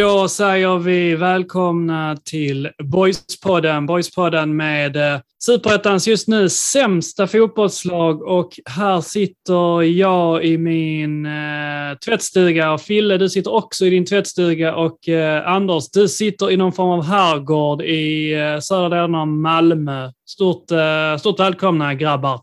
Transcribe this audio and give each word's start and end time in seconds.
Då 0.00 0.28
säger 0.28 0.78
vi 0.78 1.14
välkomna 1.14 2.16
till 2.24 2.70
Boyspodden. 2.82 3.86
Boyspodden 3.86 4.56
med 4.56 4.96
eh, 4.96 5.20
Superettans 5.44 6.08
just 6.08 6.28
nu 6.28 6.48
sämsta 6.48 7.26
fotbollslag 7.26 8.22
och 8.22 8.60
här 8.64 9.00
sitter 9.00 9.82
jag 9.82 10.44
i 10.44 10.58
min 10.58 11.26
eh, 11.26 11.98
tvättstuga 12.04 12.72
och 12.72 12.80
Fille, 12.80 13.18
du 13.18 13.28
sitter 13.28 13.54
också 13.54 13.86
i 13.86 13.90
din 13.90 14.04
tvättstuga 14.04 14.74
och 14.74 15.08
eh, 15.08 15.48
Anders, 15.48 15.90
du 15.90 16.08
sitter 16.08 16.50
i 16.50 16.56
någon 16.56 16.72
form 16.72 16.90
av 16.90 17.04
herrgård 17.04 17.82
i 17.82 18.34
eh, 18.34 18.58
södra 18.58 18.88
delen 18.88 19.14
av 19.14 19.28
Malmö. 19.28 20.10
Stort, 20.26 20.70
eh, 20.70 21.16
stort 21.18 21.40
välkomna 21.40 21.94
grabbar. 21.94 22.40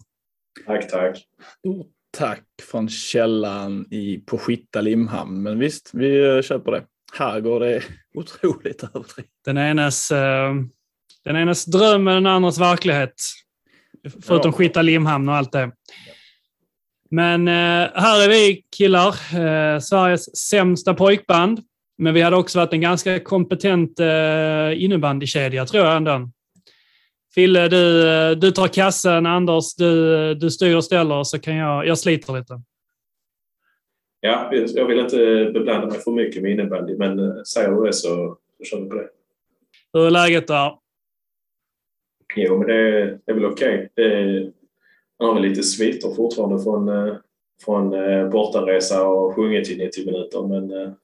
Tack, 0.65 0.91
tack. 0.91 1.17
Stort 1.59 1.87
tack 2.17 2.43
från 2.71 2.89
källan 2.89 3.85
i, 3.91 4.17
på 4.17 4.37
Skitta 4.37 4.81
Limhamn. 4.81 5.43
Men 5.43 5.59
visst, 5.59 5.91
vi 5.93 6.35
eh, 6.35 6.41
köper 6.41 6.71
det. 6.71 6.83
Här 7.17 7.39
går 7.39 7.59
det 7.59 7.83
otroligt 8.13 8.83
överdrivet. 8.83 9.31
Den 9.45 9.57
enes, 9.57 10.11
eh, 10.11 10.53
den 11.23 11.35
enes 11.35 11.65
dröm 11.65 12.07
är 12.07 12.13
den 12.13 12.25
andras 12.25 12.57
verklighet. 12.59 13.13
Förutom 14.25 14.51
Ja. 14.51 14.57
skita 14.57 14.81
Limhamn 14.81 15.29
och 15.29 15.35
allt 15.35 15.51
det. 15.51 15.71
Men 17.11 17.47
eh, 17.47 17.89
här 17.95 18.23
är 18.23 18.29
vi 18.29 18.63
killar, 18.77 19.07
eh, 19.39 19.79
Sveriges 19.79 20.37
sämsta 20.37 20.93
pojkband. 20.93 21.59
Men 21.97 22.13
vi 22.13 22.21
hade 22.21 22.35
också 22.35 22.59
varit 22.59 22.73
en 22.73 22.81
ganska 22.81 23.19
kompetent 23.19 23.99
innebandykedja, 24.75 25.65
tror 25.65 25.85
jag 25.85 25.97
ändå. 25.97 26.29
Fille, 27.35 27.67
du, 27.67 28.35
du 28.35 28.51
tar 28.51 28.67
kassen. 28.67 29.25
Anders, 29.25 29.75
du, 29.75 30.35
du 30.35 30.51
styr 30.51 30.75
och 30.75 30.83
ställer, 30.83 31.23
så 31.23 31.39
kan 31.39 31.55
jag, 31.55 31.87
jag 31.87 31.99
sliter 31.99 32.33
lite. 32.33 32.61
Ja, 34.25 34.49
jag 34.51 34.85
vill 34.85 34.99
inte 34.99 35.51
beblanda 35.53 35.87
mig 35.87 35.99
för 35.99 36.11
mycket 36.11 36.41
med 36.41 36.51
innebandy, 36.51 36.97
men 36.97 37.19
eh, 37.19 37.43
säger 37.43 37.71
du 37.71 37.85
det 37.85 37.93
så, 37.93 38.37
så 38.57 38.63
kör 38.63 38.81
vi 38.81 38.89
på 38.89 38.95
det. 38.95 39.07
Hur 39.93 40.05
är 40.05 40.11
läget 40.11 40.47
där? 40.47 40.71
Jo, 42.35 42.57
men 42.57 42.67
det, 42.67 43.01
det 43.05 43.31
är 43.31 43.33
väl 43.33 43.45
okej. 43.45 43.89
Okay. 43.91 44.51
Man 45.19 45.27
har 45.27 45.33
väl 45.33 45.43
lite 45.43 45.63
sviter 45.63 46.15
fortfarande 46.15 46.63
från, 46.63 46.89
eh, 46.89 47.15
från 47.65 47.93
eh, 47.93 48.29
bortaresa 48.29 49.07
och 49.07 49.35
sjungit 49.35 49.69
i 49.69 49.77
90 49.77 50.05
minuter, 50.05 50.47
men 50.47 50.95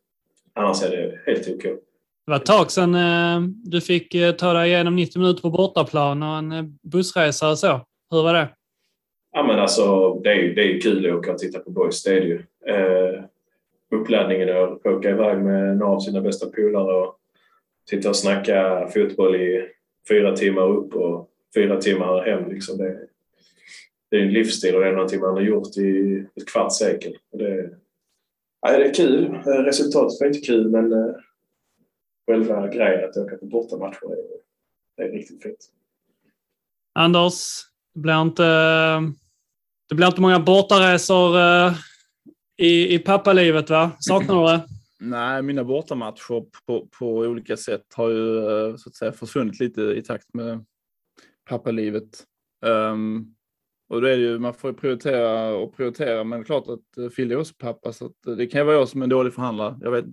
annars 0.53 0.83
är 0.83 0.89
det 0.89 1.19
helt 1.25 1.49
okej. 1.55 1.79
Det 2.25 2.31
var 2.31 2.35
ett 2.35 2.45
tag 2.45 2.71
sedan 2.71 2.95
du 3.63 3.81
fick 3.81 4.15
ta 4.37 4.53
dig 4.53 4.69
igenom 4.69 4.95
90 4.95 5.19
minuter 5.19 5.41
på 5.41 5.49
bortaplan 5.49 6.23
och 6.23 6.37
en 6.37 6.79
bussresa 6.83 7.49
och 7.49 7.59
så. 7.59 7.81
Hur 8.11 8.23
var 8.23 8.33
det? 8.33 8.49
Ja, 9.33 9.43
men 9.43 9.59
alltså, 9.59 10.13
det 10.13 10.29
är 10.29 10.35
ju 10.35 10.53
det 10.53 10.61
är 10.61 10.65
ju 10.65 10.79
kul 10.79 11.09
att 11.09 11.15
åka 11.15 11.31
och 11.31 11.37
titta 11.37 11.59
på 11.59 11.71
boys, 11.71 12.03
det 12.03 12.17
är 12.17 12.21
det 12.21 12.27
ju. 12.27 12.43
Eh, 12.65 13.23
uppladdningen 13.91 14.49
att 14.49 14.85
åka 14.85 15.09
iväg 15.09 15.37
med 15.37 15.77
några 15.77 15.93
av 15.93 15.99
sina 15.99 16.21
bästa 16.21 16.49
polare 16.49 16.93
och 16.93 17.19
sitta 17.89 18.09
och 18.09 18.15
snacka 18.15 18.87
fotboll 18.93 19.35
i 19.35 19.67
fyra 20.09 20.35
timmar 20.35 20.69
upp 20.69 20.95
och 20.95 21.29
fyra 21.55 21.81
timmar 21.81 22.21
hem. 22.21 22.49
Liksom. 22.49 22.77
Det, 22.77 22.99
det 24.09 24.17
är 24.17 24.21
en 24.21 24.33
livsstil 24.33 24.75
och 24.75 24.81
det 24.81 24.87
är 24.87 24.93
någonting 24.93 25.19
man 25.19 25.33
har 25.33 25.41
gjort 25.41 25.77
i 25.77 26.23
ett 26.35 26.47
kvarts 26.47 26.77
sekel. 26.77 27.17
Det, 27.31 27.69
ja, 28.61 28.77
det 28.77 28.85
är 28.85 28.93
kul. 28.93 29.25
Eh, 29.25 29.63
resultatet 29.63 30.19
var 30.19 30.27
inte 30.27 30.39
kul, 30.39 30.69
men 30.69 30.93
eh, 30.93 31.15
själva 32.27 32.67
grejen 32.67 33.09
att 33.09 33.17
åka 33.17 33.37
på 33.37 33.45
bortamatcher 33.45 34.11
är, 34.11 34.17
det 34.97 35.03
är 35.03 35.11
riktigt 35.11 35.43
fint. 35.43 35.69
Anders, 36.93 37.61
det 37.93 37.99
blir 37.99 38.21
inte, 38.21 38.45
eh, 38.45 39.01
det 39.91 39.95
blir 39.95 40.07
inte 40.07 40.21
många 40.21 40.39
bortaresor 40.39 41.39
eh, 41.39 41.73
i, 42.57 42.95
i 42.95 42.99
pappalivet, 42.99 43.69
va? 43.69 43.91
Saknar 43.99 44.35
du 44.35 44.47
det? 44.47 44.63
Nej, 44.99 45.41
mina 45.41 45.63
bortamatcher 45.63 46.43
på, 46.65 46.87
på 46.99 47.07
olika 47.07 47.57
sätt 47.57 47.85
har 47.95 48.09
ju 48.09 48.37
eh, 48.37 48.75
så 48.75 48.89
att 48.89 48.95
säga 48.95 49.11
försvunnit 49.11 49.59
lite 49.59 49.81
i 49.81 50.01
takt 50.01 50.33
med 50.33 50.65
pappalivet. 51.49 52.23
Um, 52.65 53.35
och 53.89 54.01
då 54.01 54.07
är 54.07 54.17
det 54.17 54.23
ju, 54.23 54.39
man 54.39 54.53
får 54.53 54.69
ju 54.69 54.77
prioritera 54.77 55.55
och 55.55 55.75
prioritera, 55.75 56.23
men 56.23 56.39
det 56.39 56.43
är 56.43 56.45
klart 56.45 56.67
att 56.67 57.13
Fille 57.13 57.33
är 57.33 57.39
också 57.39 57.53
pappa, 57.57 57.93
så 57.93 58.05
att, 58.05 58.27
eh, 58.27 58.33
det 58.33 58.47
kan 58.47 58.61
ju 58.61 58.65
vara 58.65 58.75
jag 58.75 58.89
som 58.89 59.01
är 59.01 59.05
en 59.05 59.09
dålig 59.09 59.33
förhandlare. 59.33 59.77
Jag 59.81 59.91
vet. 59.91 60.05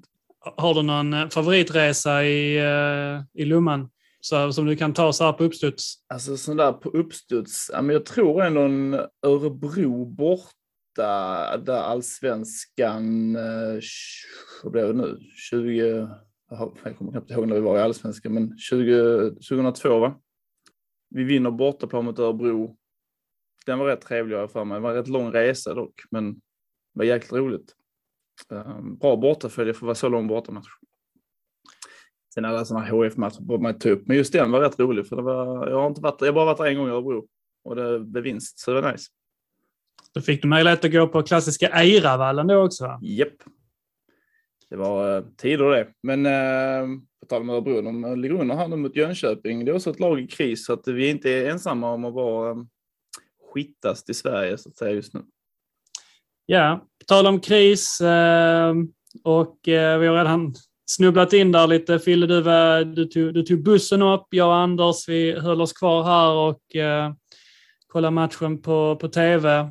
Har 0.57 0.75
du 0.75 0.83
någon 0.83 1.13
eh, 1.13 1.29
favoritresa 1.29 2.25
i, 2.25 2.57
eh, 2.59 3.43
i 3.43 3.45
Lumman 3.45 3.89
så, 4.29 4.53
som 4.53 4.67
du 4.67 4.77
kan 4.77 4.95
ta 4.95 5.13
så 5.13 5.25
här 5.25 5.33
på 5.33 5.45
uppstuds? 5.45 5.95
Alltså 6.07 6.37
sån 6.37 6.57
där 6.57 6.73
på 6.73 6.89
uppstuds, 6.89 7.71
ja, 7.73 7.83
men 7.83 7.93
jag 7.93 8.07
tror 8.07 8.43
ändå 8.43 8.61
en 8.61 8.95
Örebro 9.23 10.05
borta, 10.05 11.57
där 11.57 11.83
allsvenskan, 11.83 13.37
eh, 13.37 13.81
vad 14.63 14.73
blev 14.73 14.87
det 14.87 15.03
nu, 15.03 15.19
20, 15.51 16.09
jag 16.51 16.97
kommer 16.99 17.13
knappt 17.13 17.31
ihåg 17.31 17.49
när 17.49 17.55
vi 17.55 17.61
var 17.61 17.79
i 17.79 17.83
allsvenskan, 17.83 18.35
men 18.35 18.59
20, 18.59 19.31
2002 19.31 19.99
va? 19.99 20.21
Vi 21.11 21.25
vinner 21.25 21.51
bortaplan 21.51 22.05
mot 22.05 22.19
Örebro. 22.19 22.77
Den 23.67 23.79
var 23.79 23.87
rätt 23.87 24.01
trevlig 24.01 24.37
har 24.37 24.41
jag 24.41 24.51
för 24.51 24.65
mig. 24.65 24.75
Det 24.75 24.81
var 24.81 24.91
en 24.91 24.97
rätt 24.97 25.09
lång 25.09 25.33
resa 25.33 25.75
dock, 25.75 26.01
men 26.11 26.35
det 26.35 26.41
var 26.93 27.05
jäkligt 27.05 27.33
roligt. 27.33 27.75
Ehm, 28.53 28.99
bra 28.99 29.17
bortafölje 29.17 29.75
för 29.75 29.79
att 29.79 29.87
vara 29.87 29.95
så 29.95 30.09
lång 30.09 30.27
bortamatch. 30.27 30.69
Sen 32.35 32.45
alla 32.45 32.65
sådana 32.65 32.87
HF-matcher 32.87 33.41
borde 33.41 33.63
man 33.63 33.79
ta 33.79 33.89
upp, 33.89 34.07
men 34.07 34.17
just 34.17 34.33
den 34.33 34.51
var 34.51 34.61
rätt 34.61 34.79
rolig 34.79 35.07
för 35.07 35.17
det 35.17 35.23
var, 35.23 35.69
jag 35.69 35.81
har 35.81 35.87
inte 35.87 36.01
varit, 36.01 36.21
jag 36.21 36.29
har 36.29 36.33
bara 36.33 36.45
varit 36.45 36.59
där 36.59 36.65
en 36.65 36.77
gång 36.77 36.89
i 36.89 36.91
Örebro 36.91 37.27
och 37.65 37.77
det 37.77 38.01
blev 38.01 38.25
vinst, 38.25 38.59
så 38.59 38.75
det 38.75 38.81
var 38.81 38.93
nice. 38.93 39.11
Då 40.15 40.21
fick 40.21 40.43
du 40.43 40.49
möjlighet 40.49 40.85
att 40.85 40.93
gå 40.93 41.09
på 41.09 41.23
klassiska 41.23 41.69
Eiravallen 41.69 42.47
då 42.47 42.65
också? 42.65 42.99
Japp. 43.03 43.43
Det 44.71 44.77
var 44.77 45.17
uh, 45.17 45.25
tider 45.37 45.71
det. 45.71 45.89
Men 46.03 46.27
uh, 46.27 47.01
på 47.21 47.27
tal 47.27 47.43
om 47.43 47.51
Örebro, 47.51 47.83
de 47.83 48.05
eh, 48.05 48.17
ligger 48.17 48.41
under 48.41 48.55
här 48.55 48.69
nu 48.69 48.77
mot 48.77 48.97
Jönköping. 48.97 49.65
Det 49.65 49.71
är 49.71 49.75
också 49.75 49.91
ett 49.91 50.01
lag 50.01 50.21
i 50.21 50.27
kris 50.27 50.67
så 50.67 50.73
att 50.73 50.89
vi 50.89 51.11
inte 51.11 51.31
är 51.31 51.51
ensamma 51.51 51.93
om 51.93 52.05
att 52.05 52.15
vara 52.15 52.51
um, 52.51 52.69
skittast 53.53 54.11
i 54.11 54.15
Sverige 54.15 54.59
så 54.59 54.69
att 54.69 54.77
säga 54.77 54.91
just 54.91 55.15
nu. 55.15 55.23
Ja, 56.47 56.87
på 56.99 57.05
tal 57.05 57.27
om 57.27 57.41
kris 57.41 58.01
eh, 58.01 58.75
och 59.25 59.69
eh, 59.69 59.99
vi 59.99 60.07
har 60.07 60.17
redan 60.17 60.55
snubblat 60.91 61.33
in 61.33 61.53
där 61.53 61.67
lite. 61.67 61.99
Fille, 61.99 62.27
du, 62.27 62.41
var, 62.41 62.85
du, 62.85 63.05
tog, 63.05 63.35
du 63.35 63.43
tog 63.43 63.63
bussen 63.63 64.03
upp. 64.03 64.27
Jag 64.31 64.49
och 64.49 64.57
Anders, 64.57 65.09
vi 65.09 65.33
höll 65.33 65.61
oss 65.61 65.73
kvar 65.73 66.03
här 66.05 66.31
och 66.31 66.77
eh, 66.77 67.13
kollade 67.87 68.11
matchen 68.11 68.63
på, 68.63 68.97
på 68.97 69.09
tv. 69.09 69.71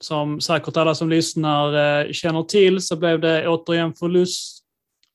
Som 0.00 0.40
säkert 0.40 0.76
alla 0.76 0.94
som 0.94 1.10
lyssnar 1.10 1.74
eh, 2.00 2.12
känner 2.12 2.42
till 2.42 2.80
så 2.80 2.96
blev 2.96 3.20
det 3.20 3.48
återigen 3.48 3.94
förlust. 3.94 4.64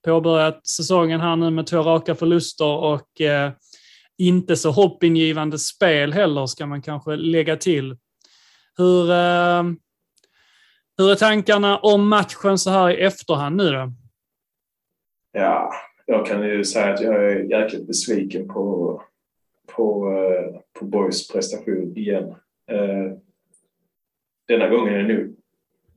Påbörjat 0.06 0.68
säsongen 0.68 1.22
här 1.22 1.36
nu 1.36 1.50
med 1.50 1.68
två 1.68 1.78
raka 1.78 2.16
förluster 2.16 2.66
och 2.66 3.22
eh, 3.22 3.52
inte 4.18 4.56
så 4.56 4.72
hoppingivande 4.72 5.60
spel 5.60 6.14
heller 6.14 6.46
ska 6.46 6.66
man 6.66 6.82
kanske 6.82 7.16
lägga 7.16 7.58
till. 7.58 7.98
Hur, 8.78 9.12
eh, 9.12 9.64
hur 10.98 11.12
är 11.12 11.16
tankarna 11.16 11.78
om 11.78 12.08
matchen 12.08 12.58
så 12.58 12.70
här 12.70 12.90
i 12.90 13.02
efterhand 13.02 13.56
nu 13.56 13.72
då? 13.72 13.94
Ja, 15.34 15.74
jag 16.06 16.26
kan 16.26 16.44
ju 16.44 16.64
säga 16.64 16.94
att 16.94 17.02
jag 17.02 17.32
är 17.32 17.44
jäkligt 17.44 17.88
besviken 17.88 18.48
på, 18.48 19.02
på, 19.68 20.12
eh, 20.12 20.60
på 20.80 20.86
Boys 20.86 21.28
prestation 21.28 21.98
igen. 21.98 22.36
Eh, 22.68 23.12
denna 24.48 24.70
gången 24.70 24.94
är 24.94 24.98
jag 24.98 25.08
nu 25.08 25.36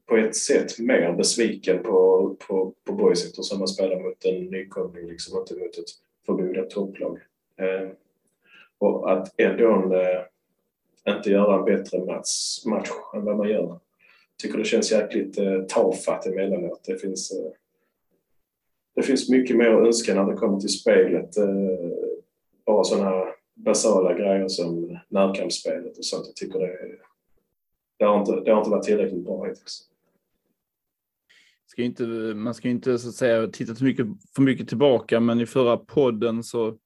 på 0.06 0.16
ett 0.16 0.36
sätt 0.36 0.78
mer 0.78 1.12
besviken 1.12 1.82
på, 1.82 2.36
på, 2.48 2.74
på 2.84 2.92
Boys 2.92 3.26
eftersom 3.26 3.58
man 3.58 3.68
spelar 3.68 4.00
mot 4.00 4.24
en 4.24 4.44
nykomling, 4.44 5.06
liksom 5.06 5.40
inte 5.40 5.54
mot 5.54 5.78
ett 5.78 5.90
förmodat 6.26 6.70
topplag. 6.70 7.18
Eh, 7.56 7.88
och 8.78 9.12
att 9.12 9.40
ändå 9.40 9.92
inte 11.08 11.30
göra 11.30 11.58
en 11.58 11.64
bättre 11.64 12.04
match, 12.04 12.64
match 12.66 12.90
än 13.14 13.24
vad 13.24 13.36
man 13.36 13.48
gör. 13.48 13.80
tycker 14.42 14.58
det 14.58 14.64
känns 14.64 14.92
jäkligt 14.92 15.38
eh, 15.38 15.62
tafatt 15.62 16.26
emellanåt. 16.26 16.84
Det 16.86 16.98
finns, 16.98 17.32
eh, 17.32 17.52
det 18.96 19.02
finns 19.02 19.28
mycket 19.28 19.56
mer 19.56 19.70
att 19.70 19.87
önska 19.87 20.14
när 20.14 20.32
det 20.32 20.37
kommer 20.37 20.60
till 20.60 20.69
spelet. 20.81 21.37
Eh, 21.37 21.46
bara 22.66 22.84
sådana 22.84 23.10
här 23.10 23.26
basala 23.54 24.14
grejer 24.14 24.48
som 24.48 24.98
närkampsspelet 25.08 25.98
och 25.98 26.04
sånt. 26.04 26.26
Jag 26.26 26.37
tycker 26.37 26.58
det, 26.58 26.78
det, 27.98 28.04
har 28.04 28.20
inte, 28.20 28.40
det 28.40 28.50
har 28.50 28.58
inte 28.58 28.70
varit 28.70 28.84
tillräckligt 28.84 29.25
bra 29.25 29.44
hittills. 29.44 29.88
Ska 31.66 31.82
inte, 31.82 32.02
man 32.34 32.54
ska 32.54 32.69
ju 32.69 32.75
inte 32.75 32.98
så 32.98 33.08
att 33.08 33.14
säga 33.14 33.48
titta 33.48 33.75
för 33.75 33.84
mycket, 33.84 34.06
för 34.37 34.43
mycket 34.43 34.69
tillbaka, 34.69 35.20
men 35.20 35.40
i 35.40 35.46
förra 35.46 35.76
podden 35.76 36.42
så 36.42 36.76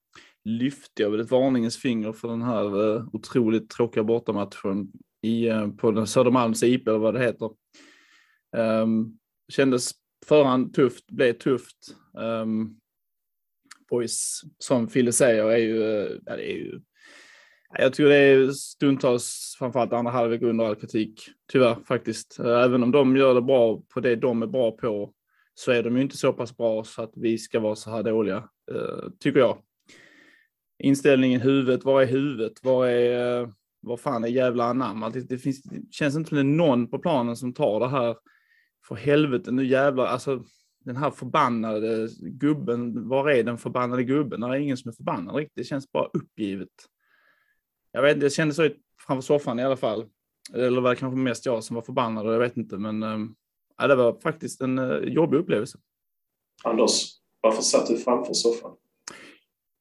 lyfte 0.44 1.02
jag 1.02 1.10
väl 1.10 1.20
ett 1.20 1.30
varningens 1.30 1.76
finger 1.76 2.12
för 2.12 2.28
den 2.28 2.42
här 2.42 2.96
eh, 2.96 3.04
otroligt 3.12 3.70
tråkiga 3.70 4.04
bortamatchen 4.04 4.92
i, 5.22 5.48
eh, 5.48 5.68
på 5.68 5.90
den 5.90 6.06
Södermalms 6.06 6.62
IP 6.62 6.88
eller 6.88 6.98
vad 6.98 7.14
det 7.14 7.20
heter. 7.20 7.50
Um, 8.56 9.18
kändes 9.52 9.92
förhand 10.26 10.74
tufft, 10.74 11.06
blev 11.06 11.32
tufft. 11.32 11.96
Um, 12.14 12.80
boys, 13.90 14.40
som 14.58 14.88
Fille 14.88 15.12
säger, 15.12 15.44
är 15.44 15.56
ju, 15.56 15.80
ja, 16.26 16.36
det 16.36 16.52
är 16.52 16.56
ju 16.56 16.80
Jag 17.78 17.92
tror 17.92 18.08
det 18.08 18.16
är 18.16 18.50
stundtals, 18.50 19.56
framförallt 19.58 19.92
andra 19.92 20.12
halvlek 20.12 20.42
under 20.42 20.64
all 20.64 20.76
kritik. 20.76 21.28
Tyvärr 21.52 21.76
faktiskt. 21.88 22.38
Eh, 22.38 22.62
även 22.62 22.82
om 22.82 22.90
de 22.90 23.16
gör 23.16 23.34
det 23.34 23.42
bra 23.42 23.82
på 23.94 24.00
det 24.00 24.16
de 24.16 24.42
är 24.42 24.46
bra 24.46 24.70
på 24.70 25.12
så 25.54 25.72
är 25.72 25.82
de 25.82 25.96
ju 25.96 26.02
inte 26.02 26.16
så 26.16 26.32
pass 26.32 26.56
bra 26.56 26.84
så 26.84 27.02
att 27.02 27.12
vi 27.16 27.38
ska 27.38 27.60
vara 27.60 27.76
så 27.76 27.90
här 27.90 28.02
dåliga, 28.02 28.48
eh, 28.72 29.10
tycker 29.20 29.40
jag. 29.40 29.58
Inställningen 30.82 31.40
huvudet, 31.40 31.84
vad 31.84 32.02
är 32.02 32.06
huvudet? 32.06 32.52
Vad 32.62 32.88
är, 32.88 33.40
eh, 33.40 33.48
vad 33.80 34.00
fan 34.00 34.24
är 34.24 34.28
jävla 34.28 34.64
anamma? 34.64 35.10
Det, 35.10 35.20
det, 35.20 35.38
finns, 35.38 35.62
det 35.62 35.82
känns 35.90 36.16
inte 36.16 36.28
som 36.28 36.36
det 36.36 36.42
är 36.42 36.44
någon 36.44 36.90
på 36.90 36.98
planen 36.98 37.36
som 37.36 37.52
tar 37.52 37.80
det 37.80 37.88
här. 37.88 38.16
För 38.88 38.94
helvete, 38.94 39.50
nu 39.50 39.66
jävlar, 39.66 40.06
alltså 40.06 40.44
den 40.84 40.96
här 40.96 41.10
förbannade 41.10 42.08
gubben, 42.20 43.08
var 43.08 43.30
är 43.30 43.44
den 43.44 43.58
förbannade 43.58 44.04
gubben? 44.04 44.40
Det 44.40 44.46
är 44.46 44.54
ingen 44.54 44.76
som 44.76 44.88
är 44.88 44.92
förbannad 44.92 45.36
riktigt. 45.36 45.56
Det 45.56 45.64
känns 45.64 45.92
bara 45.92 46.06
uppgivet. 46.12 46.68
Jag 47.92 48.02
vet 48.02 48.14
inte, 48.14 48.26
det 48.26 48.30
kändes 48.30 48.56
så 48.56 48.68
framför 49.06 49.22
soffan 49.22 49.58
i 49.58 49.64
alla 49.64 49.76
fall. 49.76 50.04
Eller 50.54 50.80
var 50.80 50.90
det 50.90 50.96
kanske 50.96 51.18
mest 51.18 51.46
jag 51.46 51.64
som 51.64 51.74
var 51.74 51.82
förbannad, 51.82 52.26
jag 52.26 52.38
vet 52.38 52.56
inte. 52.56 52.78
Men 52.78 53.02
äh, 53.02 53.88
det 53.88 53.94
var 53.94 54.20
faktiskt 54.20 54.60
en 54.60 54.78
äh, 54.78 54.96
jobbig 54.96 55.38
upplevelse. 55.38 55.78
Anders, 56.64 57.08
varför 57.40 57.62
satt 57.62 57.86
du 57.86 57.96
framför 57.96 58.34
soffan? 58.34 58.76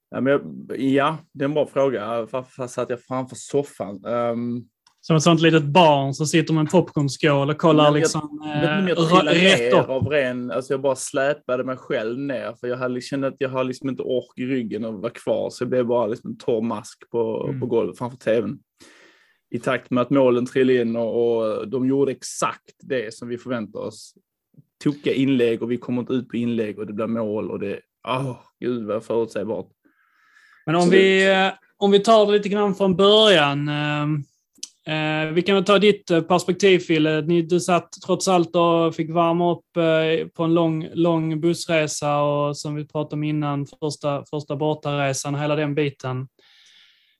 Ja, 0.10 0.22
men 0.22 0.68
ja 0.78 1.18
det 1.32 1.44
är 1.44 1.48
en 1.48 1.54
bra 1.54 1.68
fråga. 1.68 2.28
Varför 2.32 2.68
satt 2.68 2.90
jag 2.90 3.02
framför 3.02 3.36
soffan? 3.36 4.06
Um, 4.06 4.70
som 5.02 5.16
ett 5.16 5.24
sånt 5.24 5.42
litet 5.42 5.64
barn 5.64 6.14
som 6.14 6.26
sitter 6.26 6.54
med 6.54 6.62
en 6.62 6.68
popcornskål 6.68 7.50
och 7.50 7.58
kollar 7.58 7.84
jag, 7.84 7.94
liksom 7.94 8.40
jag, 8.44 8.90
jag, 8.90 8.90
jag 8.90 9.28
eh, 9.28 9.42
rätt 9.42 9.74
upp. 9.74 9.90
Av 9.90 10.08
ren, 10.08 10.52
alltså 10.52 10.74
jag 10.74 10.82
bara 10.82 10.96
släpade 10.96 11.64
mig 11.64 11.78
själv 11.78 12.20
ner 12.20 12.56
för 12.60 12.68
jag 12.68 12.78
hade, 12.78 13.02
kände 13.02 13.28
att 13.28 13.36
jag 13.38 13.50
har 13.50 13.64
liksom 13.64 13.90
inte 13.90 14.04
ork 14.04 14.40
i 14.40 14.46
ryggen 14.46 14.86
att 14.86 14.94
vara 14.94 15.12
kvar 15.12 15.50
så 15.50 15.64
jag 15.64 15.70
blev 15.70 15.86
bara 15.86 16.08
liksom 16.08 16.30
en 16.30 16.38
torr 16.38 16.62
mask 16.62 17.10
på, 17.12 17.46
mm. 17.48 17.60
på 17.60 17.66
golvet 17.66 17.98
framför 17.98 18.18
tvn. 18.18 18.60
I 19.52 19.60
takt 19.60 19.92
med 19.92 20.02
att 20.02 20.10
målen 20.10 20.46
trillade 20.46 20.82
in 20.82 20.96
och, 20.96 21.38
och 21.38 21.68
de 21.68 21.88
gjorde 21.88 22.12
exakt 22.12 22.76
det 22.80 23.14
som 23.14 23.28
vi 23.28 23.38
förväntade 23.38 23.86
oss. 23.86 24.14
Tokiga 24.84 25.14
inlägg 25.14 25.64
och 25.64 25.72
vi 25.72 25.78
kommer 25.78 26.02
inte 26.02 26.14
ut 26.14 26.30
på 26.30 26.38
inlägg 26.38 26.80
och 26.80 26.88
det 26.88 26.94
blir 26.94 27.08
mål 27.08 27.52
och 27.52 27.60
det, 27.60 27.80
åh, 28.08 28.32
oh, 28.32 28.38
gud 28.60 28.86
vad 28.86 29.04
förutsägbart. 29.04 29.68
Men 30.66 30.76
om 30.76 30.90
vi, 30.90 31.32
eh, 31.32 31.48
om 31.78 31.92
vi 31.92 32.00
tar 32.00 32.26
det 32.26 32.32
lite 32.32 32.50
grann 32.50 32.76
från 32.76 32.96
början. 32.96 33.70
Eh, 34.90 35.32
vi 35.34 35.42
kan 35.42 35.56
väl 35.56 35.66
ta 35.66 35.80
ditt 35.80 36.12
eh, 36.12 36.22
perspektiv, 36.22 36.80
Fille. 36.80 37.22
Du 37.22 37.60
satt 37.60 37.90
trots 38.06 38.28
allt 38.28 38.56
och 38.56 38.96
fick 38.96 39.10
värma 39.10 39.52
upp 39.52 39.78
eh, 39.78 40.28
på 40.28 40.44
en 40.44 40.54
lång, 40.54 40.88
lång 40.94 41.42
bussresa 41.42 42.22
och 42.22 42.58
som 42.58 42.76
vi 42.76 42.88
pratade 42.88 43.16
om 43.16 43.24
innan, 43.24 43.68
första, 43.80 44.26
första 44.30 44.56
bortaresan 44.56 45.36
och 45.36 45.42
hela 45.42 45.56
den 45.56 45.76
biten. 45.76 46.28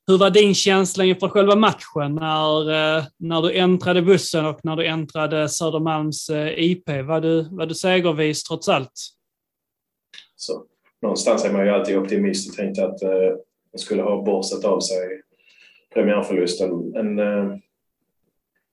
Hur 0.06 0.18
var 0.18 0.30
din 0.30 0.54
känsla 0.54 1.04
inför 1.04 1.28
själva 1.28 1.56
matchen 1.56 2.14
när, 2.14 2.70
eh, 2.70 3.04
när 3.18 3.42
du 3.42 3.52
äntrade 3.52 4.02
bussen 4.02 4.46
och 4.46 4.60
när 4.62 4.76
du 4.76 4.86
äntrade 4.86 5.48
Södermalms 5.48 6.30
eh, 6.30 6.58
IP? 6.58 6.88
Var 6.88 7.20
du, 7.20 7.48
var 7.50 7.66
du 7.66 7.74
segervis 7.74 8.44
trots 8.44 8.68
allt? 8.68 8.92
Så, 10.36 10.64
någonstans 11.02 11.44
är 11.44 11.52
man 11.52 11.64
ju 11.64 11.70
alltid 11.70 11.98
optimist 11.98 12.50
och 12.50 12.56
tänkte 12.56 12.84
att 12.84 13.02
eh, 13.02 13.10
man 13.72 13.78
skulle 13.78 14.02
ha 14.02 14.22
borstat 14.22 14.64
av 14.64 14.80
sig 14.80 15.22
premiärförlusten. 15.94 16.94
En, 16.96 17.18
eh, 17.18 17.56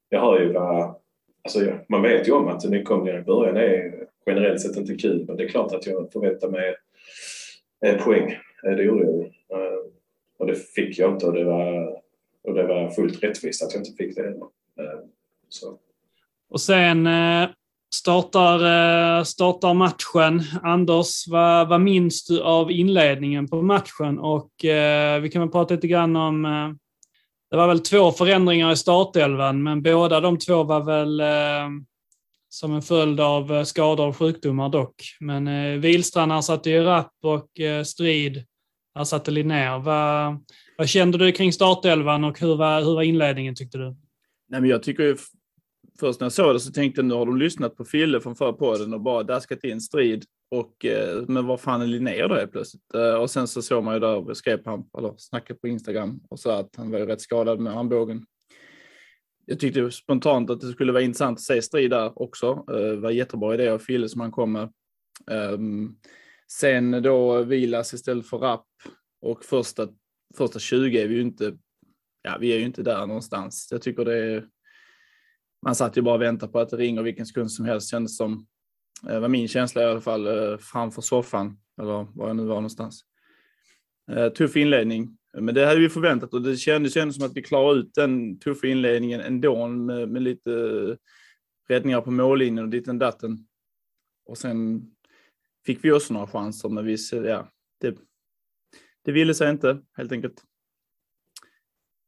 jag 0.09 0.21
hör 0.21 0.39
ju 0.39 0.53
vad... 0.53 0.95
Alltså, 1.43 1.59
man 1.89 2.01
vet 2.01 2.27
ju 2.27 2.31
om 2.31 2.47
att 2.47 2.69
nykomlingar 2.69 3.19
i 3.19 3.23
början 3.23 3.57
är 3.57 4.07
generellt 4.25 4.61
sett 4.61 4.77
inte 4.77 4.95
kul, 4.95 5.25
men 5.27 5.37
det 5.37 5.43
är 5.43 5.47
klart 5.47 5.73
att 5.73 5.85
jag 5.85 6.11
förväntar 6.11 6.49
mig 6.49 6.75
eh, 7.85 8.03
poäng. 8.03 8.37
Det 8.63 8.83
gjorde 8.83 9.05
jag 9.05 9.19
eh, 9.21 9.79
Och 10.37 10.47
det 10.47 10.55
fick 10.55 10.99
jag 10.99 11.13
inte 11.13 11.25
och 11.25 11.33
det 11.33 11.43
var, 11.43 11.87
och 12.43 12.53
det 12.53 12.63
var 12.63 12.89
fullt 12.89 13.23
rättvist 13.23 13.63
att 13.63 13.73
jag 13.73 13.81
inte 13.81 14.03
fick 14.03 14.15
det 14.15 14.21
heller. 14.21 14.47
Eh, 14.79 14.99
så. 15.49 15.77
Och 16.49 16.61
sen 16.61 17.07
eh, 17.07 17.49
startar, 17.95 18.59
eh, 19.19 19.23
startar 19.23 19.73
matchen. 19.73 20.43
Anders, 20.63 21.27
vad, 21.27 21.69
vad 21.69 21.81
minns 21.81 22.25
du 22.25 22.41
av 22.41 22.71
inledningen 22.71 23.47
på 23.47 23.61
matchen? 23.61 24.19
Och 24.19 24.65
eh, 24.65 25.21
vi 25.21 25.29
kan 25.29 25.41
väl 25.41 25.51
prata 25.51 25.73
lite 25.73 25.87
grann 25.87 26.15
om 26.15 26.45
eh, 26.45 26.69
det 27.49 27.57
var 27.57 27.67
väl 27.67 27.79
två 27.79 28.11
förändringar 28.11 28.71
i 28.71 28.75
startelvan, 28.75 29.63
men 29.63 29.81
båda 29.81 30.19
de 30.19 30.37
två 30.37 30.63
var 30.63 30.83
väl 30.83 31.19
eh, 31.19 31.69
som 32.49 32.73
en 32.73 32.81
följd 32.81 33.19
av 33.19 33.53
eh, 33.53 33.63
skador 33.63 34.07
och 34.07 34.17
sjukdomar 34.17 34.69
dock. 34.69 34.95
Men 35.19 35.47
eh, 35.47 35.79
Wihlstrand 35.79 36.31
ersatte 36.31 36.69
ju 36.69 36.83
Rapp 36.83 37.13
och 37.23 37.59
eh, 37.59 37.83
Strid 37.83 38.45
ersatte 38.99 39.31
Linnér. 39.31 39.79
Vad, 39.79 40.43
vad 40.77 40.89
kände 40.89 41.17
du 41.17 41.31
kring 41.31 41.53
startelvan 41.53 42.23
och 42.23 42.39
hur 42.39 42.55
var, 42.55 42.81
hur 42.81 42.95
var 42.95 43.01
inledningen 43.01 43.55
tyckte 43.55 43.77
du? 43.77 43.95
Nej, 44.49 44.61
men 44.61 44.69
jag 44.69 44.83
tycker 44.83 45.03
ju, 45.03 45.17
först 45.99 46.19
när 46.19 46.25
jag 46.25 46.33
såg 46.33 46.55
det 46.55 46.59
så 46.59 46.71
tänkte 46.71 46.99
jag 46.99 47.05
nu 47.05 47.13
har 47.13 47.25
de 47.25 47.37
lyssnat 47.37 47.75
på 47.75 47.85
Fille 47.85 48.21
från 48.21 48.35
förra 48.35 48.53
podden 48.53 48.93
och 48.93 49.01
bara 49.01 49.23
daskat 49.23 49.63
in 49.63 49.81
Strid 49.81 50.25
och, 50.49 50.85
eh, 50.85 51.23
men 51.27 51.45
vad 51.45 51.61
fan 51.61 51.81
är 51.81 51.87
Linnér 51.87 52.27
då 52.27 52.35
helt 52.35 52.51
plötsligt? 52.51 52.93
Eh, 52.93 53.13
och 53.13 53.29
sen 53.29 53.47
så 53.47 53.61
såg 53.61 53.83
man 53.83 53.93
ju 53.93 53.99
där, 53.99 54.33
skrev 54.33 54.65
han, 54.65 54.89
eller 54.97 55.13
snackade 55.17 55.59
på 55.59 55.67
Instagram 55.67 56.21
och 56.29 56.39
sa 56.39 56.59
att 56.59 56.75
han 56.75 56.91
var 56.91 56.99
ju 56.99 57.05
rätt 57.05 57.21
skadad 57.21 57.59
med 57.59 57.77
armbågen. 57.77 58.25
Jag 59.45 59.59
tyckte 59.59 59.91
spontant 59.91 60.49
att 60.49 60.61
det 60.61 60.71
skulle 60.71 60.91
vara 60.91 61.03
intressant 61.03 61.37
att 61.37 61.43
se 61.43 61.61
strid 61.61 61.91
där 61.91 62.21
också. 62.21 62.65
Eh, 62.71 62.75
det 62.75 62.95
var 62.95 63.11
jättebra 63.11 63.53
idé 63.53 63.69
av 63.69 63.79
Fille 63.79 64.09
som 64.09 64.21
han 64.21 64.31
kom 64.31 64.51
med. 64.51 64.73
Ehm, 65.31 65.95
sen 66.51 67.03
då 67.03 67.43
Vilas 67.43 67.93
istället 67.93 68.27
för 68.27 68.37
Rapp 68.37 68.67
och 69.21 69.45
första, 69.45 69.87
första 70.37 70.59
20 70.59 71.01
är 71.01 71.07
vi 71.07 71.15
ju 71.15 71.21
inte, 71.21 71.57
ja 72.21 72.37
vi 72.39 72.53
är 72.53 72.57
ju 72.57 72.65
inte 72.65 72.83
där 72.83 73.07
någonstans. 73.07 73.67
Jag 73.71 73.81
tycker 73.81 74.05
det 74.05 74.17
är, 74.17 74.47
man 75.65 75.75
satt 75.75 75.97
ju 75.97 76.01
bara 76.01 76.15
och 76.15 76.21
väntade 76.21 76.51
på 76.51 76.59
att 76.59 76.69
det 76.69 76.77
ringer 76.77 77.03
vilken 77.03 77.25
sekund 77.25 77.51
som 77.51 77.65
helst 77.65 77.89
kändes 77.89 78.17
som. 78.17 78.47
Eh, 79.03 79.13
det 79.13 79.19
var 79.19 79.27
min 79.27 79.47
känsla 79.47 79.81
i 79.81 79.85
alla 79.85 80.01
fall 80.01 80.27
eh, 80.27 80.57
framför 80.57 81.01
soffan, 81.01 81.59
eller 81.81 82.07
var 82.15 82.27
jag 82.27 82.35
nu 82.35 82.43
var 82.43 82.55
någonstans. 82.55 83.01
Eh, 84.11 84.29
tuff 84.29 84.55
inledning, 84.55 85.17
men 85.33 85.55
det 85.55 85.65
hade 85.65 85.79
vi 85.79 85.89
förväntat 85.89 86.33
och 86.33 86.41
det 86.41 86.57
kändes 86.57 86.97
ändå 86.97 87.13
som 87.13 87.25
att 87.25 87.37
vi 87.37 87.43
klarade 87.43 87.79
ut 87.79 87.93
den 87.93 88.39
tuffa 88.39 88.67
inledningen 88.67 89.21
ändå 89.21 89.67
med, 89.67 90.09
med 90.09 90.21
lite 90.21 90.51
räddningar 91.69 92.01
på 92.01 92.11
mållinjen 92.11 92.65
och 92.65 92.69
ditten 92.69 92.99
datten. 92.99 93.47
Och 94.25 94.37
sen 94.37 94.81
fick 95.65 95.83
vi 95.83 95.91
också 95.91 96.13
några 96.13 96.27
chanser, 96.27 96.69
men 96.69 96.85
vi, 96.85 96.97
ja, 97.11 97.51
det, 97.81 97.97
det 99.05 99.11
ville 99.11 99.33
sig 99.33 99.49
inte 99.49 99.81
helt 99.97 100.11
enkelt. 100.11 100.43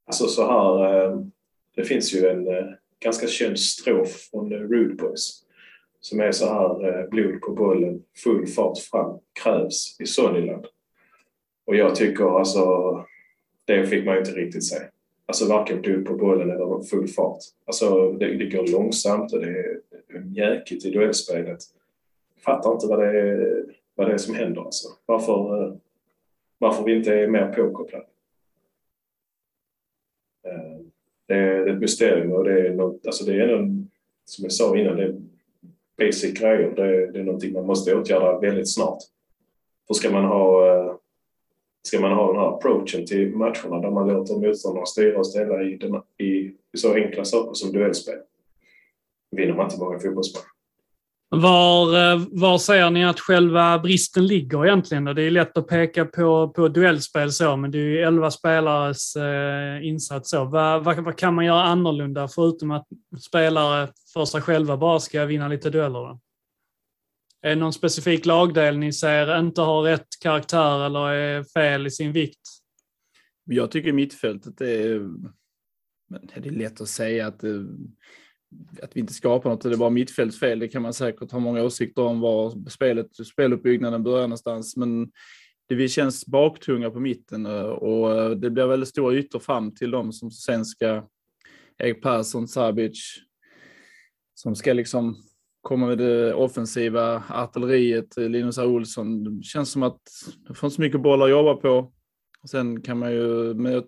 Alltså 0.06 0.28
så 0.28 0.52
här, 0.52 1.32
det 1.76 1.84
finns 1.84 2.14
ju 2.14 2.28
en 2.28 2.48
ganska 3.00 3.28
känd 3.28 3.60
strof 3.60 4.30
från 4.32 4.54
Rude 4.54 4.96
Boys 4.96 5.49
som 6.02 6.20
är 6.20 6.32
så 6.32 6.46
här 6.46 6.88
eh, 6.88 7.10
blod 7.10 7.42
på 7.42 7.52
bollen, 7.52 8.04
full 8.24 8.48
fart 8.48 8.78
fram, 8.78 9.20
krävs 9.44 9.98
i 10.00 10.06
Sonnyland. 10.06 10.66
Och 11.66 11.76
jag 11.76 11.96
tycker 11.96 12.40
alltså, 12.40 12.66
det 13.66 13.88
fick 13.88 14.06
man 14.06 14.18
inte 14.18 14.32
riktigt 14.32 14.64
se. 14.64 14.76
Alltså 15.26 15.48
varken 15.48 15.82
blod 15.82 16.06
på 16.06 16.14
bollen 16.14 16.50
eller 16.50 16.84
full 16.84 17.08
fart. 17.08 17.40
Alltså 17.66 18.12
det, 18.12 18.38
det 18.38 18.46
går 18.46 18.68
långsamt 18.68 19.34
och 19.34 19.40
det 19.40 19.50
är 19.50 20.20
mjäkigt 20.20 20.86
i 20.86 20.92
duellspelet. 20.92 21.60
Fattar 22.38 22.72
inte 22.72 22.88
vad 22.88 23.00
det 23.00 23.20
är, 23.20 23.66
vad 23.96 24.08
det 24.08 24.14
är 24.14 24.18
som 24.18 24.36
händer 24.36 24.62
alltså. 24.62 24.88
Varför, 25.06 25.64
eh, 25.64 25.74
varför 26.58 26.84
vi 26.84 26.96
inte 26.96 27.14
är 27.14 27.28
mer 27.28 27.54
påkopplade. 27.54 28.06
Eh, 30.44 30.80
det 31.28 31.36
är 31.36 31.68
ett 31.68 31.80
mysterium 31.80 32.32
och 32.32 32.44
det 32.44 32.68
är 32.68 32.74
något, 32.74 33.06
alltså 33.06 33.26
det 33.26 33.36
är 33.36 33.48
en, 33.48 33.92
som 34.26 34.44
jag 34.44 34.52
sa 34.52 34.78
innan, 34.78 34.98
det 34.98 35.04
är 35.04 35.22
basic 36.00 36.40
grejer. 36.40 36.72
Det, 36.76 37.12
det 37.12 37.20
är 37.20 37.24
någonting 37.24 37.54
man 37.54 37.66
måste 37.66 37.96
åtgärda 37.96 38.40
väldigt 38.40 38.74
snart. 38.74 39.00
För 39.88 39.94
ska 39.94 40.12
man 40.12 40.26
ha, 40.26 40.68
eh, 40.68 40.96
ska 41.88 42.00
man 42.00 42.12
ha 42.12 42.28
den 42.28 42.42
här 42.42 42.48
approachen 42.48 43.06
till 43.06 43.36
matcherna 43.36 43.80
där 43.82 43.92
man 43.92 44.08
låter 44.08 44.36
motståndarna 44.36 44.86
styra 44.86 45.20
och 45.20 45.28
ställa 45.28 45.64
i, 45.64 45.78
den, 45.78 46.02
i, 46.18 46.26
i 46.74 46.78
så 46.78 46.94
enkla 46.94 47.26
saker 47.26 47.54
som 47.54 47.72
duellspel 47.72 48.20
vinner 49.32 49.54
man 49.54 49.66
inte 49.66 49.80
många 49.80 50.00
fotbollsmatcher. 50.00 50.59
Var, 51.32 52.12
eh, 52.12 52.28
var 52.32 52.58
ser 52.58 52.90
ni 52.90 53.06
att 53.06 53.20
själva 53.20 53.80
bristen 53.80 54.28
ligger 54.28 54.66
egentligen? 54.66 55.06
Det 55.06 55.22
är 55.22 55.32
lätt 55.32 55.58
att 55.58 55.68
peka 55.68 56.06
på, 56.06 56.50
på 56.50 56.68
duellspel 56.68 57.32
så, 57.32 57.56
men 57.56 57.72
det 57.72 57.78
är 57.78 57.84
ju 57.84 58.00
elva 58.00 58.32
spelares 58.32 59.16
eh, 59.16 59.88
insats. 59.88 60.30
Så. 60.30 60.46
Vad, 60.46 60.84
vad, 60.84 61.00
vad, 61.00 61.18
kan 61.18 61.34
man 61.34 61.46
göra 61.46 61.64
annorlunda 61.64 62.28
förutom 62.28 62.72
att 62.72 62.88
spelare 63.20 63.88
för 64.14 64.26
sig 64.26 64.42
själva 64.42 64.78
bara 64.78 65.00
ska 65.00 65.26
vinna 65.26 65.48
lite 65.48 65.70
dueller? 65.70 66.00
Då? 66.00 66.20
Är 67.42 67.50
det 67.50 67.56
någon 67.56 67.74
specifik 67.74 68.26
lagdel 68.26 68.78
ni 68.78 68.94
ser 68.94 69.40
inte 69.40 69.62
har 69.62 69.82
rätt 69.82 70.08
karaktär 70.22 70.86
eller 70.86 71.10
är 71.10 71.44
fel 71.44 71.88
i 71.88 71.92
sin 71.92 72.12
vikt? 72.12 72.42
Jag 73.46 73.72
tycker 73.72 73.94
mittfältet 73.94 74.62
är... 74.62 75.10
Det 76.36 76.50
är 76.50 76.52
lätt 76.52 76.82
att 76.82 76.90
säga 76.90 77.28
att 77.28 77.40
det 77.40 77.68
att 78.82 78.96
vi 78.96 79.00
inte 79.00 79.14
skapar 79.14 79.50
något, 79.50 79.62
det 79.62 79.70
är 79.70 79.78
bara 79.78 79.90
mittfältsfel. 79.90 80.60
Det 80.60 80.68
kan 80.68 80.82
man 80.82 80.94
säkert 80.94 81.32
ha 81.32 81.40
många 81.40 81.64
åsikter 81.64 82.02
om 82.02 82.20
var 82.20 82.70
spelet, 82.70 83.16
speluppbyggnaden 83.16 84.04
börjar 84.04 84.28
någonstans. 84.28 84.78
Men 84.78 85.12
det 85.70 85.88
känns 85.88 86.26
baktunga 86.26 86.90
på 86.90 87.00
mitten 87.00 87.46
eh, 87.46 87.62
och 87.62 88.12
eh, 88.12 88.30
det 88.30 88.50
blir 88.50 88.66
väldigt 88.66 88.90
stora 88.90 89.16
ytor 89.16 89.40
fram 89.40 89.76
till 89.76 89.92
dem 89.92 90.14
som 90.14 90.32
sen 90.32 90.66
ska 90.66 91.04
Erik 91.78 92.02
Persson, 92.02 92.48
Sabic, 92.48 93.20
som 94.34 94.56
ska 94.56 94.74
liksom 94.74 95.18
komma 95.62 95.88
med 95.88 95.98
det 95.98 96.34
offensiva 96.34 97.24
artilleriet, 97.30 98.18
eh, 98.18 98.30
Linus 98.30 98.58
A. 98.58 98.66
Olsson. 98.66 99.24
Det 99.24 99.44
känns 99.44 99.72
som 99.72 99.84
att 99.84 100.02
det 100.48 100.54
får 100.54 100.68
inte 100.68 100.76
så 100.76 100.82
mycket 100.82 101.02
bollar 101.02 101.26
att 101.26 101.32
jobba 101.32 101.56
på. 101.56 101.94
Och 102.42 102.50
sen 102.50 102.82
kan 102.82 103.00
man 103.00 103.12
ju, 103.12 103.54
men 103.54 103.72
jag 103.72 103.84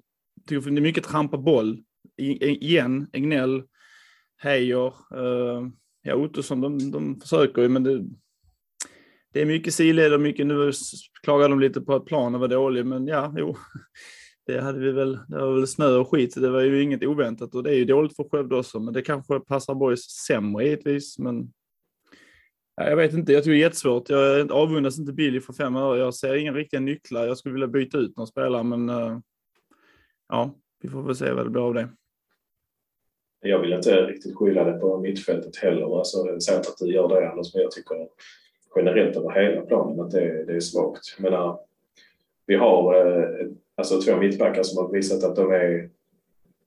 tycker 0.48 0.72
det 0.72 0.80
är 0.80 0.82
mycket 0.82 1.04
trampa 1.04 1.38
boll. 1.38 1.84
I, 2.18 2.46
igen, 2.66 3.08
Egnell, 3.14 3.64
Heijer, 4.44 4.94
uh, 5.16 5.58
eh, 5.58 5.68
ja 6.02 6.16
Ottosson, 6.16 6.62
de, 6.62 6.92
de 6.92 7.20
försöker 7.22 7.62
ju 7.62 7.70
men 7.70 7.84
det, 7.84 8.06
det 9.34 9.42
är 9.42 9.46
mycket 9.46 9.74
sidled 9.74 10.14
och 10.14 10.22
mycket, 10.22 10.48
nu 10.48 10.72
klagar 11.24 11.50
de 11.50 11.60
lite 11.60 11.82
på 11.82 11.96
att 11.96 12.06
planen 12.06 12.42
var 12.42 12.48
dålig, 12.48 12.86
men 12.86 13.08
ja, 13.08 13.34
jo. 13.38 13.56
Det 14.46 14.62
hade 14.62 14.80
vi 14.80 14.92
väl, 14.92 15.20
det 15.28 15.38
var 15.38 15.54
väl 15.54 15.68
snö 15.68 15.96
och 15.96 16.12
skit, 16.12 16.36
det 16.36 16.50
var 16.50 16.62
ju 16.62 16.82
inget 16.82 17.04
oväntat 17.04 17.56
och 17.56 17.64
det 17.64 17.70
är 17.70 17.76
ju 17.76 17.86
dåligt 17.86 18.16
för 18.16 18.24
Skövde 18.24 18.56
också, 18.56 18.80
men 18.80 18.94
det 18.94 19.02
kanske 19.02 19.40
passar 19.40 19.76
Boys 19.76 20.02
sämre 20.02 20.64
givetvis, 20.64 21.20
men 21.20 21.52
ja, 22.76 22.90
jag 22.90 22.96
vet 22.96 23.14
inte, 23.14 23.34
jag 23.34 23.44
tror 23.44 23.54
det 23.54 23.60
är 23.60 23.62
jättesvårt. 23.62 24.10
Jag 24.10 24.52
avundas 24.52 25.00
inte 25.00 25.14
Billy 25.14 25.42
för 25.42 25.54
fem 25.54 25.76
öre. 25.76 26.00
Jag 26.00 26.14
ser 26.14 26.36
inga 26.36 26.54
riktiga 26.54 26.80
nycklar. 26.80 27.26
Jag 27.26 27.38
skulle 27.38 27.54
vilja 27.54 27.68
byta 27.68 27.98
ut 27.98 28.18
någon 28.18 28.28
spelare, 28.28 28.64
men 28.64 28.90
uh, 28.90 29.20
ja, 30.30 30.56
vi 30.82 30.90
får 30.90 31.04
väl 31.04 31.16
se 31.16 31.32
vad 31.32 31.46
det 31.46 31.50
blir 31.50 31.68
av 31.68 31.74
det. 31.74 31.90
Jag 33.42 33.60
vill 33.60 33.74
inte 33.74 34.06
riktigt 34.06 34.36
skylla 34.36 34.64
det 34.64 34.74
på 34.74 34.98
mittfältet 34.98 35.56
heller. 35.56 35.98
Alltså, 35.98 36.30
inte 36.30 36.60
att 36.60 36.78
du 36.80 36.94
gör 36.94 37.08
det 37.10 37.30
Anders, 37.30 37.54
men 37.54 37.64
jag 37.64 37.72
tycker 37.72 38.08
generellt 38.76 39.18
över 39.18 39.32
hela 39.32 39.62
planen 39.62 40.00
att 40.00 40.12
det, 40.12 40.44
det 40.46 40.54
är 40.54 40.60
svagt. 40.60 41.20
Menar, 41.20 41.60
vi 42.46 42.56
har 42.56 42.96
eh, 42.96 43.48
alltså 43.76 44.02
två 44.02 44.18
mittbackar 44.18 44.64
som 44.64 44.86
har 44.86 44.94
visat 44.94 45.24
att 45.24 45.36
de 45.36 45.52
är 45.52 45.90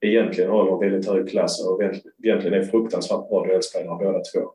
egentligen 0.01 0.51
håller 0.51 0.91
väldigt 0.91 1.09
hög 1.09 1.29
klass 1.29 1.67
och 1.67 1.83
egentligen 2.23 2.61
är 2.61 2.63
fruktansvärt 2.63 3.29
bra 3.29 3.47
duellspelare 3.47 4.05
båda 4.05 4.21
två. 4.21 4.53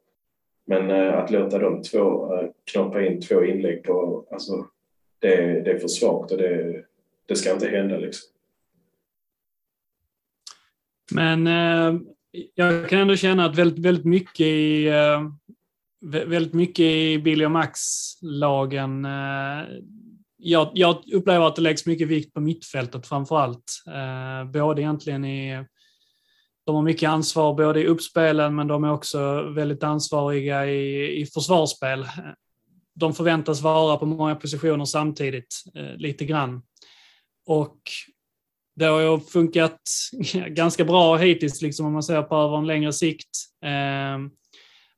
Men 0.66 0.90
eh, 0.90 1.18
att 1.18 1.32
låta 1.32 1.60
de 1.60 1.82
två 1.82 2.34
eh, 2.36 2.50
knoppa 2.72 3.02
in 3.06 3.22
två 3.22 3.44
inlägg 3.44 3.84
på, 3.84 4.26
alltså 4.32 4.66
det, 5.20 5.62
det 5.62 5.72
är 5.72 5.78
för 5.78 5.88
svagt 5.88 6.32
och 6.32 6.38
det, 6.38 6.84
det 7.26 7.36
ska 7.36 7.54
inte 7.54 7.68
hända 7.68 7.98
liksom. 7.98 8.30
Men 11.12 11.48
eh, 11.48 12.00
jag 12.56 12.90
kan 12.90 13.00
ändå 13.00 13.16
känna 13.16 13.46
att 13.46 13.58
väldigt, 13.58 13.86
väldigt 13.86 14.06
mycket 14.06 14.46
i 14.46 14.88
eh, 14.88 15.22
väldigt 16.02 16.54
mycket 16.54 16.86
i 16.86 17.20
Billy 17.20 17.46
och 17.46 17.52
Max-lagen. 17.52 19.06
Eh, 19.06 19.66
jag, 20.38 20.72
jag, 20.74 21.04
upplever 21.14 21.48
att 21.48 21.56
det 21.56 21.62
läggs 21.62 21.86
mycket 21.86 22.08
vikt 22.08 22.34
på 22.34 22.42
mittfältet 22.42 23.08
framför 23.08 23.40
allt. 23.40 23.84
Eh, 23.88 24.52
både 24.52 24.82
egentligen 24.82 25.26
i... 25.26 25.66
De 26.66 26.76
har 26.76 26.84
mycket 26.84 27.10
ansvar 27.10 27.54
både 27.54 27.82
i 27.82 27.88
uppspelen 27.88 28.56
men 28.56 28.68
de 28.68 28.84
är 28.84 28.92
också 28.92 29.42
väldigt 29.42 29.84
ansvariga 29.84 30.66
i, 30.66 31.22
i 31.22 31.26
försvarsspel. 31.26 32.06
De 32.96 33.14
förväntas 33.14 33.62
vara 33.62 33.98
på 33.98 34.06
många 34.06 34.36
positioner 34.36 34.86
samtidigt, 34.86 35.64
eh, 35.76 35.96
lite 35.96 36.26
grann. 36.26 36.62
Och 37.46 37.80
det 38.80 38.86
har 38.86 39.02
ju 39.02 39.20
funkat 39.20 39.82
ganska 40.48 40.86
bra 40.86 41.18
hittills, 41.18 41.62
liksom, 41.62 41.86
om 41.86 41.94
man 41.94 42.04
ser 42.04 42.22
på 42.22 42.36
över 42.36 42.58
en 42.58 42.68
längre 42.68 42.94
sikt. 42.94 43.30
Ehm, 43.66 44.30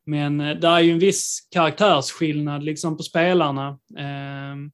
men 0.05 0.41
eh, 0.41 0.57
det 0.57 0.67
är 0.67 0.79
ju 0.79 0.91
en 0.91 0.99
viss 0.99 1.47
karaktärsskillnad 1.51 2.63
liksom 2.63 2.97
på 2.97 3.03
spelarna. 3.03 3.79
Ehm, 3.97 4.71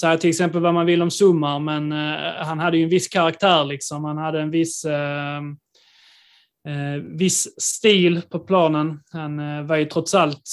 Säga 0.00 0.16
till 0.16 0.30
exempel 0.30 0.60
vad 0.60 0.74
man 0.74 0.86
vill 0.86 1.02
om 1.02 1.10
Summar, 1.10 1.58
men 1.58 1.92
eh, 1.92 2.44
han 2.44 2.58
hade 2.58 2.76
ju 2.76 2.82
en 2.84 2.88
viss 2.88 3.08
karaktär. 3.08 3.64
Liksom. 3.64 4.04
Han 4.04 4.18
hade 4.18 4.40
en 4.40 4.50
viss, 4.50 4.84
ehm, 4.84 5.56
eh, 6.68 7.02
viss 7.02 7.60
stil 7.60 8.22
på 8.30 8.38
planen. 8.38 9.00
Han 9.12 9.66
var 9.66 9.76
ju 9.76 9.84
trots 9.84 10.14
allt, 10.14 10.50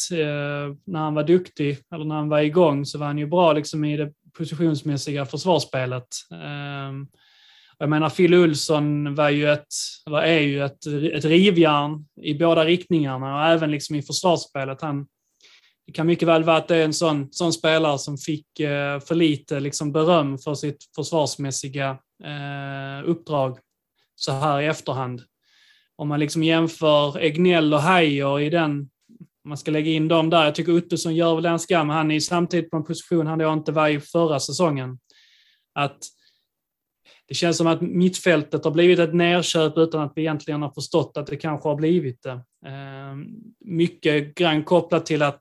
när 0.86 1.00
han 1.00 1.13
var 1.13 1.24
duktig, 1.24 1.77
eller 1.93 2.05
när 2.05 2.15
han 2.15 2.29
var 2.29 2.39
igång, 2.39 2.86
så 2.86 2.97
var 2.97 3.05
han 3.05 3.17
ju 3.17 3.27
bra 3.27 3.53
liksom, 3.53 3.86
i 3.86 3.97
det 3.97 4.12
positionsmässiga 4.38 5.25
försvarsspelet. 5.25 6.07
Jag 7.79 7.89
menar, 7.89 8.10
Phil 8.10 8.34
Olsson 8.34 9.15
var 9.15 9.29
ju 9.29 9.50
ett, 9.50 9.67
eller 10.07 10.17
är 10.17 10.39
ju 10.39 10.65
ett, 10.65 10.86
ett 11.13 11.25
rivjärn 11.25 12.05
i 12.22 12.34
båda 12.34 12.65
riktningarna 12.65 13.36
och 13.36 13.46
även 13.46 13.72
liksom 13.72 13.96
i 13.96 14.01
försvarsspelet. 14.01 14.81
Han, 14.81 15.07
det 15.86 15.91
kan 15.93 16.07
mycket 16.07 16.27
väl 16.27 16.43
vara 16.43 16.57
att 16.57 16.67
det 16.67 16.75
är 16.75 16.86
en 16.86 16.93
sån, 16.93 17.27
sån 17.31 17.53
spelare 17.53 18.00
som 18.00 18.17
fick 18.17 18.60
eh, 18.60 19.00
för 19.00 19.15
lite 19.15 19.60
liksom 19.60 19.91
beröm 19.91 20.38
för 20.38 20.53
sitt 20.53 20.77
försvarsmässiga 20.96 21.89
eh, 22.24 23.10
uppdrag 23.10 23.60
så 24.15 24.31
här 24.31 24.62
i 24.62 24.65
efterhand. 24.65 25.22
Om 25.96 26.07
man 26.07 26.19
liksom 26.19 26.43
jämför 26.43 27.17
Egnell 27.17 27.74
och 27.74 27.81
Heijer 27.81 28.39
i 28.39 28.50
den, 28.50 28.72
om 29.43 29.50
man 29.50 29.57
ska 29.57 29.72
lägga 29.72 29.91
in 29.91 30.07
dem 30.07 30.29
där. 30.29 30.46
Jag 30.46 30.55
tycker 30.55 30.77
Ottosson 30.77 31.15
gör 31.15 31.36
väl 31.36 31.43
den 31.43 31.60
skam. 31.60 31.89
Han 31.89 32.12
är 32.12 32.19
samtidigt 32.19 32.72
på 32.72 32.77
en 32.77 32.84
position 32.84 33.27
han 33.27 33.39
då 33.39 33.53
inte 33.53 33.72
var 33.72 33.88
i 33.88 34.00
förra 34.00 34.39
säsongen. 34.39 35.00
Att 35.75 35.98
det 37.27 37.34
känns 37.34 37.57
som 37.57 37.67
att 37.67 37.81
mittfältet 37.81 38.63
har 38.63 38.72
blivit 38.72 39.00
ett 39.00 39.13
nerköp 39.13 39.77
utan 39.77 40.01
att 40.01 40.13
vi 40.15 40.22
egentligen 40.22 40.62
har 40.62 40.69
förstått 40.69 41.17
att 41.17 41.27
det 41.27 41.36
kanske 41.36 41.69
har 41.69 41.75
blivit 41.75 42.24
det. 42.24 42.41
Ehm, 42.65 43.27
mycket 43.60 44.36
grann 44.36 44.63
kopplat 44.63 45.05
till 45.05 45.22
att 45.22 45.39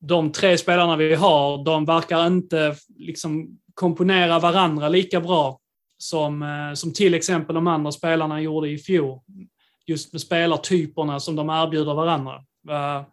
de 0.00 0.32
tre 0.32 0.58
spelarna 0.58 0.96
vi 0.96 1.14
har, 1.14 1.64
de 1.64 1.84
verkar 1.84 2.26
inte 2.26 2.76
liksom 2.96 3.58
komponera 3.74 4.38
varandra 4.38 4.88
lika 4.88 5.20
bra 5.20 5.60
som, 5.98 6.42
eh, 6.42 6.74
som 6.74 6.92
till 6.92 7.14
exempel 7.14 7.54
de 7.54 7.66
andra 7.66 7.92
spelarna 7.92 8.40
gjorde 8.40 8.68
i 8.68 8.78
fjol. 8.78 9.20
Just 9.86 10.12
med 10.12 10.20
spelartyperna 10.20 11.20
som 11.20 11.36
de 11.36 11.50
erbjuder 11.50 11.94
varandra. 11.94 12.44
Vad, 12.60 13.04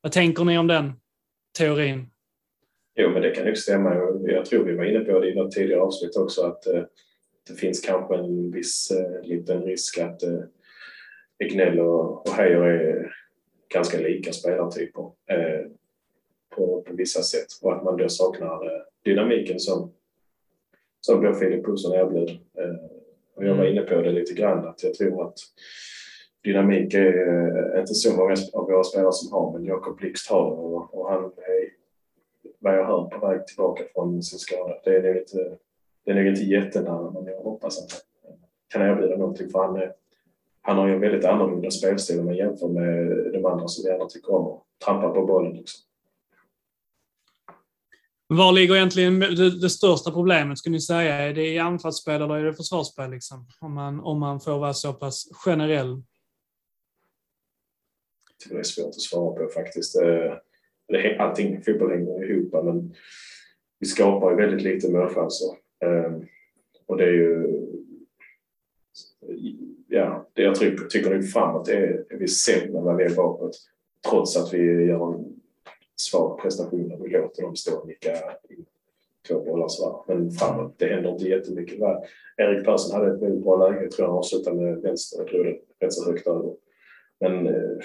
vad 0.00 0.12
tänker 0.12 0.44
ni 0.44 0.58
om 0.58 0.66
den 0.66 0.92
teorin? 1.58 2.09
Jo, 3.02 3.10
men 3.10 3.22
det 3.22 3.30
kan 3.30 3.46
nog 3.46 3.56
stämma. 3.56 3.94
Jag 4.22 4.44
tror 4.44 4.64
vi 4.64 4.76
var 4.76 4.84
inne 4.84 5.00
på 5.00 5.20
det 5.20 5.30
i 5.30 5.34
något 5.34 5.52
tidigare 5.52 5.80
avsnitt 5.80 6.16
också 6.16 6.42
att 6.42 6.66
eh, 6.66 6.82
det 7.48 7.54
finns 7.54 7.80
kanske 7.80 8.14
en 8.14 8.50
viss 8.50 8.90
eh, 8.90 9.22
liten 9.22 9.62
risk 9.62 9.98
att 9.98 10.22
eh, 10.22 10.40
Egnell 11.38 11.80
och, 11.80 12.28
Heijer 12.28 12.62
är 12.62 13.12
ganska 13.74 13.98
lika 13.98 14.32
spelartyper 14.32 15.10
på, 16.56 16.82
på 16.82 16.84
vissa 16.90 17.22
sätt 17.22 17.46
och 17.62 17.72
att 17.76 17.84
man 17.84 17.96
då 17.96 18.08
saknar 18.08 18.84
dynamiken 19.04 19.58
som, 19.58 19.92
som 21.00 21.24
då 21.24 21.34
Filip 21.34 21.68
Olsson 21.68 21.94
erbjöd. 21.94 22.38
Och 23.36 23.44
jag 23.44 23.54
var 23.54 23.64
mm. 23.64 23.72
inne 23.72 23.82
på 23.82 24.02
det 24.02 24.12
lite 24.12 24.34
grann 24.34 24.68
att 24.68 24.82
jag 24.82 24.94
tror 24.94 25.26
att 25.26 25.34
dynamik 26.44 26.94
är 26.94 27.80
inte 27.80 27.94
så 27.94 28.16
många 28.16 28.34
av 28.52 28.64
våra 28.64 28.84
spelare 28.84 29.12
som 29.12 29.32
har 29.32 29.52
men 29.52 29.64
Jakob 29.64 29.96
Blixt 29.96 30.30
har 30.30 30.50
det 30.50 30.56
och, 30.56 30.94
och 30.94 31.10
han 31.10 31.24
är 31.24 31.79
vad 32.60 32.74
jag 32.74 32.86
hör 32.86 33.04
på 33.04 33.26
väg 33.26 33.46
tillbaka 33.46 33.82
från 33.94 34.22
sin 34.22 34.38
skada. 34.38 34.74
Det 34.84 34.96
är 34.96 35.02
nog 35.02 35.16
inte, 35.16 35.58
det 36.04 36.10
är 36.10 36.14
nog 36.14 36.26
inte 36.26 36.42
jättenära 36.42 37.10
men 37.10 37.26
jag 37.26 37.42
hoppas 37.42 37.78
att 37.78 37.92
han 38.24 38.38
kan 38.68 38.82
erbjuda 38.82 39.16
någonting 39.16 39.50
för 39.50 39.58
han, 39.58 39.76
är, 39.76 39.92
han 40.62 40.78
har 40.78 40.88
ju 40.88 40.94
en 40.94 41.00
väldigt 41.00 41.24
annorlunda 41.24 41.70
spelstil 41.70 42.20
om 42.20 42.24
man 42.24 42.36
jämför 42.36 42.68
med 42.68 43.32
de 43.32 43.46
andra 43.46 43.68
som 43.68 43.90
gärna 43.90 44.06
tycker 44.06 44.34
om 44.34 44.46
att 44.46 44.62
trampa 44.84 45.08
på 45.08 45.26
bollen. 45.26 45.52
Liksom. 45.52 45.80
Var 48.32 48.52
ligger 48.52 48.76
egentligen 48.76 49.20
det, 49.20 49.60
det, 49.60 49.70
största 49.70 50.10
problemet, 50.10 50.58
skulle 50.58 50.72
ni 50.72 50.80
säga? 50.80 51.14
Är 51.14 51.34
det 51.34 51.46
i 51.46 51.58
anfallsspel 51.58 52.22
eller 52.22 52.34
är 52.34 52.44
det 52.44 52.54
försvarsspel? 52.54 53.10
Liksom? 53.10 53.46
Om, 53.60 53.74
man, 53.74 54.00
om 54.00 54.20
man 54.20 54.40
får 54.40 54.58
vara 54.58 54.74
så 54.74 54.92
pass 54.92 55.28
generell. 55.32 55.88
Jag 58.28 58.38
tycker 58.38 58.54
det 58.54 58.60
är 58.60 58.64
svårt 58.64 58.88
att 58.88 59.00
svara 59.00 59.34
på 59.34 59.52
faktiskt. 59.54 59.96
Allting, 61.18 61.62
fotboll 61.62 61.90
hänger 61.90 62.30
ihop 62.30 62.64
men 62.64 62.94
vi 63.78 63.86
skapar 63.86 64.30
ju 64.30 64.36
väldigt 64.36 64.62
lite 64.62 64.92
målchanser. 64.92 65.22
Alltså. 65.22 65.56
Ehm, 65.84 66.26
och 66.86 66.96
det 66.96 67.04
är 67.04 67.12
ju... 67.12 67.60
Ja, 69.88 70.28
det 70.32 70.42
jag 70.42 70.54
tycker, 70.54 70.84
tycker 70.84 71.10
nu 71.10 71.22
framåt 71.22 71.68
är, 71.68 72.04
är 72.10 72.16
vi 72.16 72.28
sämre 72.28 72.82
när 72.84 72.94
vi 72.94 73.04
är 73.04 73.16
bakåt. 73.16 73.56
Trots 74.10 74.36
att 74.36 74.54
vi 74.54 74.84
gör 74.84 75.14
en 75.14 75.40
svag 75.96 76.42
prestation 76.42 76.92
och 76.92 77.06
vi 77.06 77.10
låter 77.10 77.42
dem 77.42 77.56
stå 77.56 77.76
och 77.76 77.88
nicka 77.88 78.16
två 79.28 79.44
bollar 79.44 79.68
sådär. 79.68 79.98
Men 80.06 80.30
framåt, 80.30 80.74
det 80.78 80.86
händer 80.86 81.10
inte 81.10 81.28
jättemycket. 81.28 81.78
Erik 82.36 82.64
Persson 82.64 83.00
hade 83.00 83.14
ett 83.14 83.22
väldigt 83.22 83.44
bra 83.44 83.68
läge. 83.68 83.82
Jag 83.82 83.90
tror 83.90 84.06
han 84.06 84.16
avslutade 84.16 84.56
med 84.56 84.82
vänster 84.82 85.18
Jag 85.18 85.28
tror 85.28 85.44
det 85.44 85.86
rätt 85.86 85.92
så 85.92 86.10
högt 86.10 86.26
över. 86.26 86.54
Men 87.20 87.46
eh, 87.46 87.78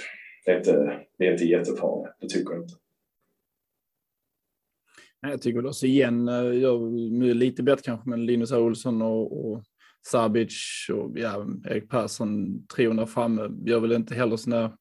det 0.45 0.51
är 0.51 0.57
inte, 0.57 0.99
det 1.17 1.27
är 1.27 1.31
inte 1.31 1.45
jättefarligt, 1.45 2.15
det 2.19 2.29
tycker 2.29 2.53
jag 2.53 2.63
inte. 2.63 2.73
Jag 5.29 5.41
tycker 5.41 5.57
väl 5.57 5.67
också 5.67 5.85
igen, 5.85 6.27
eh, 6.27 6.79
nu 7.11 7.33
lite 7.33 7.63
bättre 7.63 7.81
kanske, 7.83 8.09
men 8.09 8.25
Linus 8.25 8.51
Olsson 8.51 9.01
och, 9.01 9.45
och 9.45 9.63
Sabic 10.07 10.87
och 10.93 11.19
ja, 11.19 11.45
Erik 11.65 11.89
Persson, 11.89 12.65
trion 12.67 12.95
där 12.95 13.05
framme, 13.05 13.49
gör 13.65 13.79
väl 13.79 13.91
inte 13.91 14.15
heller 14.15 14.37
sådana 14.37 14.77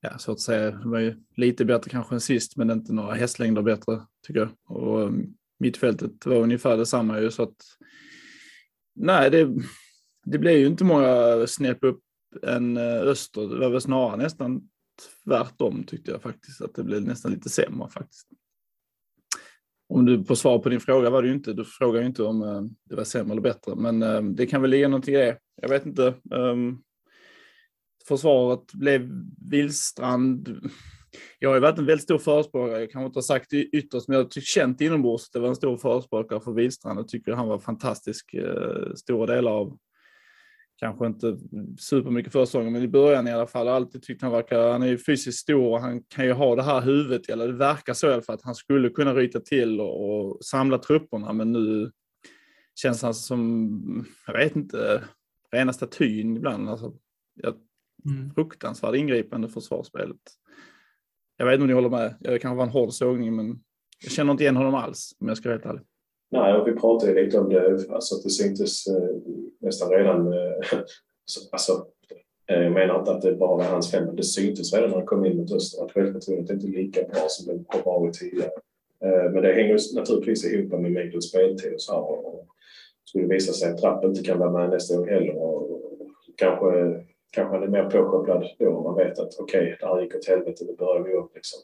ja, 0.00 0.18
svårt 0.18 0.34
att 0.34 0.40
säga. 0.40 0.80
Var 0.84 0.98
ju 0.98 1.16
lite 1.36 1.64
bättre 1.64 1.90
kanske 1.90 2.14
än 2.14 2.20
sist, 2.20 2.56
men 2.56 2.70
inte 2.70 2.92
några 2.92 3.14
hästlängder 3.14 3.62
bättre 3.62 4.00
tycker 4.26 4.40
jag. 4.40 4.50
Och 4.78 5.02
eh, 5.02 5.10
mittfältet 5.58 6.26
var 6.26 6.36
ungefär 6.36 6.76
detsamma 6.76 7.20
ju 7.20 7.30
så 7.30 7.42
att 7.42 7.56
nej, 8.94 9.30
det, 9.30 9.48
det 10.26 10.38
blev 10.38 10.56
ju 10.56 10.66
inte 10.66 10.84
många 10.84 11.46
snäpp 11.46 11.84
upp 11.84 12.00
än 12.42 12.76
eh, 12.76 13.00
öster. 13.02 13.40
Det 13.40 13.58
var 13.58 13.70
väl 13.70 13.80
snarare 13.80 14.16
nästan 14.16 14.68
tvärtom 15.24 15.84
tyckte 15.84 16.10
jag 16.10 16.22
faktiskt, 16.22 16.62
att 16.62 16.74
det 16.74 16.84
blev 16.84 17.02
nästan 17.02 17.32
lite 17.32 17.48
sämre 17.48 17.88
faktiskt. 17.88 18.28
Om 19.88 20.04
du 20.04 20.24
på 20.24 20.36
svar 20.36 20.58
på 20.58 20.68
din 20.68 20.80
fråga 20.80 21.10
var 21.10 21.22
det 21.22 21.28
ju 21.28 21.34
inte, 21.34 21.52
du 21.52 21.64
frågar 21.64 22.00
ju 22.00 22.06
inte 22.06 22.22
om 22.22 22.42
eh, 22.42 22.62
det 22.88 22.96
var 22.96 23.04
sämre 23.04 23.32
eller 23.32 23.42
bättre, 23.42 23.74
men 23.76 24.02
eh, 24.02 24.22
det 24.22 24.46
kan 24.46 24.62
väl 24.62 24.70
ligga 24.70 24.88
någonting 24.88 25.14
i 25.14 25.18
det. 25.18 25.38
Jag 25.62 25.68
vet 25.68 25.86
inte. 25.86 26.14
Ehm, 26.34 26.78
Försvaret 28.08 28.72
blev 28.72 29.10
Willstrand. 29.50 30.60
Jag 31.38 31.48
har 31.48 31.54
ju 31.54 31.60
varit 31.60 31.78
en 31.78 31.86
väldigt 31.86 32.04
stor 32.04 32.18
förespråkare, 32.18 32.80
jag 32.80 32.90
kanske 32.90 33.06
inte 33.06 33.16
har 33.16 33.22
sagt 33.22 33.50
det 33.50 33.56
ytterst, 33.56 34.08
men 34.08 34.16
jag 34.16 34.24
har 34.24 34.40
känt 34.40 34.80
inombords 34.80 35.24
att 35.24 35.32
det 35.32 35.40
var 35.40 35.48
en 35.48 35.56
stor 35.56 35.76
förespråkare 35.76 36.40
för 36.40 36.52
Willstrand. 36.52 36.98
Jag 36.98 37.08
tycker 37.08 37.32
han 37.32 37.48
var 37.48 37.58
fantastisk 37.58 38.34
eh, 38.34 38.94
stora 38.94 39.34
delar 39.34 39.50
av 39.50 39.78
kanske 40.78 41.06
inte 41.06 41.38
supermycket 41.78 42.32
försäsongen, 42.32 42.72
men 42.72 42.82
i 42.82 42.88
början 42.88 43.28
i 43.28 43.32
alla 43.32 43.46
fall. 43.46 43.66
Jag 43.66 43.76
alltid 43.76 44.02
tyckt 44.02 44.22
han 44.22 44.32
verkar, 44.32 44.72
han 44.72 44.82
är 44.82 44.86
ju 44.86 44.98
fysiskt 44.98 45.38
stor 45.38 45.72
och 45.72 45.80
han 45.80 46.02
kan 46.02 46.24
ju 46.24 46.32
ha 46.32 46.56
det 46.56 46.62
här 46.62 46.80
huvudet, 46.80 47.28
eller 47.28 47.46
det 47.46 47.52
verkar 47.52 47.94
så 47.94 48.10
i 48.10 48.12
alla 48.12 48.22
fall, 48.22 48.34
att 48.34 48.42
han 48.42 48.54
skulle 48.54 48.90
kunna 48.90 49.14
ryta 49.14 49.40
till 49.40 49.80
och, 49.80 50.20
och 50.20 50.44
samla 50.44 50.78
trupperna, 50.78 51.32
men 51.32 51.52
nu 51.52 51.90
känns 52.74 53.02
han 53.02 53.14
som, 53.14 54.06
jag 54.26 54.34
vet 54.34 54.56
inte, 54.56 55.04
rena 55.52 55.72
statyn 55.72 56.36
ibland. 56.36 56.68
Alltså, 56.68 56.94
jag, 57.34 57.54
mm. 58.04 58.34
Fruktansvärt 58.34 58.94
ingripande 58.94 59.48
försvarsspelet. 59.48 60.20
Jag 61.36 61.46
vet 61.46 61.54
inte 61.54 61.62
om 61.62 61.68
ni 61.68 61.74
håller 61.74 61.90
med, 61.90 62.16
det 62.20 62.38
kanske 62.38 62.56
var 62.56 62.64
en 62.64 62.72
hård 62.72 62.92
sågning, 62.92 63.36
men 63.36 63.60
jag 64.02 64.12
känner 64.12 64.32
inte 64.32 64.44
igen 64.44 64.56
honom 64.56 64.74
alls 64.74 65.16
om 65.18 65.28
jag 65.28 65.36
ska 65.36 65.48
vara 65.48 65.56
helt 65.58 65.66
ärlig. 65.66 65.82
Nej, 66.30 66.54
och 66.54 66.68
vi 66.68 66.72
pratade 66.72 67.24
lite 67.24 67.38
om 67.38 67.48
det, 67.48 67.90
alltså 67.90 68.14
att 68.14 68.22
det 68.22 68.30
syntes 68.30 68.86
eh, 68.86 69.16
nästan 69.58 69.90
redan... 69.90 70.32
Eh, 70.32 70.58
alltså, 71.52 71.86
eh, 72.46 72.62
jag 72.62 72.72
menar 72.72 72.98
inte 72.98 73.10
att 73.10 73.22
det 73.22 73.34
bara 73.34 73.56
var 73.56 73.64
hans 73.64 73.90
fel, 73.90 74.06
men 74.06 74.16
det 74.16 74.22
syntes 74.22 74.74
redan 74.74 74.90
när 74.90 74.96
han 74.96 75.06
kom 75.06 75.26
in 75.26 75.36
mot 75.36 75.52
Öster 75.52 75.84
att 75.84 75.92
självförtroendet 75.92 76.50
inte 76.50 76.66
är 76.66 76.82
lika 76.82 77.02
bra 77.02 77.26
som 77.28 77.46
det 77.46 77.64
har 77.68 78.00
varit 78.00 78.14
tidigare. 78.14 78.50
Eh, 79.04 79.30
men 79.32 79.42
det 79.42 79.52
hänger 79.52 79.94
naturligtvis 79.94 80.44
ihop 80.44 80.80
med 80.80 80.92
mängden 80.92 81.22
speltid 81.22 81.74
och 81.74 81.80
så 81.80 81.92
här. 81.92 82.00
Och 82.00 82.46
skulle 83.04 83.24
det 83.24 83.34
visa 83.34 83.52
sig 83.52 83.70
att 83.70 83.78
Trapp 83.78 84.04
inte 84.04 84.22
kan 84.22 84.38
vara 84.38 84.52
med 84.52 84.70
nästa 84.70 84.96
gång 84.96 85.08
heller 85.08 85.36
och 85.36 85.80
kanske, 86.36 86.68
kanske 87.30 87.54
han 87.56 87.62
är 87.62 87.68
mer 87.68 87.90
påkopplad 87.90 88.48
då 88.58 88.76
om 88.76 88.84
man 88.84 88.96
vet 88.96 89.18
att 89.18 89.34
okej, 89.38 89.60
okay, 89.60 89.76
det 89.80 89.86
här 89.86 90.02
gick 90.02 90.14
åt 90.14 90.28
helvete, 90.28 90.64
nu 90.64 90.76
börjar 90.76 91.02
vi 91.02 91.12
upp 91.12 91.34
liksom. 91.34 91.60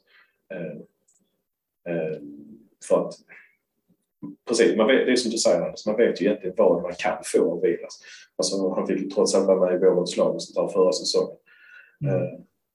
Eh, 0.54 0.76
eh, 1.94 2.18
för 2.88 3.06
att 3.06 3.14
precis, 4.48 4.76
man 4.76 4.86
vet, 4.86 5.06
det 5.06 5.12
är 5.12 5.16
som 5.16 5.30
du 5.30 5.38
säger 5.38 5.62
Anders, 5.62 5.86
man 5.86 5.96
vet 5.96 6.20
ju 6.20 6.26
egentligen 6.26 6.54
vad 6.58 6.82
man 6.82 6.92
kan 6.98 7.16
få 7.24 7.52
av 7.52 7.62
Vilas. 7.62 8.00
Alltså, 8.36 8.74
han 8.74 8.86
fick 8.86 9.00
ju 9.00 9.10
trots 9.10 9.34
allt 9.34 9.46
vara 9.46 9.60
med 9.60 9.74
i 9.74 9.78
vårens 9.78 10.16
lag 10.16 10.34
och 10.34 10.42
sånt 10.42 10.68
där 10.68 10.74
förra 10.74 10.92
säsongen. 10.92 11.36
Mm. 12.00 12.14
Uh, 12.14 12.22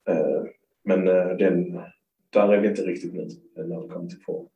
uh, 0.10 0.44
men 0.84 1.08
uh, 1.08 1.38
den, 1.38 1.74
där 2.30 2.54
är 2.54 2.62
vi 2.62 2.68
inte 2.68 2.82
riktigt 2.82 3.14
nu 3.14 3.28
när 3.56 3.82
det 3.82 3.88
kommer 3.88 4.10
till 4.10 4.24
form. 4.26 4.48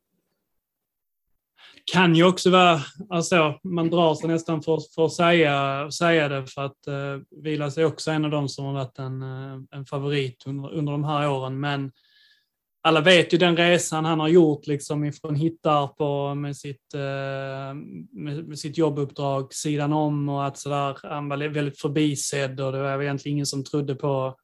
Kan 1.92 2.14
ju 2.14 2.24
också 2.24 2.50
vara, 2.50 2.80
alltså, 3.08 3.58
man 3.62 3.90
drar 3.90 4.14
sig 4.14 4.28
nästan 4.28 4.62
för, 4.62 4.80
för 4.94 5.04
att 5.04 5.12
säga, 5.12 5.90
säga 5.90 6.28
det 6.28 6.46
för 6.46 6.62
att 6.62 6.88
uh, 6.88 7.42
Vilas 7.42 7.78
är 7.78 7.84
också 7.84 8.10
en 8.10 8.24
av 8.24 8.30
dem 8.30 8.48
som 8.48 8.64
har 8.64 8.72
varit 8.72 8.98
en, 8.98 9.22
en 9.70 9.84
favorit 9.84 10.46
under, 10.46 10.72
under 10.72 10.92
de 10.92 11.04
här 11.04 11.30
åren. 11.30 11.60
Men 11.60 11.92
alla 12.86 13.00
vet 13.00 13.32
ju 13.32 13.38
den 13.38 13.56
resan 13.56 14.04
han 14.04 14.20
har 14.20 14.28
gjort 14.28 14.66
liksom 14.66 15.04
ifrån 15.04 15.34
Hittarp 15.34 16.36
med 16.36 16.56
sitt, 16.56 16.94
eh, 16.94 17.74
med, 18.12 18.48
med, 18.48 18.58
sitt 18.58 18.78
jobbuppdrag 18.78 19.54
sidan 19.54 19.92
om 19.92 20.28
och 20.28 20.46
att 20.46 20.58
sådär, 20.58 20.98
han 21.02 21.28
var 21.28 21.48
väldigt 21.48 21.80
förbisedd 21.80 22.60
och 22.60 22.72
det 22.72 22.78
var 22.78 23.02
egentligen 23.02 23.36
ingen 23.36 23.46
som 23.46 23.64
trodde 23.64 23.94
på 23.94 24.36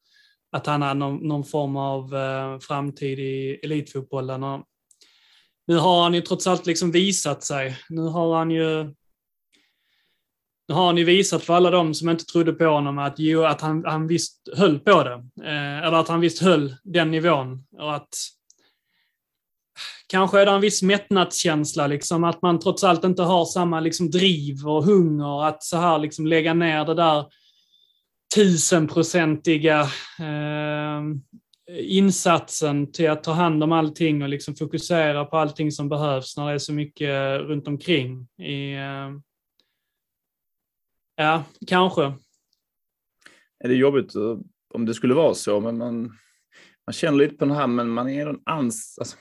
att 0.53 0.66
han 0.66 0.83
hade 0.83 0.94
någon, 0.94 1.16
någon 1.29 1.44
form 1.44 1.76
av 1.76 2.14
eh, 2.14 2.59
framtid 2.59 3.18
i 3.18 3.61
elitfotbollen. 3.62 4.42
Och 4.42 4.64
nu 5.66 5.76
har 5.76 6.03
han 6.03 6.14
ju 6.14 6.20
trots 6.20 6.46
allt 6.46 6.66
liksom 6.66 6.90
visat 6.90 7.44
sig. 7.44 7.76
Nu 7.88 8.03
har 8.03 8.37
han 8.37 8.50
ju 8.50 8.94
nu 10.70 10.74
har 10.74 10.87
han 10.87 10.96
ju 10.96 11.04
visat 11.04 11.42
för 11.42 11.54
alla 11.54 11.70
de 11.70 11.94
som 11.94 12.09
inte 12.09 12.24
trodde 12.24 12.52
på 12.52 12.64
honom 12.64 12.98
att, 12.98 13.14
jo, 13.18 13.44
att 13.44 13.61
han, 13.61 13.85
han 13.85 14.06
visst 14.06 14.48
höll 14.56 14.78
på 14.78 15.02
det. 15.02 15.46
Eh, 15.48 15.78
eller 15.87 15.96
att 15.96 16.09
han 16.09 16.20
visst 16.20 16.42
höll 16.42 16.74
den 16.85 17.11
nivån. 17.11 17.64
Och 17.78 17.94
att 17.94 18.09
kanske 20.06 20.40
är 20.40 20.46
det 20.46 20.52
en 20.52 20.61
viss 20.61 20.83
mättnadskänsla, 20.83 21.87
liksom, 21.87 22.24
att 22.24 22.42
man 22.42 22.59
trots 22.59 22.85
allt 22.85 23.04
inte 23.04 23.22
har 23.22 23.44
samma 23.44 23.80
liksom, 23.80 24.11
driv 24.11 24.66
och 24.66 24.85
hunger 24.85 25.44
att 25.48 25.62
så 25.62 25.76
här 25.76 25.98
liksom, 25.98 26.26
lägga 26.26 26.54
ner 26.54 26.85
det 26.85 26.94
där 26.94 27.24
tusenprocentiga 28.35 29.80
eh, 30.20 31.00
insatsen 31.78 32.92
till 32.92 33.11
att 33.11 33.24
ta 33.24 33.33
hand 33.33 33.62
om 33.62 33.72
allting 33.72 34.22
och 34.22 34.28
liksom 34.28 34.54
fokusera 34.54 35.24
på 35.24 35.37
allting 35.37 35.72
som 35.72 35.88
behövs 35.88 36.37
när 36.37 36.46
det 36.46 36.52
är 36.52 36.59
så 36.59 36.72
mycket 36.72 37.40
runt 37.40 37.68
omkring. 37.68 38.28
I, 38.38 38.74
eh, 38.74 39.29
Ja, 41.20 41.44
kanske. 41.66 42.02
Är 43.64 43.68
det 43.68 43.74
jobbigt 43.74 44.14
om 44.74 44.87
det 44.87 44.94
skulle 44.94 45.14
vara 45.14 45.35
så, 45.35 45.61
men 45.61 45.78
man, 45.78 46.02
man 46.87 46.92
känner 46.92 47.18
lite 47.18 47.35
på 47.35 47.44
det 47.44 47.54
här, 47.54 47.66
men 47.66 47.88
man 47.88 48.09
är 48.09 48.26
en 48.26 48.40
ans... 48.44 48.98
Alltså, 48.98 49.16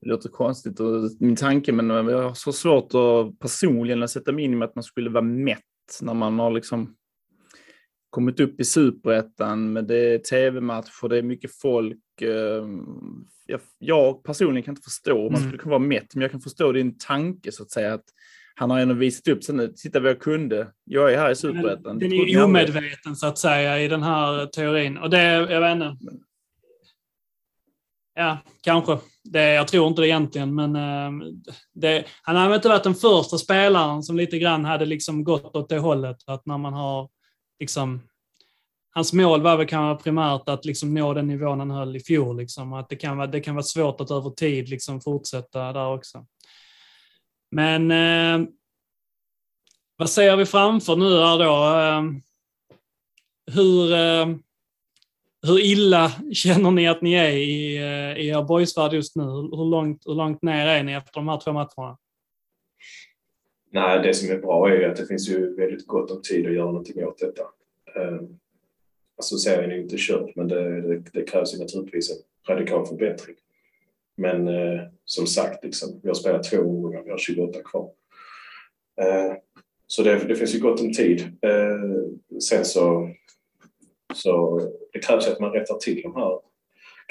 det 0.00 0.08
låter 0.08 0.28
konstigt 0.28 0.80
och 0.80 1.10
min 1.20 1.36
tanke, 1.36 1.72
men 1.72 1.90
jag 1.90 2.22
har 2.22 2.34
så 2.34 2.52
svårt 2.52 2.94
att 2.94 3.38
personligen 3.38 4.02
att 4.02 4.10
sätta 4.10 4.32
mig 4.32 4.44
in 4.44 4.62
i 4.62 4.64
att 4.64 4.74
man 4.74 4.82
skulle 4.82 5.10
vara 5.10 5.24
mätt 5.24 5.62
när 6.00 6.14
man 6.14 6.38
har 6.38 6.50
liksom 6.50 6.96
kommit 8.10 8.40
upp 8.40 8.60
i 8.60 8.64
superettan 8.64 9.72
med 9.72 9.84
det 9.84 10.14
är 10.14 10.18
tv-matcher, 10.18 11.08
det 11.08 11.18
är 11.18 11.22
mycket 11.22 11.60
folk. 11.60 12.22
Ehm, 12.22 12.84
jag, 13.46 13.60
jag 13.78 14.24
personligen 14.24 14.62
kan 14.62 14.72
inte 14.72 14.84
förstå 14.84 15.26
om 15.26 15.32
man 15.32 15.34
mm. 15.34 15.48
skulle 15.48 15.58
kunna 15.58 15.78
vara 15.78 15.88
mätt, 15.88 16.14
men 16.14 16.22
jag 16.22 16.30
kan 16.30 16.40
förstå 16.40 16.72
din 16.72 16.98
tanke 16.98 17.52
så 17.52 17.62
att 17.62 17.70
säga. 17.70 17.94
att 17.94 18.04
han 18.58 18.70
har 18.70 18.80
ändå 18.80 18.94
visat 18.94 19.28
upp 19.28 19.44
sig 19.44 19.54
nu. 19.54 19.72
Titta 19.76 20.00
vad 20.00 20.10
jag 20.10 20.20
kunde. 20.20 20.68
Jag 20.84 21.12
är 21.12 21.18
här 21.18 21.30
i 21.30 21.36
Superettan. 21.36 21.98
Den 21.98 22.12
är 22.12 22.44
omedveten 22.44 23.16
så 23.16 23.26
att 23.26 23.38
säga 23.38 23.80
i 23.80 23.88
den 23.88 24.02
här 24.02 24.46
teorin. 24.46 24.98
Och 24.98 25.10
det, 25.10 25.22
jag 25.22 25.60
vet 25.60 25.72
inte. 25.72 25.96
Ja, 28.14 28.38
kanske. 28.62 28.98
Det, 29.24 29.52
jag 29.52 29.68
tror 29.68 29.88
inte 29.88 30.02
det 30.02 30.08
egentligen, 30.08 30.54
men 30.54 30.76
uh, 30.76 31.28
det, 31.74 32.04
han 32.22 32.36
har 32.36 32.54
inte 32.54 32.68
varit 32.68 32.84
den 32.84 32.94
första 32.94 33.38
spelaren 33.38 34.02
som 34.02 34.16
lite 34.16 34.38
grann 34.38 34.64
hade 34.64 34.86
liksom 34.86 35.24
gått 35.24 35.56
åt 35.56 35.68
det 35.68 35.78
hållet. 35.78 36.16
Att 36.26 36.46
när 36.46 36.58
man 36.58 36.72
har 36.72 37.08
liksom 37.60 38.00
Hans 38.94 39.12
mål 39.12 39.42
var 39.42 39.56
väl 39.56 39.66
kanske 39.66 40.04
primärt 40.04 40.48
att 40.48 40.64
liksom 40.64 40.94
nå 40.94 41.14
den 41.14 41.26
nivån 41.26 41.58
han 41.58 41.70
höll 41.70 41.96
i 41.96 42.00
fjol. 42.00 42.36
Liksom. 42.36 42.72
Att 42.72 42.88
det, 42.88 42.96
kan 42.96 43.16
vara, 43.16 43.26
det 43.26 43.40
kan 43.40 43.54
vara 43.54 43.62
svårt 43.62 44.00
att 44.00 44.10
över 44.10 44.30
tid 44.30 44.68
liksom 44.68 45.00
fortsätta 45.00 45.72
där 45.72 45.94
också. 45.94 46.26
Men 47.50 47.90
eh, 47.90 48.48
vad 49.96 50.10
ser 50.10 50.36
vi 50.36 50.46
framför 50.46 50.96
nu 50.96 51.18
här 51.18 51.38
då? 51.38 51.78
Eh, 51.78 52.02
hur, 53.54 53.92
eh, 53.92 54.26
hur 55.46 55.60
illa 55.60 56.12
känner 56.32 56.70
ni 56.70 56.88
att 56.88 57.02
ni 57.02 57.14
är 57.14 57.30
i, 57.30 57.76
eh, 57.76 58.24
i 58.24 58.28
er 58.28 58.42
boysvärld 58.42 58.92
just 58.92 59.16
nu? 59.16 59.24
Hur 59.24 59.70
långt, 59.70 60.02
hur 60.06 60.14
långt 60.14 60.42
ner 60.42 60.66
är 60.66 60.82
ni 60.82 60.92
efter 60.92 61.12
de 61.14 61.28
här 61.28 61.40
två 61.40 61.52
matcherna? 61.52 61.98
Nej, 63.70 64.02
det 64.02 64.14
som 64.14 64.30
är 64.30 64.38
bra 64.38 64.70
är 64.70 64.74
ju 64.74 64.84
att 64.84 64.96
det 64.96 65.06
finns 65.06 65.28
ju 65.28 65.54
väldigt 65.54 65.86
gott 65.86 66.10
om 66.10 66.22
tid 66.22 66.46
att 66.46 66.52
göra 66.52 66.66
någonting 66.66 67.04
åt 67.04 67.18
detta. 67.18 67.42
Eh, 67.96 68.20
alltså 69.16 69.36
serien 69.38 69.70
är 69.70 69.74
ju 69.74 69.82
inte 69.82 69.98
körd, 69.98 70.32
men 70.36 70.48
det, 70.48 70.80
det, 70.80 71.02
det 71.12 71.22
krävs 71.22 71.54
ju 71.54 71.58
naturligtvis 71.58 72.10
en 72.10 72.16
radikal 72.54 72.86
förbättring. 72.86 73.36
Men 74.18 74.48
eh, 74.48 74.80
som 75.04 75.26
sagt, 75.26 75.64
liksom, 75.64 76.00
vi 76.02 76.08
har 76.08 76.14
spelat 76.14 76.44
två 76.44 76.58
omgångar, 76.58 77.02
vi 77.02 77.10
har 77.10 77.18
28 77.18 77.62
kvar. 77.62 77.90
Eh, 79.00 79.32
så 79.86 80.02
det, 80.02 80.18
det, 80.28 80.36
finns 80.36 80.54
ju 80.54 80.60
gott 80.60 80.80
om 80.80 80.92
tid. 80.92 81.20
Eh, 81.20 82.40
sen 82.40 82.64
så, 82.64 83.10
så 84.14 84.60
det 84.92 84.98
krävs 84.98 85.28
att 85.28 85.40
man 85.40 85.52
rättar 85.52 85.74
till 85.74 86.02
de 86.02 86.16
här 86.16 86.40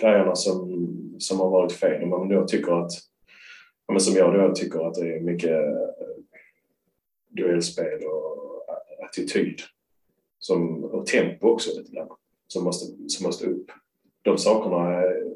grejerna 0.02 0.36
som, 0.36 0.86
som 1.20 1.40
har 1.40 1.50
varit 1.50 1.72
fel. 1.72 2.04
Om 2.04 2.10
man 2.10 2.30
då 2.30 2.46
tycker 2.48 2.72
att, 2.72 2.92
men 3.88 4.00
som 4.00 4.16
jag 4.16 4.34
då 4.34 4.54
tycker 4.56 4.88
att 4.88 4.94
det 4.94 5.16
är 5.16 5.20
mycket 5.20 5.52
eh, 5.52 6.24
duellspel 7.30 8.04
och 8.04 8.64
attityd 9.06 9.62
som, 10.40 10.84
och 10.84 11.06
tempo 11.06 11.48
också 11.48 11.80
lite 11.80 11.92
grann 11.92 12.10
som 12.48 12.64
måste, 12.64 13.10
som 13.10 13.26
måste 13.26 13.48
upp. 13.48 13.72
De 14.22 14.38
sakerna 14.38 15.04
eh, 15.04 15.28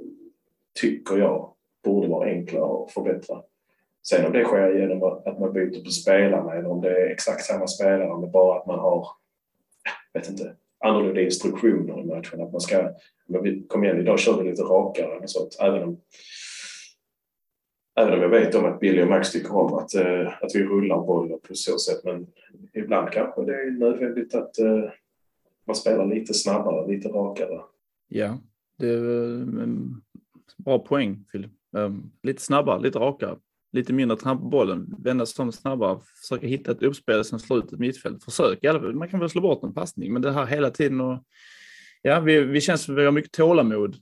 tycker 0.82 1.18
jag 1.18 1.54
borde 1.84 2.08
vara 2.08 2.30
enklare 2.30 2.84
att 2.84 2.92
förbättra. 2.92 3.42
Sen 4.04 4.26
om 4.26 4.34
det 4.34 4.44
sker 4.44 4.80
genom 4.80 5.04
att 5.04 5.40
man 5.40 5.54
byter 5.54 5.84
på 5.84 5.90
spelarna 5.90 6.54
eller 6.54 6.72
om 6.72 6.82
det 6.82 6.90
är 6.90 7.12
exakt 7.12 7.46
samma 7.46 7.68
spelare 7.68 8.20
men 8.20 8.32
bara 8.32 8.60
att 8.60 8.68
man 8.68 8.80
har, 8.80 9.08
jag 10.14 10.22
vet 10.22 10.30
inte, 10.30 10.56
annorlunda 10.80 11.22
instruktioner 11.22 12.00
i 12.00 12.06
matchen. 12.06 12.42
Att 12.42 12.52
man 12.52 12.62
ska, 12.62 12.90
men 13.28 13.44
vi, 13.44 13.64
kom 13.68 13.84
igen, 13.84 14.00
idag 14.00 14.20
kör 14.20 14.44
vi 14.44 14.50
lite 14.50 14.62
rakare 14.62 15.18
och 15.18 15.30
sånt. 15.30 15.58
Även 15.62 15.84
om, 15.84 16.02
även 18.00 18.14
om 18.14 18.22
jag 18.22 18.30
vet 18.30 18.56
om 18.56 18.66
att 18.66 18.80
Billy 18.80 19.04
och 19.04 19.08
Max 19.08 19.32
tycker 19.32 19.56
om 19.56 19.74
att, 19.74 19.96
uh, 19.96 20.28
att 20.44 20.56
vi 20.56 20.64
rullar 20.64 21.06
bollen 21.06 21.40
på 21.48 21.56
så 21.56 21.78
sätt. 21.78 22.04
Men 22.04 22.28
ibland 22.74 23.12
kanske 23.12 23.46
det 23.46 23.56
är 23.56 23.72
nödvändigt 23.72 24.36
att 24.36 24.60
uh, 24.60 24.90
man 25.66 25.76
spelar 25.76 26.06
lite 26.06 26.34
snabbare, 26.34 26.88
lite 26.88 27.10
rakare. 27.10 27.62
Ja, 28.08 28.38
det 28.78 28.88
är 28.88 29.34
eh, 29.34 29.42
en 29.64 30.02
bra 30.58 30.80
poäng 30.80 31.26
Filip. 31.32 31.52
Um, 31.78 32.12
lite 32.24 32.42
snabbare, 32.42 32.82
lite 32.82 33.00
rakare, 33.00 33.38
lite 33.72 33.94
mindre 33.94 34.18
tramp 34.18 34.42
på 34.42 34.48
bollen, 34.48 34.96
vända 35.00 35.26
sig 35.26 35.52
snabbare, 35.52 36.00
försöka 36.22 36.48
hitta 36.48 36.72
ett 36.72 36.84
uppspel 36.84 37.26
som 37.26 37.40
slår 37.40 37.60
ut 37.60 37.74
ett 37.74 37.80
mittfält. 37.80 38.24
Försök 38.24 38.64
i 38.64 38.68
alla 38.68 38.80
fall. 38.80 38.96
Man 38.96 39.10
kan 39.10 39.20
väl 39.20 39.30
slå 39.30 39.42
bort 39.42 39.64
en 39.64 39.74
passning, 39.74 40.14
men 40.14 40.22
det 40.22 40.32
här 40.32 40.46
hela 40.46 40.70
tiden 40.70 41.02
och 41.02 41.24
ja, 42.02 42.20
vi, 42.20 42.40
vi 42.40 42.62
känns 42.62 42.84
som 42.84 42.96
vi 42.96 43.06
har 43.06 43.12
mycket 43.12 43.32
tålamod. 43.32 43.96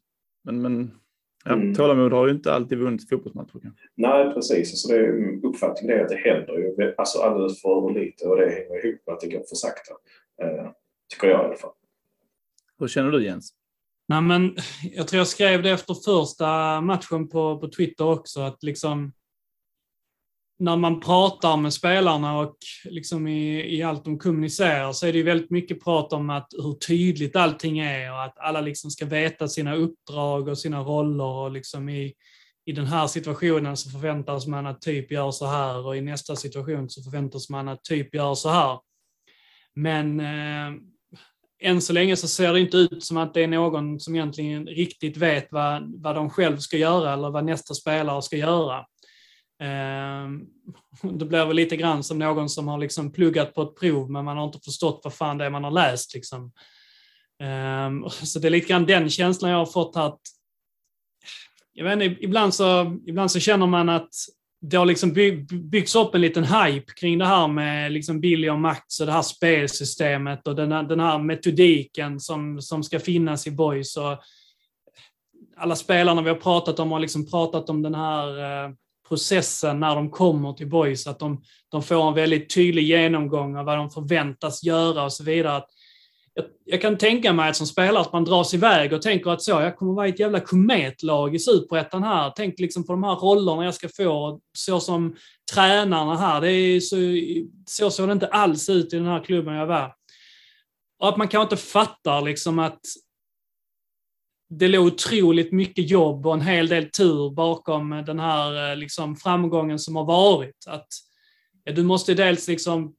Men, 0.44 0.62
men 0.62 0.92
ja, 1.46 1.54
mm. 1.54 1.76
tålamod 1.76 2.14
har 2.14 2.28
ju 2.28 2.34
inte 2.34 2.54
alltid 2.54 2.78
vunnit 2.78 3.10
fotbollsmatcher. 3.10 3.72
Nej, 3.96 4.34
precis. 4.34 4.82
Så 4.82 4.92
det 4.92 5.00
är, 5.00 5.46
uppfattningen 5.46 6.00
är 6.00 6.04
att 6.04 6.10
det 6.10 6.16
händer 6.16 6.58
ju 6.58 6.94
alltså 6.98 7.20
alldeles 7.20 7.62
för 7.62 7.94
lite 7.94 8.28
och 8.28 8.38
det 8.38 8.50
hänger 8.50 8.86
ihop 8.86 9.02
med 9.06 9.14
att 9.14 9.20
det 9.20 9.28
går 9.28 9.44
för 9.50 9.56
sakta. 9.56 9.94
Eh, 10.44 10.72
tycker 11.14 11.28
jag 11.28 11.42
i 11.42 11.46
alla 11.46 11.56
fall. 11.56 11.72
Hur 12.80 12.88
känner 12.88 13.12
du 13.12 13.24
Jens? 13.24 13.54
Nej, 14.10 14.22
men 14.22 14.56
jag 14.82 15.08
tror 15.08 15.18
jag 15.18 15.28
skrev 15.28 15.64
det 15.64 15.72
efter 15.72 15.94
första 15.94 16.82
matchen 16.82 17.30
på, 17.30 17.60
på 17.60 17.68
Twitter 17.68 18.06
också, 18.06 18.42
att 18.42 18.64
liksom 18.64 19.14
när 20.60 20.76
man 20.78 21.00
pratar 21.00 21.58
med 21.58 21.74
spelarna 21.74 22.40
och 22.40 22.58
liksom 22.86 23.28
i, 23.28 23.76
i 23.78 23.84
allt 23.84 24.06
de 24.06 24.20
kommunicerar 24.20 24.94
så 24.94 25.08
är 25.08 25.12
det 25.12 25.18
ju 25.18 25.24
väldigt 25.24 25.50
mycket 25.50 25.84
prat 25.84 26.14
om 26.14 26.30
att 26.30 26.48
hur 26.58 26.74
tydligt 26.74 27.36
allting 27.36 27.80
är 27.80 28.12
och 28.12 28.24
att 28.24 28.40
alla 28.40 28.62
liksom 28.62 28.92
ska 28.92 29.06
veta 29.06 29.48
sina 29.48 29.76
uppdrag 29.76 30.48
och 30.48 30.58
sina 30.58 30.80
roller 30.82 31.24
och 31.24 31.52
liksom 31.52 31.90
i, 31.90 32.14
i 32.66 32.72
den 32.72 32.86
här 32.86 33.08
situationen 33.08 33.78
så 33.78 33.90
förväntas 33.90 34.48
man 34.48 34.68
att 34.68 34.82
typ 34.82 35.12
gör 35.12 35.32
så 35.32 35.46
här 35.46 35.86
och 35.86 35.98
i 35.98 36.02
nästa 36.02 36.36
situation 36.36 36.90
så 36.90 37.04
förväntas 37.04 37.50
man 37.50 37.68
att 37.68 37.84
typ 37.84 38.16
gör 38.16 38.36
så 38.36 38.50
här. 38.50 38.80
Men 39.76 40.20
eh, 40.20 40.82
än 41.62 41.82
så 41.82 41.94
länge 41.94 42.16
så 42.16 42.28
ser 42.28 42.54
det 42.54 42.60
inte 42.60 42.78
ut 42.78 43.04
som 43.04 43.18
att 43.18 43.34
det 43.34 43.44
är 43.44 43.48
någon 43.48 44.00
som 44.00 44.16
egentligen 44.16 44.68
riktigt 44.68 45.18
vet 45.18 45.48
vad, 45.52 46.02
vad 46.02 46.16
de 46.16 46.30
själv 46.30 46.58
ska 46.58 46.78
göra 46.78 47.14
eller 47.14 47.30
vad 47.30 47.46
nästa 47.46 47.74
spelare 47.74 48.22
ska 48.22 48.36
göra. 48.36 48.86
Ehm, 49.62 50.42
det 51.02 51.26
blir 51.26 51.46
väl 51.46 51.56
lite 51.56 51.78
grann 51.78 52.04
som 52.04 52.20
någon 52.20 52.50
som 52.50 52.68
har 52.68 52.78
liksom 52.78 53.12
pluggat 53.12 53.54
på 53.54 53.62
ett 53.62 53.80
prov 53.80 54.12
men 54.12 54.26
man 54.26 54.38
har 54.38 54.46
inte 54.46 54.60
förstått 54.60 55.02
vad 55.04 55.14
fan 55.14 55.38
det 55.38 55.46
är 55.46 55.50
man 55.50 55.64
har 55.64 55.72
läst. 55.72 56.14
Liksom. 56.14 56.52
Ehm, 57.44 58.10
så 58.10 58.40
det 58.40 58.48
är 58.48 58.52
lite 58.52 58.68
grann 58.68 58.86
den 58.86 59.10
känslan 59.10 59.52
jag 59.52 59.58
har 59.58 59.66
fått 59.66 59.96
att 59.96 60.20
jag 61.74 61.84
vet 61.84 61.94
inte, 61.94 62.24
ibland, 62.24 62.54
så, 62.54 62.98
ibland 63.08 63.32
så 63.32 63.40
känner 63.40 63.68
man 63.68 63.90
att 63.90 64.10
det 64.62 64.78
har 64.78 64.86
liksom 64.86 65.14
byggts 65.50 65.96
upp 65.96 66.16
en 66.16 66.22
liten 66.22 66.44
hype 66.44 66.94
kring 66.94 67.18
det 67.18 67.26
här 67.26 67.48
med 67.48 67.92
liksom 67.92 68.20
Billy 68.20 68.50
och 68.50 68.60
Max 68.60 69.00
och 69.00 69.06
det 69.06 69.12
här 69.12 69.22
spelsystemet 69.22 70.48
och 70.48 70.56
den 70.56 70.72
här, 70.72 70.84
den 70.84 71.00
här 71.00 71.20
metodiken 71.20 72.20
som, 72.20 72.62
som 72.62 72.84
ska 72.84 73.00
finnas 73.00 73.48
i 73.48 73.52
Boys. 73.52 73.98
Och 73.98 74.18
alla 75.58 75.76
spelarna 75.76 76.22
vi 76.22 76.30
har 76.30 76.36
pratat 76.36 76.80
om 76.80 76.92
har 76.92 77.00
liksom 77.00 77.30
pratat 77.30 77.70
om 77.70 77.82
den 77.82 77.96
här 77.96 78.40
eh, 78.66 78.72
processen 79.10 79.80
när 79.80 79.96
de 79.96 80.10
kommer 80.10 80.54
till 80.54 80.70
Boys, 80.70 81.08
att 81.08 81.20
de, 81.20 81.42
de 81.70 81.84
får 81.84 82.08
en 82.08 82.14
väldigt 82.14 82.54
tydlig 82.54 82.84
genomgång 82.84 83.58
av 83.58 83.66
vad 83.66 83.78
de 83.78 83.90
förväntas 83.90 84.64
göra 84.64 85.04
och 85.04 85.14
så 85.14 85.24
vidare. 85.24 85.56
Att 85.56 85.70
jag, 86.34 86.46
jag, 86.66 86.82
kan 86.82 86.98
tänka 86.98 87.34
mig 87.34 87.50
att 87.50 87.56
som 87.56 87.68
spelare 87.68 88.02
att 88.02 88.14
man 88.14 88.26
dras 88.26 88.54
iväg 88.54 88.94
och 88.94 89.02
tänker 89.02 89.32
att 89.32 89.42
så, 89.42 89.52
jag 89.52 89.78
kommer 89.78 89.94
vara 89.94 90.08
ett 90.08 90.20
jävla 90.20 90.40
kometlag 90.40 91.36
i 91.36 91.40
Superettan 91.40 92.04
här. 92.04 92.34
Tänk 92.36 92.60
liksom 92.60 92.86
på 92.86 92.94
de 92.94 93.04
här 93.04 93.16
rollerna 93.16 93.66
jag 93.66 93.74
ska 93.74 93.90
få, 93.90 94.40
så 94.58 94.80
som 94.80 95.16
tränarna 95.54 96.18
här. 96.18 96.42
Det 96.42 96.52
är 96.52 96.80
så, 96.80 96.96
så 97.66 97.92
såg 97.92 98.08
det 98.08 98.14
inte 98.14 98.28
alls 98.28 98.70
ut 98.70 98.94
i 98.94 98.98
den 98.98 99.06
här 99.06 99.24
klubben 99.24 99.54
jag 99.56 99.68
var. 99.68 99.96
Och 101.00 101.10
att 101.10 101.18
man 101.18 101.28
kanske 101.28 101.56
inte 101.56 101.66
fattar 101.68 102.22
liksom 102.22 102.60
att 102.60 102.80
det 104.50 104.68
låg 104.68 104.86
otroligt 104.86 105.52
mycket 105.52 105.90
jobb 105.90 106.28
och 106.28 106.34
en 106.34 106.42
hel 106.42 106.68
del 106.68 106.90
tur 106.92 107.30
bakom 107.30 108.04
den 108.06 108.20
här 108.20 108.72
eh, 108.72 108.78
liksom, 108.78 109.16
framgången 109.16 109.80
som 109.80 109.96
har 109.96 110.06
varit. 110.06 110.68
Att, 110.68 110.88
ja, 111.64 111.74
du 111.74 111.84
måste 111.84 112.14
dels 112.14 112.48
liksom, 112.48 112.96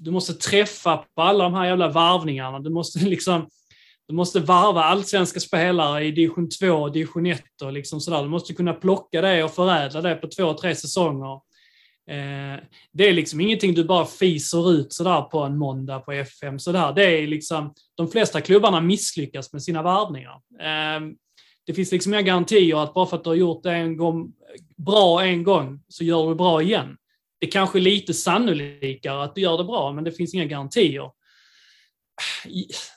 du 0.00 0.10
måste 0.10 0.34
träffa 0.34 0.96
på 0.96 1.22
alla 1.22 1.44
de 1.44 1.54
här 1.54 1.66
jävla 1.66 1.88
varvningarna. 1.88 2.58
Du 2.58 2.70
måste 2.70 2.98
liksom, 3.04 3.48
du 4.08 4.14
måste 4.14 4.40
varva 4.40 4.82
allsvenska 4.82 5.40
spelare 5.40 6.04
i 6.04 6.10
division 6.10 6.48
2 6.48 6.70
och 6.70 6.92
division 6.92 7.26
1 7.26 7.42
och 7.62 7.72
liksom 7.72 8.00
sådär. 8.00 8.22
Du 8.22 8.28
måste 8.28 8.54
kunna 8.54 8.72
plocka 8.72 9.20
det 9.20 9.44
och 9.44 9.54
förädla 9.54 10.00
det 10.00 10.14
på 10.14 10.28
två, 10.28 10.54
tre 10.54 10.74
säsonger. 10.74 11.40
Eh, 12.10 12.60
det 12.92 13.08
är 13.08 13.12
liksom 13.12 13.40
ingenting 13.40 13.74
du 13.74 13.84
bara 13.84 14.06
fiser 14.06 14.72
ut 14.72 14.92
sådär 14.92 15.22
på 15.22 15.38
en 15.38 15.58
måndag 15.58 16.00
på 16.00 16.12
FM. 16.12 16.58
Sådär. 16.58 16.92
Det 16.92 17.04
är 17.04 17.26
liksom, 17.26 17.74
de 17.94 18.08
flesta 18.08 18.40
klubbarna 18.40 18.80
misslyckas 18.80 19.52
med 19.52 19.62
sina 19.62 19.82
varvningar. 19.82 20.40
Eh, 20.60 21.00
det 21.66 21.74
finns 21.74 21.92
liksom 21.92 22.14
inga 22.14 22.22
garantier 22.22 22.82
att 22.82 22.94
bara 22.94 23.06
för 23.06 23.16
att 23.16 23.24
du 23.24 23.30
har 23.30 23.34
gjort 23.34 23.62
det 23.62 23.72
en 23.72 23.96
gång, 23.96 24.32
bra 24.76 25.24
en 25.24 25.42
gång 25.42 25.80
så 25.88 26.04
gör 26.04 26.28
du 26.28 26.34
bra 26.34 26.62
igen. 26.62 26.96
Det 27.40 27.46
är 27.46 27.50
kanske 27.50 27.78
lite 27.78 28.14
sannolikare 28.14 29.22
att 29.24 29.34
du 29.34 29.40
gör 29.40 29.58
det 29.58 29.64
bra, 29.64 29.92
men 29.92 30.04
det 30.04 30.12
finns 30.12 30.34
inga 30.34 30.44
garantier. 30.44 31.10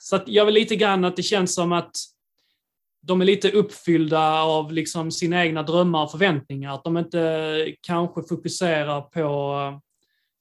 Så 0.00 0.20
jag 0.26 0.44
vill 0.44 0.54
lite 0.54 0.76
grann 0.76 1.04
att 1.04 1.16
det 1.16 1.22
känns 1.22 1.54
som 1.54 1.72
att 1.72 1.96
de 3.02 3.20
är 3.20 3.24
lite 3.24 3.50
uppfyllda 3.50 4.42
av 4.42 4.72
liksom 4.72 5.10
sina 5.10 5.44
egna 5.44 5.62
drömmar 5.62 6.04
och 6.04 6.10
förväntningar. 6.10 6.74
Att 6.74 6.84
de 6.84 6.96
inte 6.98 7.74
kanske 7.80 8.22
fokuserar 8.22 9.00
på 9.00 9.80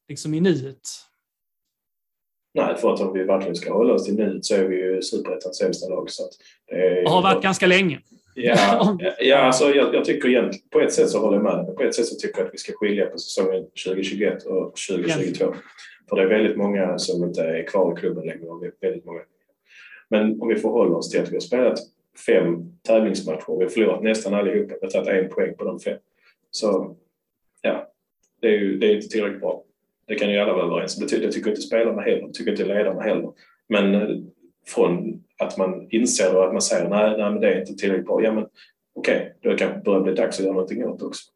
liksom 0.08 0.34
i 0.34 0.42
nuet. 0.42 0.82
Nej, 2.54 2.78
för 2.78 2.94
att 2.94 3.00
om 3.00 3.14
vi 3.14 3.24
verkligen 3.24 3.56
ska 3.56 3.74
hålla 3.74 3.94
oss 3.94 4.06
till 4.06 4.16
nuet 4.16 4.46
så 4.46 4.56
är 4.56 4.68
vi 4.68 4.76
ju 4.76 5.02
superettans 5.02 5.58
sämsta 5.58 5.90
lag. 5.90 6.12
Så 6.12 6.30
det 6.68 7.10
har 7.10 7.22
varit 7.22 7.44
ganska 7.44 7.68
länge. 7.68 8.02
Ja, 8.46 8.98
ja 9.20 9.38
alltså 9.38 9.70
jag, 9.70 9.96
jag 9.96 10.06
tycker 10.06 10.30
egentligen, 10.30 10.68
på 10.70 10.80
ett 10.80 10.94
sätt 10.94 11.10
så 11.10 11.20
håller 11.20 11.38
jag 11.38 11.44
med. 11.44 11.76
På 11.76 11.84
ett 11.84 11.96
sätt 11.96 12.06
så 12.06 12.16
tycker 12.16 12.40
jag 12.40 12.48
att 12.48 12.54
vi 12.54 12.58
ska 12.58 12.74
skilja 12.74 13.06
på 13.06 13.18
säsongen 13.18 13.64
2021 13.86 14.44
och 14.44 14.74
2022. 14.90 15.46
Ja. 15.46 15.54
För 16.10 16.16
det 16.16 16.22
är 16.22 16.28
väldigt 16.28 16.58
många 16.58 16.98
som 16.98 17.24
inte 17.24 17.42
är 17.42 17.68
kvar 17.68 17.94
i 17.94 18.00
klubben 18.00 18.26
längre. 18.26 18.46
Och 18.46 18.64
väldigt 18.82 19.06
många. 19.06 19.22
Men 20.10 20.42
om 20.42 20.48
vi 20.48 20.56
förhåller 20.56 20.96
oss 20.96 21.10
till 21.10 21.22
att 21.22 21.30
vi 21.30 21.36
har 21.36 21.42
spelat 21.42 21.80
fem 22.26 22.78
tävlingsmatcher. 22.88 23.58
Vi 23.58 23.64
har 23.64 23.70
förlorat 23.70 24.04
nästan 24.04 24.34
allihopa. 24.34 24.76
Vi 24.82 24.86
har 24.86 24.92
tagit 24.92 25.24
en 25.24 25.30
poäng 25.30 25.56
på 25.56 25.64
de 25.64 25.80
fem. 25.80 25.98
Så 26.52 26.96
ja, 27.62 27.92
det 28.42 28.48
är 28.48 28.52
ju 28.52 28.78
det 28.78 28.88
är 28.88 28.96
inte 28.96 29.08
tillräckligt 29.08 29.42
bra. 29.42 29.64
Det 30.08 30.16
kan 30.16 30.32
ju 30.32 30.38
alla 30.38 30.54
vara 30.54 30.66
överens 30.66 30.98
om. 30.98 31.08
Det, 31.08 31.32
tycker 31.32 31.50
inte 31.50 31.62
spelarna 31.62 32.02
heller. 32.02 32.28
Det 32.28 32.34
tycker 32.34 32.52
inte 32.52 32.66
ledarna 32.66 33.02
heller. 33.02 33.32
Men 33.70 33.96
eh, 33.96 34.18
från 34.68 35.24
att 35.44 35.58
man 35.58 35.88
inser 35.90 36.36
och 36.36 36.46
att 36.46 36.54
man 36.54 36.62
säger 36.62 36.90
nej, 36.90 37.18
nej 37.18 37.32
men 37.32 37.42
det 37.42 37.54
är 37.54 37.60
inte 37.60 37.74
tillräckligt 37.74 38.08
bra. 38.08 38.24
Ja, 38.24 38.32
men 38.34 38.46
okej, 38.96 39.36
okay, 39.40 39.52
då 39.52 39.58
kanske 39.58 39.78
det 39.78 39.84
börjar 39.84 40.02
bli 40.02 40.14
dags 40.14 40.40
att 40.40 40.46
göra 40.46 40.54
någonting 40.54 40.86
åt 40.86 41.00
det 41.00 41.06
också. 41.06 41.32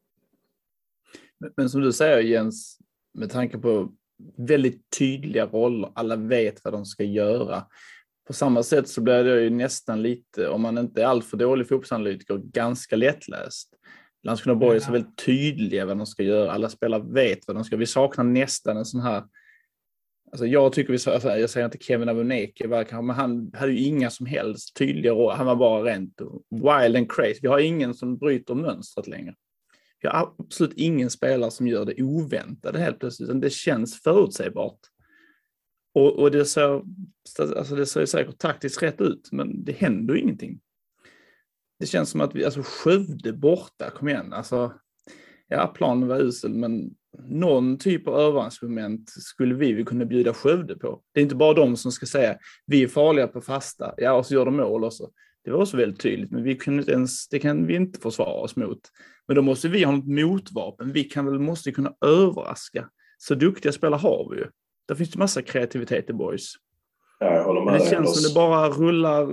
Men, 1.39 1.53
men 1.57 1.69
som 1.69 1.81
du 1.81 1.93
säger 1.93 2.19
Jens, 2.19 2.77
med 3.13 3.29
tanke 3.31 3.57
på 3.57 3.91
väldigt 4.37 4.89
tydliga 4.99 5.45
roller, 5.45 5.91
alla 5.95 6.15
vet 6.15 6.63
vad 6.63 6.73
de 6.73 6.85
ska 6.85 7.03
göra 7.03 7.63
på 8.27 8.33
samma 8.33 8.63
sätt 8.63 8.89
så 8.89 9.01
blir 9.01 9.23
det 9.23 9.41
ju 9.41 9.49
nästan 9.49 10.01
lite, 10.01 10.47
om 10.47 10.61
man 10.61 10.77
inte 10.77 11.01
är 11.01 11.05
alltför 11.05 11.37
dålig 11.37 11.67
fotbollsanalytiker, 11.67 12.37
ganska 12.37 12.95
lättläst. 12.95 13.69
Landskrona 14.23 14.59
Borg 14.59 14.75
är 14.75 14.79
så 14.79 14.91
väldigt 14.91 15.17
tydliga 15.25 15.85
vad 15.85 15.97
de 15.97 16.05
ska 16.05 16.23
göra. 16.23 16.51
Alla 16.51 16.69
spelare 16.69 17.03
vet 17.13 17.47
vad 17.47 17.55
de 17.55 17.63
ska. 17.63 17.77
Vi 17.77 17.85
saknar 17.85 18.23
nästan 18.23 18.77
en 18.77 18.85
sån 18.85 19.01
här 19.01 19.23
Alltså 20.31 20.45
jag 20.45 20.73
tycker 20.73 20.93
vi, 20.93 21.11
alltså 21.11 21.29
jag 21.29 21.49
säger 21.49 21.65
inte 21.65 21.77
Kevin 21.77 22.09
Abuneke, 22.09 22.67
men 22.91 23.09
han 23.09 23.51
hade 23.53 23.71
ju 23.71 23.85
inga 23.85 24.09
som 24.09 24.25
helst 24.25 24.75
tydliga 24.75 25.13
råd. 25.13 25.35
Han 25.35 25.45
var 25.45 25.55
bara 25.55 25.83
rent 25.83 26.21
wild 26.49 26.95
and 26.95 27.11
crazy. 27.11 27.39
Vi 27.41 27.47
har 27.47 27.59
ingen 27.59 27.93
som 27.93 28.17
bryter 28.17 28.55
mönstret 28.55 29.07
längre. 29.07 29.35
Vi 30.01 30.07
har 30.07 30.33
absolut 30.39 30.73
ingen 30.73 31.09
spelare 31.09 31.51
som 31.51 31.67
gör 31.67 31.85
det 31.85 32.03
oväntade 32.03 32.79
helt 32.79 32.99
plötsligt, 32.99 33.41
det 33.41 33.49
känns 33.49 34.01
förutsägbart. 34.01 34.79
Och, 35.93 36.19
och 36.19 36.31
det, 36.31 36.45
ser, 36.45 36.81
alltså 37.39 37.75
det 37.75 37.85
ser 37.85 38.05
säkert 38.05 38.37
taktiskt 38.37 38.83
rätt 38.83 39.01
ut, 39.01 39.29
men 39.31 39.63
det 39.63 39.71
händer 39.71 40.13
ju 40.13 40.21
ingenting. 40.21 40.59
Det 41.79 41.85
känns 41.85 42.09
som 42.09 42.21
att 42.21 42.35
vi, 42.35 42.45
alltså 42.45 42.61
Skövde 42.63 43.33
borta, 43.33 43.89
kom 43.89 44.09
igen, 44.09 44.33
alltså. 44.33 44.73
Ja, 45.47 45.67
planen 45.67 46.07
var 46.07 46.19
usel, 46.19 46.53
men 46.53 46.95
någon 47.25 47.77
typ 47.77 48.07
av 48.07 48.19
överraskningsmoment 48.19 49.09
skulle 49.09 49.55
vi 49.55 49.73
väl 49.73 49.85
kunna 49.85 50.05
bjuda 50.05 50.33
Skövde 50.33 50.75
på. 50.77 51.01
Det 51.13 51.19
är 51.19 51.23
inte 51.23 51.35
bara 51.35 51.53
de 51.53 51.77
som 51.77 51.91
ska 51.91 52.05
säga 52.05 52.37
vi 52.65 52.83
är 52.83 52.87
farliga 52.87 53.27
på 53.27 53.41
fasta, 53.41 53.93
ja, 53.97 54.11
och 54.13 54.25
så 54.25 54.33
gör 54.33 54.45
de 54.45 54.57
mål 54.57 54.83
också. 54.83 55.09
Det 55.43 55.51
var 55.51 55.61
också 55.61 55.77
väldigt 55.77 55.99
tydligt, 55.99 56.31
men 56.31 56.43
vi 56.43 56.55
kunde 56.55 56.81
inte 56.81 56.91
ens, 56.91 57.27
det 57.27 57.39
kan 57.39 57.67
vi 57.67 57.75
inte 57.75 57.99
försvara 57.99 58.41
oss 58.41 58.55
mot. 58.55 58.79
Men 59.27 59.35
då 59.35 59.41
måste 59.41 59.67
vi 59.67 59.83
ha 59.83 59.91
något 59.91 60.07
motvapen. 60.07 60.91
Vi 60.91 61.03
kan 61.03 61.25
väl, 61.25 61.39
måste 61.39 61.71
kunna 61.71 61.93
överraska. 62.05 62.89
Så 63.17 63.35
duktiga 63.35 63.71
spelare 63.71 63.99
har 63.99 64.29
vi 64.31 64.37
ju. 64.37 64.45
Där 64.87 64.95
finns 64.95 65.11
det 65.11 65.19
massa 65.19 65.41
kreativitet 65.41 66.09
i 66.09 66.13
boys. 66.13 66.53
Ja, 67.19 67.33
jag 67.33 67.43
håller 67.43 67.61
med 67.61 67.73
Men 67.73 67.81
det 67.81 67.89
känns 67.89 68.21
som 68.21 68.29
det 68.29 68.35
bara 68.35 68.69
rullar. 68.69 69.27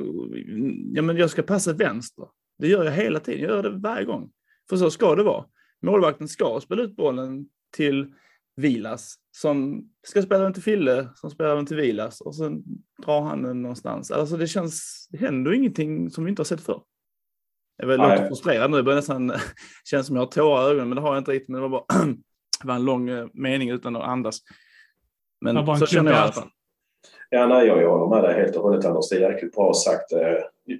Ja, 0.94 1.03
men 1.03 1.16
jag 1.16 1.31
ska 1.31 1.42
passa 1.42 1.73
vänster. 1.73 2.25
Det 2.59 2.68
gör 2.68 2.85
jag 2.85 2.92
hela 2.92 3.20
tiden. 3.20 3.40
Jag 3.40 3.51
gör 3.51 3.62
det 3.62 3.70
varje 3.70 4.05
gång. 4.05 4.31
För 4.68 4.77
så 4.77 4.90
ska 4.90 5.14
det 5.14 5.23
vara. 5.23 5.44
Målvakten 5.83 6.29
ska 6.29 6.61
spela 6.61 6.83
ut 6.83 6.97
bollen 6.97 7.47
till 7.74 8.12
Vilas 8.56 9.14
som 9.30 9.88
ska 10.06 10.22
spela 10.22 10.44
den 10.44 10.52
till 10.52 10.62
Fille 10.62 11.08
som 11.14 11.30
spelar 11.30 11.56
den 11.56 11.66
till 11.66 11.76
Vilas 11.76 12.20
och 12.20 12.37
sen 12.37 12.62
drar 13.04 13.20
han 13.20 13.42
den 13.42 13.62
någonstans. 13.62 14.10
Alltså 14.10 14.37
det 14.37 14.46
känns, 14.46 15.06
det 15.10 15.18
händer 15.18 15.52
ingenting 15.52 16.10
som 16.10 16.24
vi 16.24 16.30
inte 16.30 16.40
har 16.40 16.44
sett 16.44 16.60
förr. 16.60 16.82
Jag 17.76 17.84
är 17.84 17.88
väl 17.88 17.98
låter 17.98 18.26
frustrerad 18.26 18.70
nu, 18.70 18.76
det 18.76 18.82
börjar 18.82 18.96
nästan 18.96 19.32
känns 19.84 20.06
som 20.06 20.16
jag 20.16 20.22
har 20.22 20.26
tårar 20.26 20.68
i 20.68 20.70
ögonen, 20.70 20.88
men 20.88 20.96
det 20.96 21.02
har 21.02 21.08
jag 21.14 21.20
inte 21.20 21.30
riktigt. 21.30 21.48
Men 21.48 21.62
det 21.62 21.68
var 21.68 21.78
bara 21.88 22.04
det 22.62 22.68
var 22.68 22.74
en 22.74 22.84
lång 22.84 23.08
eh, 23.08 23.26
mening 23.32 23.70
utan 23.70 23.96
att 23.96 24.02
andas. 24.02 24.38
Men 25.40 25.56
en 25.56 25.78
så 25.78 25.87
känner 25.87 26.10
jag 26.10 26.16
i 26.16 26.16
alla 26.16 26.26
halsen. 26.26 26.42
fall. 26.42 26.50
Ja, 27.30 27.46
nej, 27.46 27.66
jag, 27.66 27.82
jag 27.82 27.90
håller 27.98 28.16
med 28.16 28.30
dig 28.30 28.42
helt 28.42 28.56
och 28.56 28.62
hållet 28.62 28.84
Anders. 28.84 29.08
Det 29.10 29.16
är 29.16 29.30
jäkligt 29.32 29.54
bra 29.54 29.74
sagt. 29.74 30.12
Eh, 30.12 30.20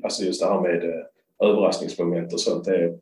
Alltså 0.03 0.25
just 0.25 0.43
det 0.43 0.49
här 0.49 0.61
med 0.61 0.85
eh, 0.85 1.49
överraskningsmoment 1.49 2.33
och 2.33 2.41
sånt. 2.41 2.65
Det 2.65 2.99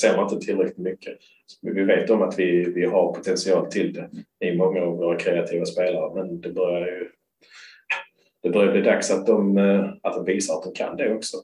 ser 0.00 0.16
man 0.16 0.32
inte 0.32 0.46
tillräckligt 0.46 0.78
mycket. 0.78 1.18
Men 1.62 1.74
vi 1.74 1.84
vet 1.84 2.10
om 2.10 2.22
att 2.22 2.38
vi, 2.38 2.72
vi 2.72 2.84
har 2.84 3.12
potential 3.12 3.66
till 3.66 3.92
det 3.92 4.10
i 4.46 4.56
många 4.56 4.82
av 4.82 4.96
våra 4.96 5.18
kreativa 5.18 5.64
spelare. 5.64 6.14
Men 6.14 6.40
det 6.40 6.52
börjar 6.52 6.86
ju 6.86 7.10
det 8.42 8.50
börjar 8.50 8.72
bli 8.72 8.82
dags 8.82 9.10
att 9.10 9.26
de, 9.26 9.58
eh, 9.58 9.84
att 10.02 10.14
de 10.14 10.24
visar 10.24 10.54
att 10.54 10.62
de 10.62 10.72
kan 10.72 10.96
det 10.96 11.14
också. 11.14 11.36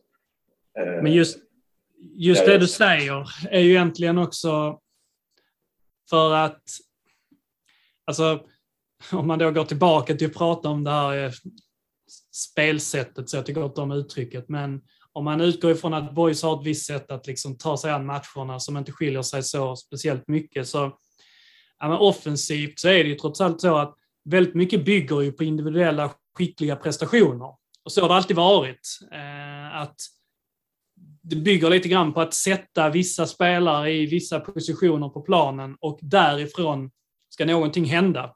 Eh, 0.79 1.03
Men 1.03 1.13
just, 1.13 1.39
just 1.99 2.47
det 2.47 2.59
du 2.59 2.67
säger 2.67 3.29
är 3.51 3.61
ju 3.61 3.71
egentligen 3.71 4.19
också 4.19 4.81
för 6.11 6.35
att, 6.35 6.63
alltså 8.05 8.47
om 9.13 9.27
man 9.27 9.39
då 9.39 9.51
går 9.51 9.65
tillbaka 9.65 10.15
till 10.15 10.27
att 10.27 10.35
prata 10.35 10.69
om 10.69 10.85
det 10.85 10.91
här 10.91 11.25
eh, 11.25 11.31
spelsättet, 12.33 13.29
så 13.29 13.37
jag 13.37 13.47
tycker 13.47 13.65
inte 13.65 13.81
om 13.81 13.93
uttrycket, 13.93 14.49
men 14.49 14.83
om 15.13 15.25
man 15.25 15.41
utgår 15.41 15.71
ifrån 15.71 15.95
att 15.95 16.15
boys 16.15 16.43
har 16.43 16.61
ett 16.61 16.67
visst 16.67 16.87
sätt 16.87 17.11
att 17.11 17.27
liksom 17.27 17.59
ta 17.59 17.77
sig 17.77 17.93
an 17.93 18.07
matcherna 18.07 18.61
som 18.61 18.77
inte 18.77 18.93
skiljer 18.93 19.23
sig 19.23 19.43
så 19.43 19.77
speciellt 19.77 20.29
mycket, 20.29 20.69
så 20.69 20.99
ja, 21.79 21.89
men 21.89 21.99
offensivt 21.99 22.81
så 22.81 22.89
är 22.89 23.05
det 23.05 23.11
ju 23.11 23.15
trots 23.15 23.41
allt 23.41 23.61
så 23.61 23.77
att 23.77 23.95
väldigt 24.25 24.55
mycket 24.55 24.85
bygger 24.85 25.21
ju 25.21 25.33
på 25.33 25.45
individuella 25.45 26.11
skickliga 26.39 26.77
prestationer. 26.77 27.49
Och 27.85 27.93
så 27.93 28.01
har 28.01 28.09
det 28.09 28.15
alltid 28.15 28.37
varit. 28.37 28.99
Eh, 29.13 29.77
att 29.77 29.97
det 31.23 31.37
bygger 31.37 31.71
lite 31.71 31.89
grann 31.89 32.13
på 32.13 32.21
att 32.21 32.35
sätta 32.35 32.91
vissa 32.91 33.27
spelare 33.27 33.93
i 33.93 34.07
vissa 34.07 34.41
positioner 34.41 35.09
på 35.09 35.21
planen 35.21 35.77
och 35.81 35.99
därifrån 36.03 36.91
ska 37.29 37.45
någonting 37.45 37.85
hända. 37.85 38.35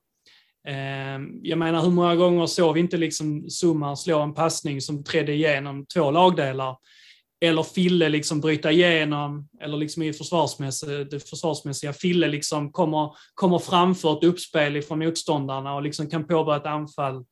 Ehm, 0.66 1.40
jag 1.42 1.58
menar, 1.58 1.82
hur 1.82 1.90
många 1.90 2.16
gånger 2.16 2.46
såg 2.46 2.74
vi 2.74 2.80
inte 2.80 2.96
liksom 2.96 3.50
summan 3.50 3.96
slå 3.96 4.20
en 4.20 4.34
passning 4.34 4.80
som 4.80 5.04
trädde 5.04 5.32
igenom 5.32 5.86
två 5.86 6.10
lagdelar? 6.10 6.76
Eller 7.40 7.62
Fille 7.62 8.08
liksom 8.08 8.40
bryta 8.40 8.72
igenom, 8.72 9.48
eller 9.60 9.76
liksom 9.76 10.02
i 10.02 10.12
försvarsmässiga, 10.12 11.04
det 11.04 11.28
försvarsmässiga, 11.28 11.92
Fille 11.92 12.28
liksom 12.28 12.72
kommer, 12.72 13.10
kommer 13.34 13.58
framför 13.58 14.12
ett 14.12 14.24
uppspel 14.24 14.76
ifrån 14.76 14.98
motståndarna 14.98 15.74
och 15.74 15.82
liksom 15.82 16.10
kan 16.10 16.26
påbörja 16.26 16.60
ett 16.60 16.66
anfall. 16.66 17.24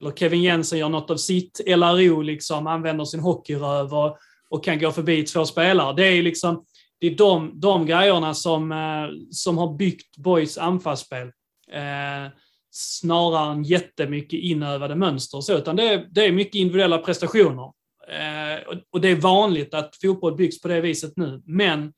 Eller 0.00 0.12
Kevin 0.12 0.42
Jensen 0.42 0.78
gör 0.78 0.88
något 0.88 1.10
av 1.10 1.16
sitt, 1.16 1.60
LRO 1.66 2.22
liksom 2.22 2.66
använder 2.66 3.04
sin 3.04 3.20
hockeyröv 3.20 3.94
och, 3.94 4.18
och 4.50 4.64
kan 4.64 4.78
gå 4.78 4.92
förbi 4.92 5.22
två 5.22 5.44
spelare. 5.44 5.96
Det 5.96 6.06
är 6.06 6.22
liksom, 6.22 6.64
det 7.00 7.06
är 7.06 7.14
de, 7.14 7.60
de 7.60 7.86
grejerna 7.86 8.34
som, 8.34 8.72
eh, 8.72 9.08
som 9.30 9.58
har 9.58 9.74
byggt 9.74 10.16
Boys 10.16 10.58
anfallsspel. 10.58 11.26
Eh, 11.72 12.32
snarare 12.78 13.52
än 13.52 13.62
jättemycket 13.62 14.40
inövade 14.40 14.94
mönster 14.94 15.38
och 15.38 15.44
så, 15.44 15.58
utan 15.58 15.76
det 15.76 15.82
är, 15.82 16.08
det 16.10 16.24
är 16.24 16.32
mycket 16.32 16.54
individuella 16.54 16.98
prestationer. 16.98 17.72
Eh, 18.08 18.68
och, 18.68 18.74
och 18.90 19.00
det 19.00 19.08
är 19.08 19.16
vanligt 19.16 19.74
att 19.74 19.96
fotboll 19.96 20.36
byggs 20.36 20.60
på 20.60 20.68
det 20.68 20.80
viset 20.80 21.12
nu, 21.16 21.42
men 21.46 21.92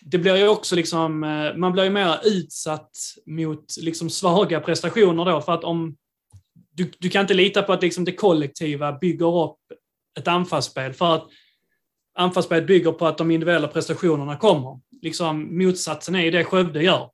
det 0.00 0.18
blir 0.18 0.36
ju 0.36 0.48
också 0.48 0.76
liksom, 0.76 1.24
eh, 1.24 1.56
man 1.56 1.72
blir 1.72 1.84
ju 1.84 1.90
mer 1.90 2.20
utsatt 2.24 2.90
mot 3.26 3.76
liksom 3.80 4.10
svaga 4.10 4.60
prestationer 4.60 5.24
då, 5.24 5.40
för 5.40 5.52
att 5.52 5.64
om 5.64 5.96
du, 6.70 6.92
du 6.98 7.10
kan 7.10 7.20
inte 7.20 7.34
lita 7.34 7.62
på 7.62 7.72
att 7.72 7.82
liksom 7.82 8.04
det 8.04 8.12
kollektiva 8.12 8.92
bygger 8.92 9.44
upp 9.44 9.58
ett 10.18 10.28
anfallsspel, 10.28 10.92
för 10.92 11.14
att 11.14 11.28
anfallsspelet 12.14 12.66
bygger 12.66 12.92
på 12.92 13.06
att 13.06 13.18
de 13.18 13.30
individuella 13.30 13.68
prestationerna 13.68 14.36
kommer. 14.36 14.80
Liksom, 15.02 15.58
motsatsen 15.58 16.14
är 16.14 16.24
ju 16.24 16.30
det 16.30 16.44
Skövde 16.44 16.82
gör. 16.82 17.10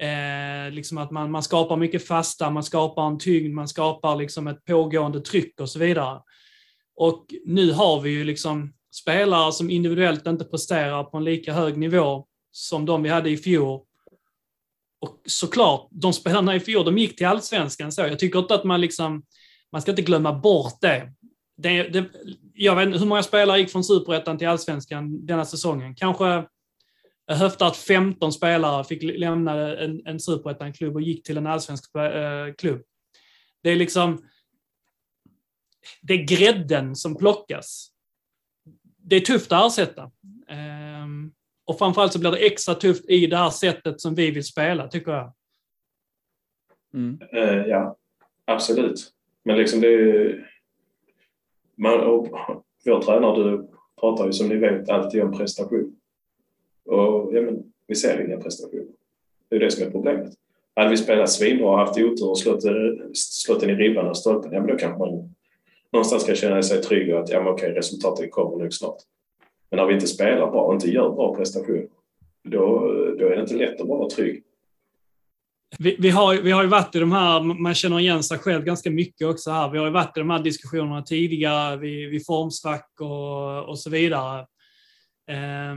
Eh, 0.00 0.70
liksom 0.72 0.98
att 0.98 1.10
man, 1.10 1.30
man 1.30 1.42
skapar 1.42 1.76
mycket 1.76 2.06
fasta, 2.06 2.50
man 2.50 2.62
skapar 2.62 3.06
en 3.06 3.18
tyngd, 3.18 3.54
man 3.54 3.68
skapar 3.68 4.16
liksom 4.16 4.46
ett 4.46 4.64
pågående 4.64 5.20
tryck 5.20 5.60
och 5.60 5.70
så 5.70 5.78
vidare. 5.78 6.20
Och 6.96 7.34
nu 7.44 7.72
har 7.72 8.00
vi 8.00 8.10
ju 8.10 8.24
liksom 8.24 8.72
spelare 8.94 9.52
som 9.52 9.70
individuellt 9.70 10.26
inte 10.26 10.44
presterar 10.44 11.04
på 11.04 11.16
en 11.16 11.24
lika 11.24 11.52
hög 11.52 11.76
nivå 11.76 12.26
som 12.50 12.86
de 12.86 13.02
vi 13.02 13.08
hade 13.08 13.30
i 13.30 13.36
fjol. 13.36 13.80
Och 15.00 15.20
såklart, 15.26 15.88
de 15.90 16.12
spelarna 16.12 16.56
i 16.56 16.60
fjol, 16.60 16.84
de 16.84 16.98
gick 16.98 17.16
till 17.16 17.26
allsvenskan 17.26 17.92
så. 17.92 18.00
Jag 18.00 18.18
tycker 18.18 18.38
inte 18.38 18.54
att 18.54 18.64
man 18.64 18.80
liksom, 18.80 19.22
man 19.72 19.82
ska 19.82 19.90
inte 19.90 20.02
glömma 20.02 20.32
bort 20.32 20.80
det. 20.80 21.12
det, 21.56 21.82
det 21.82 22.04
jag 22.54 22.76
vet 22.76 22.86
inte, 22.86 22.98
hur 22.98 23.06
många 23.06 23.22
spelare 23.22 23.58
gick 23.58 23.70
från 23.70 23.84
superettan 23.84 24.38
till 24.38 24.48
allsvenskan 24.48 25.26
denna 25.26 25.44
säsongen? 25.44 25.94
Kanske 25.94 26.44
höftar 27.34 27.66
att 27.66 27.76
15 27.76 28.32
spelare 28.32 28.84
fick 28.84 29.02
lämna 29.02 29.78
en, 29.78 30.06
en 30.06 30.20
superettan-klubb 30.20 30.94
och 30.94 31.02
gick 31.02 31.26
till 31.26 31.36
en 31.36 31.46
allsvensk 31.46 31.94
eh, 31.96 32.54
klubb. 32.58 32.82
Det 33.62 33.70
är 33.70 33.76
liksom, 33.76 34.24
det 36.02 36.14
är 36.14 36.24
grädden 36.24 36.96
som 36.96 37.16
plockas. 37.16 37.90
Det 38.96 39.16
är 39.16 39.20
tufft 39.20 39.52
att 39.52 39.66
ersätta. 39.66 40.10
Ehm, 40.48 41.32
och 41.64 41.78
framförallt 41.78 42.12
så 42.12 42.18
blir 42.18 42.30
det 42.30 42.46
extra 42.46 42.74
tufft 42.74 43.04
i 43.08 43.26
det 43.26 43.36
här 43.36 43.50
sättet 43.50 44.00
som 44.00 44.14
vi 44.14 44.30
vill 44.30 44.44
spela, 44.44 44.88
tycker 44.88 45.12
jag. 45.12 45.32
Mm. 46.94 47.20
Eh, 47.32 47.66
ja, 47.66 47.96
absolut. 48.44 49.12
Men 49.44 49.56
liksom 49.56 49.80
det 49.80 49.86
är 49.86 49.90
ju... 49.90 50.44
Man, 51.76 52.00
och 52.00 52.28
vår 52.84 53.02
tränare, 53.02 53.50
du 53.50 53.70
pratar 54.00 54.26
ju 54.26 54.32
som 54.32 54.48
ni 54.48 54.56
vet 54.56 54.88
alltid 54.88 55.22
om 55.22 55.38
prestation. 55.38 55.96
Och 56.86 57.34
ja, 57.34 57.42
men, 57.42 57.62
vi 57.86 57.94
ser 57.94 58.26
inga 58.26 58.36
prestationer. 58.36 58.86
Det 59.50 59.56
är 59.56 59.60
det 59.60 59.70
som 59.70 59.86
är 59.86 59.90
problemet. 59.90 60.32
Hade 60.76 60.90
vi 60.90 60.96
spelat 60.96 61.30
svinbra 61.30 61.70
och 61.70 61.78
haft 61.78 61.98
otur 61.98 62.30
och 62.30 62.38
slått, 62.38 62.62
slått 63.14 63.60
den 63.60 63.70
i 63.70 63.74
ribban 63.74 64.08
och 64.08 64.16
stolpen, 64.16 64.52
ja 64.52 64.60
men 64.60 64.68
då 64.68 64.76
kanske 64.76 64.98
man 64.98 65.34
någonstans 65.92 66.22
ska 66.22 66.34
känna 66.34 66.62
sig 66.62 66.82
trygg 66.82 67.14
och 67.14 67.20
att 67.20 67.28
ja, 67.28 67.42
men 67.42 67.52
okej, 67.52 67.72
resultatet 67.72 68.30
kommer 68.30 68.56
nog 68.56 68.72
snart. 68.72 68.96
Men 69.70 69.78
när 69.78 69.86
vi 69.86 69.94
inte 69.94 70.06
spelar 70.06 70.50
bra 70.50 70.62
och 70.62 70.74
inte 70.74 70.90
gör 70.90 71.10
bra 71.10 71.34
prestationer, 71.34 71.86
då, 72.44 72.78
då 73.18 73.26
är 73.26 73.36
det 73.36 73.40
inte 73.40 73.54
lätt 73.54 73.80
att 73.80 73.88
vara 73.88 74.08
trygg. 74.08 74.42
Vi, 75.78 75.96
vi, 75.98 76.10
har, 76.10 76.34
vi 76.34 76.50
har 76.50 76.62
ju 76.62 76.68
varit 76.68 76.94
i 76.94 76.98
de 76.98 77.12
här, 77.12 77.40
man 77.40 77.74
känner 77.74 78.00
igen 78.00 78.22
sig 78.22 78.38
själv 78.38 78.64
ganska 78.64 78.90
mycket 78.90 79.28
också 79.28 79.50
här. 79.50 79.70
Vi 79.70 79.78
har 79.78 79.86
ju 79.86 79.92
varit 79.92 80.16
i 80.16 80.20
de 80.20 80.30
här 80.30 80.42
diskussionerna 80.42 81.02
tidigare 81.02 81.76
vid, 81.76 82.10
vid 82.10 82.26
formsvack 82.26 82.90
och, 83.00 83.68
och 83.68 83.78
så 83.78 83.90
vidare. 83.90 84.40
Eh, 85.30 85.76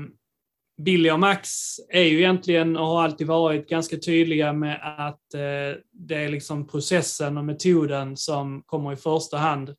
Billy 0.79 1.11
och 1.11 1.19
Max 1.19 1.49
är 1.89 2.03
ju 2.03 2.17
egentligen 2.17 2.77
och 2.77 2.87
har 2.87 3.03
alltid 3.03 3.27
varit 3.27 3.69
ganska 3.69 3.97
tydliga 3.97 4.53
med 4.53 4.79
att 4.97 5.33
eh, 5.33 5.81
det 5.91 6.15
är 6.15 6.29
liksom 6.29 6.67
processen 6.67 7.37
och 7.37 7.45
metoden 7.45 8.17
som 8.17 8.63
kommer 8.65 8.93
i 8.93 8.95
första 8.95 9.37
hand. 9.37 9.75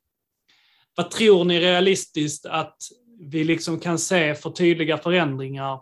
Vad 0.95 1.11
tror 1.11 1.43
ni 1.43 1.59
realistiskt 1.59 2.45
att 2.45 2.77
vi 3.19 3.43
liksom 3.43 3.79
kan 3.79 3.99
se 3.99 4.35
för 4.35 4.49
tydliga 4.49 4.97
förändringar? 4.97 5.79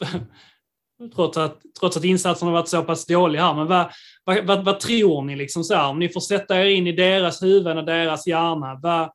trots, 1.14 1.36
att, 1.36 1.60
trots 1.80 1.96
att 1.96 2.04
insatsen 2.04 2.48
har 2.48 2.52
varit 2.52 2.68
så 2.68 2.82
pass 2.82 3.06
dålig 3.06 3.38
här. 3.38 3.54
Men 3.54 3.66
vad, 3.66 3.90
vad, 4.24 4.46
vad, 4.46 4.64
vad 4.64 4.80
tror 4.80 5.22
ni? 5.22 5.36
Liksom 5.36 5.64
så 5.64 5.74
här, 5.74 5.88
om 5.88 5.98
ni 5.98 6.08
får 6.08 6.20
sätta 6.20 6.60
er 6.60 6.64
in 6.64 6.86
i 6.86 6.92
deras 6.92 7.42
huvuden 7.42 7.78
och 7.78 7.84
deras 7.84 8.26
hjärna, 8.26 8.80
vad, 8.82 9.10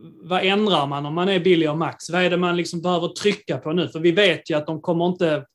vad 0.00 0.44
ändrar 0.44 0.86
man 0.86 1.06
om 1.06 1.14
man 1.14 1.28
är 1.28 1.40
Billy 1.40 1.68
och 1.68 1.78
Max? 1.78 2.10
Vad 2.10 2.22
är 2.22 2.30
det 2.30 2.36
man 2.36 2.56
liksom 2.56 2.82
behöver 2.82 3.08
trycka 3.08 3.58
på 3.58 3.72
nu? 3.72 3.88
För 3.88 4.00
vi 4.00 4.10
vet 4.10 4.50
ju 4.50 4.54
att 4.54 4.66
de 4.66 4.80
kommer 4.80 5.06
inte, 5.06 5.46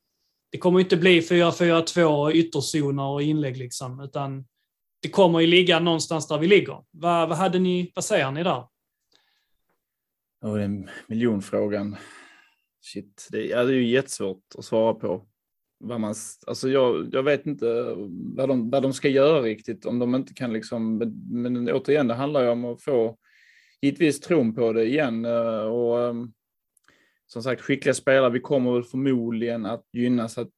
det 0.52 0.58
kommer 0.58 0.80
inte 0.80 0.96
bli 0.96 1.20
4-4-2 1.20 2.32
ytterzoner 2.32 3.04
och 3.04 3.22
inlägg, 3.22 3.56
liksom, 3.56 4.00
utan 4.00 4.44
det 5.02 5.08
kommer 5.08 5.40
ju 5.40 5.46
ligga 5.46 5.80
någonstans 5.80 6.28
där 6.28 6.38
vi 6.38 6.46
ligger. 6.46 6.84
Vad, 6.90 7.28
vad, 7.28 7.38
hade 7.38 7.58
ni, 7.58 7.92
vad 7.94 8.04
säger 8.04 8.30
ni 8.30 8.42
där? 8.42 8.64
Ja, 10.40 10.48
det 10.48 10.62
är 10.62 10.90
miljonfrågan. 11.06 11.96
Shit, 12.80 13.28
det 13.30 13.52
är, 13.52 13.64
det 13.64 13.72
är 13.72 13.76
ju 13.76 13.86
jättesvårt 13.86 14.42
att 14.58 14.64
svara 14.64 14.94
på. 14.94 15.26
Vad 15.78 16.00
man, 16.00 16.14
alltså 16.46 16.68
jag, 16.68 17.08
jag 17.12 17.22
vet 17.22 17.46
inte 17.46 17.94
vad 18.36 18.48
de, 18.48 18.70
vad 18.70 18.82
de 18.82 18.92
ska 18.92 19.08
göra 19.08 19.42
riktigt 19.42 19.86
om 19.86 19.98
de 19.98 20.14
inte 20.14 20.34
kan 20.34 20.52
liksom, 20.52 20.98
men, 20.98 21.52
men 21.54 21.72
återigen, 21.72 22.08
det 22.08 22.14
handlar 22.14 22.42
ju 22.42 22.48
om 22.48 22.64
att 22.64 22.82
få 22.82 23.16
givetvis 23.84 24.20
tron 24.20 24.54
på 24.54 24.72
det 24.72 24.84
igen 24.84 25.24
eh, 25.24 25.64
och 25.64 26.02
ehm, 26.02 26.32
som 27.26 27.42
sagt 27.42 27.62
skickliga 27.62 27.94
spelare. 27.94 28.30
Vi 28.30 28.40
kommer 28.40 28.72
väl 28.72 28.84
förmodligen 28.84 29.66
att 29.66 29.84
gynnas 29.92 30.38
att 30.38 30.50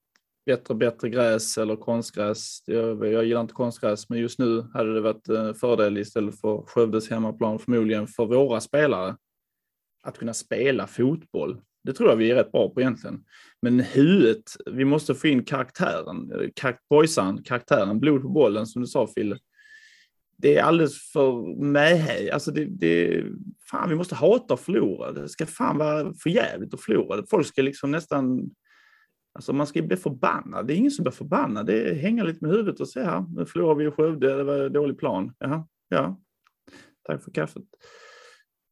bättre 0.47 0.75
bättre 0.75 1.09
gräs 1.09 1.59
eller 1.59 1.77
konstgräs. 1.77 2.63
Jag, 2.67 3.07
jag 3.13 3.25
gillar 3.25 3.41
inte 3.41 3.55
konstgräs, 3.55 4.09
men 4.09 4.19
just 4.19 4.39
nu 4.39 4.63
hade 4.75 4.95
det 4.95 5.01
varit 5.01 5.29
en 5.29 5.55
fördel 5.55 5.99
istället 5.99 6.41
för 6.41 6.63
Skövdes 6.67 7.11
hemmaplan 7.11 7.59
förmodligen 7.59 8.07
för 8.07 8.27
våra 8.27 8.61
spelare 8.61 9.17
att 10.03 10.19
kunna 10.19 10.35
spela 10.35 10.87
fotboll. 10.87 11.61
Det 11.85 11.93
tror 11.93 12.11
jag 12.11 12.17
vi 12.17 12.31
är 12.31 12.35
rätt 12.35 12.53
bra 12.53 12.69
på 12.69 12.81
egentligen. 12.81 13.25
Men 13.63 13.81
huvudet, 13.81 14.43
vi 14.67 14.85
måste 14.85 15.15
få 15.15 15.27
in 15.27 15.45
karaktären, 15.45 16.33
eh, 16.65 16.75
boysan, 16.91 17.43
karaktären, 17.43 18.01
blod 18.01 18.23
på 18.23 18.29
bollen 18.29 18.67
som 18.67 18.83
du 18.83 18.89
sa 18.89 19.07
Fille. 19.07 19.39
Det 20.39 20.57
är 20.57 20.63
alldeles 20.63 21.13
för 21.13 21.61
med. 21.65 22.31
Alltså 22.33 22.51
det, 22.51 22.65
det, 22.65 23.25
fan, 23.71 23.89
vi 23.89 23.95
måste 23.95 24.15
hata 24.15 24.55
att 24.55 24.61
förlora. 24.61 25.13
Det 25.13 25.29
ska 25.29 25.47
fan 25.47 25.79
vara 25.79 26.15
för 26.15 26.31
jävligt 26.31 26.75
att 26.75 26.81
förlora. 26.81 27.25
Folk 27.31 27.47
ska 27.47 27.63
liksom 27.63 27.91
nästan 27.91 28.51
Alltså 29.37 29.53
man 29.53 29.67
ska 29.67 29.83
bli 29.83 29.97
förbannad. 29.97 30.67
Det 30.67 30.75
är 30.75 30.77
ingen 30.77 30.91
som 30.91 31.03
blir 31.03 31.13
förbannad. 31.13 31.67
Det 31.67 31.95
hänger 31.95 32.25
lite 32.25 32.45
med 32.45 32.51
huvudet 32.51 32.81
och 32.81 32.89
säga, 32.89 33.27
nu 33.37 33.47
förlorar 33.47 33.75
vi 33.75 33.87
i 33.87 33.91
Skövde, 33.91 34.37
det 34.37 34.45
var 34.45 34.65
en 34.65 34.73
dålig 34.73 34.99
plan. 34.99 35.33
Jaha, 35.39 35.67
ja. 35.89 36.21
Tack 37.07 37.25
för 37.25 37.31
kaffet. 37.31 37.63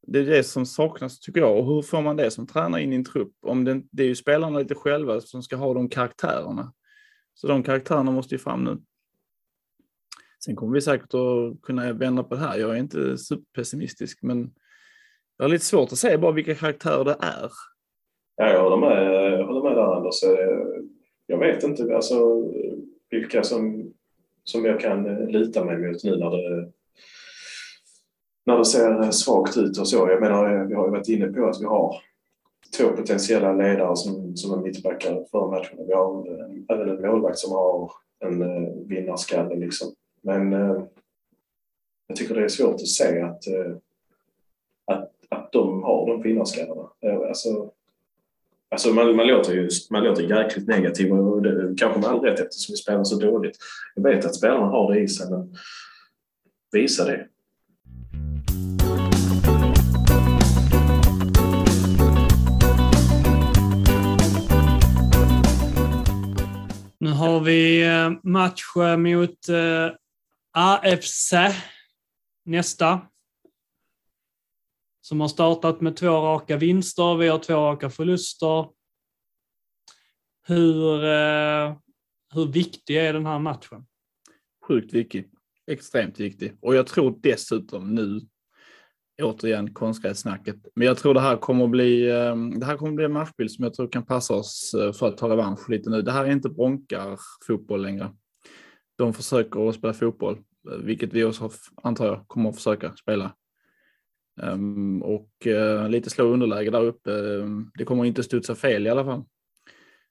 Det 0.06 0.18
är 0.18 0.24
det 0.24 0.44
som 0.44 0.66
saknas 0.66 1.20
tycker 1.20 1.40
jag. 1.40 1.58
Och 1.58 1.66
hur 1.66 1.82
får 1.82 2.02
man 2.02 2.16
det 2.16 2.30
som 2.30 2.46
tränare 2.46 2.82
in 2.82 2.92
i 2.92 2.96
en 2.96 3.04
trupp? 3.04 3.32
Om 3.42 3.64
det, 3.64 3.82
det 3.90 4.02
är 4.02 4.06
ju 4.06 4.14
spelarna 4.14 4.58
lite 4.58 4.74
själva 4.74 5.20
som 5.20 5.42
ska 5.42 5.56
ha 5.56 5.74
de 5.74 5.88
karaktärerna. 5.88 6.72
Så 7.34 7.46
de 7.46 7.62
karaktärerna 7.62 8.10
måste 8.10 8.34
ju 8.34 8.38
fram 8.38 8.64
nu. 8.64 8.78
Sen 10.44 10.56
kommer 10.56 10.74
vi 10.74 10.80
säkert 10.80 11.14
att 11.14 11.62
kunna 11.62 11.92
vända 11.92 12.22
på 12.22 12.34
det 12.34 12.40
här. 12.40 12.58
Jag 12.58 12.70
är 12.70 12.74
inte 12.74 13.18
superpessimistisk, 13.18 14.18
men 14.22 14.50
jag 15.36 15.44
har 15.44 15.50
lite 15.50 15.64
svårt 15.64 15.92
att 15.92 15.98
säga 15.98 16.18
bara 16.18 16.32
vilka 16.32 16.54
karaktärer 16.54 17.04
det 17.04 17.16
är. 17.20 17.50
Ja, 18.36 18.48
jag 18.48 18.62
håller 18.62 18.76
med, 18.76 19.14
jag 19.40 19.46
håller 19.46 19.62
med 19.62 19.76
där 19.76 19.96
Anders. 19.96 20.22
Eh, 20.22 20.82
jag 21.26 21.38
vet 21.38 21.62
inte 21.62 21.94
alltså, 21.94 22.42
vilka 23.10 23.42
som, 23.42 23.92
som 24.44 24.64
jag 24.64 24.80
kan 24.80 25.06
eh, 25.06 25.28
lita 25.28 25.64
mig 25.64 25.78
mot 25.78 26.04
nu 26.04 26.16
när 26.16 26.30
det, 26.30 26.72
när 28.46 28.58
det 28.58 28.64
ser 28.64 29.02
eh, 29.02 29.10
svagt 29.10 29.56
ut 29.56 29.78
och 29.78 29.88
så. 29.88 29.96
Jag 29.96 30.20
menar, 30.20 30.64
vi 30.64 30.74
har 30.74 30.84
ju 30.84 30.90
varit 30.90 31.08
inne 31.08 31.26
på 31.26 31.46
att 31.46 31.60
vi 31.60 31.64
har 31.64 31.96
två 32.78 32.88
potentiella 32.88 33.52
ledare 33.52 33.96
som, 33.96 34.36
som 34.36 34.58
är 34.58 34.62
mittbackar 34.62 35.24
för 35.30 35.50
matchen. 35.50 35.86
Vi 35.86 35.92
har 35.92 36.26
även 36.68 36.88
en 36.88 37.02
målvakt 37.02 37.38
som 37.38 37.52
har 37.52 37.90
en 38.20 38.88
vinnarskalle 38.88 39.56
liksom. 39.56 39.94
Men 40.24 40.52
eh, 40.52 40.84
jag 42.06 42.16
tycker 42.16 42.34
det 42.34 42.44
är 42.44 42.48
svårt 42.48 42.74
att 42.74 42.88
se 42.88 43.20
att, 43.20 43.46
eh, 43.46 43.76
att, 44.84 45.12
att 45.28 45.52
de 45.52 45.82
har 45.82 46.06
de 46.06 46.22
vinnarskallarna. 46.22 46.88
Eh, 47.00 47.28
alltså, 47.28 47.70
Alltså 48.68 48.88
man, 48.92 49.16
man, 49.16 49.26
låter 49.26 49.52
ju 49.52 49.68
man 49.90 50.04
låter 50.04 50.22
jäkligt 50.22 50.68
negativ 50.68 51.12
och 51.12 51.42
det 51.42 51.74
kanske 51.78 52.00
med 52.00 52.08
all 52.08 52.20
rätt 52.20 52.40
eftersom 52.40 52.72
vi 52.72 52.76
spelar 52.76 53.04
så 53.04 53.18
dåligt. 53.18 53.56
Jag 53.94 54.02
vet 54.02 54.24
att 54.24 54.34
spelarna 54.34 54.66
har 54.66 54.94
det 54.94 55.00
i 55.00 55.08
sig, 55.08 55.30
men 55.30 55.56
visa 56.72 57.04
det. 57.04 57.26
Nu 66.98 67.10
har 67.10 67.40
vi 67.40 67.84
match 68.22 68.62
mot 68.98 69.38
AFC 70.56 71.32
nästa 72.44 73.00
som 75.00 75.20
har 75.20 75.28
startat 75.28 75.80
med 75.80 75.96
två 75.96 76.08
raka 76.08 76.56
vinster. 76.56 77.16
Vi 77.16 77.28
har 77.28 77.38
två 77.38 77.54
raka 77.54 77.90
förluster. 77.90 78.68
Hur, 80.46 81.04
eh, 81.04 81.76
hur 82.34 82.46
viktig 82.52 82.96
är 82.96 83.12
den 83.12 83.26
här 83.26 83.38
matchen? 83.38 83.86
Sjukt 84.68 84.94
viktig. 84.94 85.30
Extremt 85.66 86.20
viktig. 86.20 86.56
Och 86.60 86.74
jag 86.74 86.86
tror 86.86 87.18
dessutom 87.22 87.94
nu, 87.94 88.20
återigen 89.22 89.74
konstgrässnacket, 89.74 90.56
men 90.74 90.86
jag 90.86 90.98
tror 90.98 91.14
det 91.14 91.20
här 91.20 91.36
kommer 91.36 91.64
att 91.64 91.70
bli, 91.70 92.10
eh, 92.10 92.36
det 92.36 92.66
här 92.66 92.76
kommer 92.76 92.90
att 92.90 92.96
bli 92.96 93.04
en 93.04 93.12
matchbild 93.12 93.50
som 93.50 93.64
jag 93.64 93.74
tror 93.74 93.88
kan 93.88 94.06
passa 94.06 94.34
oss 94.34 94.74
eh, 94.74 94.92
för 94.92 95.08
att 95.08 95.16
ta 95.16 95.28
revansch 95.28 95.70
lite 95.70 95.90
nu. 95.90 96.02
Det 96.02 96.12
här 96.12 96.24
är 96.24 96.30
inte 96.30 96.48
bronkar 96.48 97.20
fotboll 97.46 97.82
längre. 97.82 98.10
De 98.96 99.14
försöker 99.14 99.68
att 99.68 99.74
spela 99.74 99.94
fotboll, 99.94 100.38
vilket 100.82 101.12
vi 101.12 101.24
också 101.24 101.50
antar 101.82 102.06
jag 102.06 102.28
kommer 102.28 102.50
att 102.50 102.56
försöka 102.56 102.92
spela. 102.92 103.34
Um, 104.42 105.02
och 105.02 105.30
uh, 105.46 105.88
lite 105.88 106.10
slå 106.10 106.24
underläge 106.24 106.70
där 106.70 106.84
uppe. 106.84 107.10
Um, 107.10 107.70
det 107.78 107.84
kommer 107.84 108.04
inte 108.04 108.22
studsa 108.22 108.54
fel 108.54 108.86
i 108.86 108.90
alla 108.90 109.04
fall. 109.04 109.24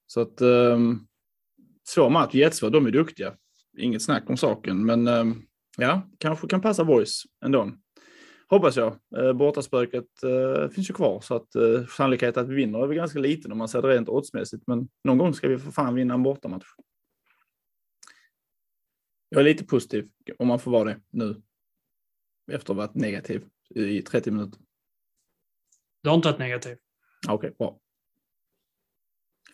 Så 0.07 0.21
att 0.21 0.41
um, 0.41 1.07
svår 1.87 2.09
match, 2.09 2.33
jättesvår. 2.33 2.69
De 2.69 2.85
är 2.85 2.91
duktiga. 2.91 3.33
Inget 3.77 4.01
snack 4.01 4.29
om 4.29 4.37
saken, 4.37 4.85
men 4.85 5.07
um, 5.07 5.45
ja, 5.77 6.09
kanske 6.17 6.47
kan 6.47 6.61
passa 6.61 6.83
boys 6.83 7.23
ändå. 7.45 7.71
Hoppas 8.49 8.77
jag. 8.77 8.97
Uh, 9.17 9.33
bortaspöket 9.33 10.07
uh, 10.23 10.69
finns 10.69 10.89
ju 10.89 10.93
kvar 10.93 11.21
så 11.21 11.35
att 11.35 11.55
uh, 11.55 11.85
sannolikheten 11.85 12.43
att 12.43 12.49
vi 12.49 12.55
vinner 12.55 12.83
är 12.83 12.87
väl 12.87 12.97
ganska 12.97 13.19
liten 13.19 13.51
om 13.51 13.57
man 13.57 13.67
ser 13.67 13.81
det 13.81 13.87
rent 13.87 14.09
oddsmässigt. 14.09 14.63
Men 14.67 14.87
någon 15.03 15.17
gång 15.17 15.33
ska 15.33 15.47
vi 15.47 15.57
för 15.57 15.71
fan 15.71 15.95
vinna 15.95 16.13
en 16.13 16.23
bortamatch. 16.23 16.65
Jag 19.33 19.39
är 19.39 19.43
lite 19.43 19.65
positiv 19.65 20.09
om 20.37 20.47
man 20.47 20.59
får 20.59 20.71
vara 20.71 20.83
det 20.83 20.99
nu. 21.09 21.41
Efter 22.51 22.73
att 22.73 22.77
ha 22.77 22.87
varit 22.87 22.95
negativ 22.95 23.45
i 23.75 24.01
30 24.01 24.31
minuter. 24.31 24.59
Du 26.01 26.09
har 26.09 26.15
inte 26.15 26.27
varit 26.27 26.39
negativ? 26.39 26.77
Okej, 27.27 27.35
okay, 27.35 27.51
bra. 27.57 27.79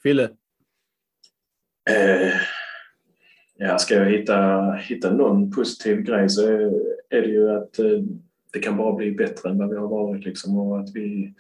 Fille? 0.03 0.23
Eh, 1.89 2.33
ja, 3.55 3.77
ska 3.77 3.95
jag 3.95 4.11
hitta, 4.11 4.71
hitta 4.73 5.13
någon 5.13 5.51
positiv 5.51 6.01
grej 6.01 6.29
så 6.29 6.47
är 7.09 7.21
det 7.21 7.27
ju 7.27 7.49
att 7.49 7.79
eh, 7.79 7.99
det 8.51 8.59
kan 8.59 8.77
bara 8.77 8.95
bli 8.95 9.11
bättre 9.11 9.49
än 9.49 9.57
vad 9.57 9.69
vi 9.69 9.75
har 9.75 9.87
varit 9.87 10.25
liksom 10.25 10.57
och 10.57 10.79
att 10.79 10.95
vi 10.95 11.33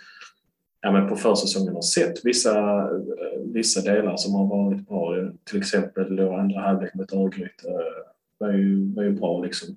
ja, 0.81 0.91
men 0.91 1.09
på 1.09 1.15
försäsongen 1.15 1.75
har 1.75 1.81
sett 1.81 2.25
vissa, 2.25 2.79
eh, 2.79 3.41
vissa 3.45 3.81
delar 3.81 4.17
som 4.17 4.33
har 4.33 4.45
varit 4.45 4.87
bra. 4.87 5.31
Till 5.43 5.59
exempel 5.59 6.15
då 6.15 6.33
andra 6.33 6.61
halvlek 6.61 6.93
mot 6.93 7.13
Örgryte 7.13 7.69
eh, 7.69 8.09
var 8.39 8.53
ju, 8.53 8.93
var 8.93 9.03
ju 9.03 9.11
bra 9.11 9.43
liksom. 9.43 9.75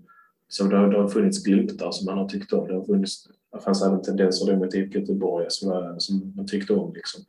Så 0.48 0.64
det 0.64 0.76
har, 0.76 0.90
det 0.90 0.98
har 0.98 1.08
funnits 1.08 1.44
glimtar 1.44 1.90
som 1.92 2.06
man 2.06 2.18
har 2.18 2.28
tyckt 2.28 2.52
om. 2.52 2.68
Det, 2.68 2.74
har 2.74 2.84
funnits, 2.84 3.28
det 3.52 3.60
fanns 3.60 3.82
även 3.82 4.02
tendenser 4.02 4.46
då 4.46 4.56
mot 4.56 4.74
IFK 4.74 4.98
Göteborg 4.98 5.46
som, 5.48 5.94
som 5.98 6.32
man 6.36 6.46
tyckte 6.46 6.72
om. 6.72 6.94
Liksom. 6.94 7.24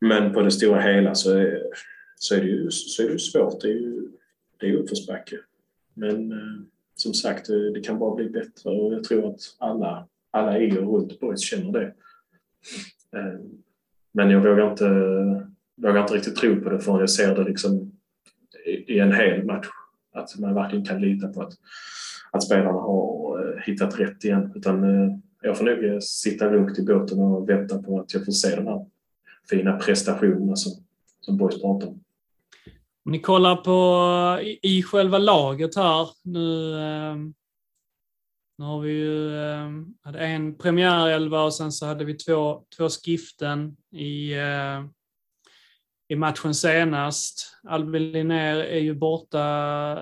Men 0.00 0.32
på 0.32 0.40
det 0.40 0.50
stora 0.50 0.80
hela 0.80 1.14
så 1.14 1.38
är, 1.38 1.62
så 2.16 2.34
är, 2.34 2.40
det, 2.40 2.46
ju, 2.46 2.70
så 2.70 3.02
är 3.02 3.08
det 3.08 3.18
svårt. 3.18 3.60
Det 3.60 3.68
är 3.68 3.72
ju 3.72 4.08
det 4.58 4.68
är 4.68 4.72
uppförsbacke. 4.72 5.36
Men 5.94 6.32
eh, 6.32 6.60
som 6.94 7.14
sagt, 7.14 7.46
det, 7.46 7.72
det 7.72 7.80
kan 7.80 7.98
bara 7.98 8.14
bli 8.14 8.28
bättre 8.28 8.70
och 8.70 8.94
jag 8.94 9.04
tror 9.04 9.28
att 9.28 9.40
alla, 9.58 10.08
alla 10.30 10.58
i 10.58 10.78
och 10.78 10.94
runt 10.94 11.20
Boys 11.20 11.40
känner 11.40 11.72
det. 11.72 11.86
Eh, 13.18 13.40
men 14.12 14.30
jag 14.30 14.40
vågar 14.40 14.70
inte, 14.70 14.88
vågar 15.76 16.00
inte 16.00 16.14
riktigt 16.14 16.36
tro 16.36 16.60
på 16.60 16.70
det 16.70 16.80
förrän 16.80 17.00
jag 17.00 17.10
ser 17.10 17.34
det 17.34 17.44
liksom 17.44 17.92
i, 18.66 18.94
i 18.94 18.98
en 18.98 19.12
hel 19.12 19.44
match. 19.44 19.66
Att 20.18 20.38
man 20.38 20.54
verkligen 20.54 20.84
kan 20.84 21.00
lita 21.00 21.28
på 21.28 21.42
att, 21.42 21.52
att 22.30 22.42
spelarna 22.42 22.78
har 22.80 23.40
eh, 23.44 23.62
hittat 23.66 24.00
rätt 24.00 24.24
igen. 24.24 24.52
Utan 24.54 24.84
eh, 24.84 25.16
jag 25.42 25.58
får 25.58 25.64
nog 25.64 25.84
eh, 25.84 25.98
sitta 26.00 26.50
lugnt 26.50 26.78
i 26.78 26.84
båten 26.84 27.18
och 27.18 27.48
vänta 27.48 27.82
på 27.82 28.00
att 28.00 28.14
jag 28.14 28.24
får 28.24 28.32
se 28.32 28.56
de 28.56 28.66
här 28.66 28.86
fina 29.50 29.76
prestationerna 29.76 30.56
som, 30.56 30.72
som 31.20 31.36
Boys 31.36 31.62
pratar 31.62 31.88
om. 31.88 32.00
Om 33.04 33.12
ni 33.12 33.20
kollar 33.20 33.56
på 33.56 34.42
i, 34.42 34.58
i 34.62 34.82
själva 34.82 35.18
laget 35.18 35.76
här 35.76 36.08
nu. 36.24 36.78
Ehm, 36.80 37.34
nu 38.58 38.64
har 38.64 38.80
vi 38.80 38.90
ju 38.90 39.38
ehm, 39.38 39.86
hade 40.02 40.18
en 40.18 40.58
premiärelva 40.58 41.42
och 41.42 41.54
sen 41.54 41.72
så 41.72 41.86
hade 41.86 42.04
vi 42.04 42.14
två, 42.14 42.62
två 42.76 42.88
skiften 42.88 43.76
i 43.92 44.34
i 46.08 46.16
matchen 46.16 46.54
senast. 46.54 47.56
Albin 47.68 48.12
Linnér 48.12 48.56
är 48.56 48.80
ju 48.80 48.94
borta 48.94 49.42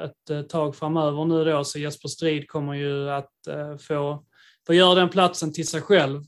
ett 0.05 0.31
eh, 0.31 0.43
tag 0.43 0.77
framöver 0.77 1.25
nu 1.25 1.45
då, 1.45 1.65
så 1.65 1.79
Jesper 1.79 2.09
Strid 2.09 2.49
kommer 2.49 2.75
ju 2.75 3.11
att 3.11 3.47
eh, 3.49 3.77
få, 3.77 4.25
få 4.67 4.75
göra 4.75 4.95
den 4.95 5.09
platsen 5.09 5.53
till 5.53 5.67
sig 5.67 5.81
själv. 5.81 6.23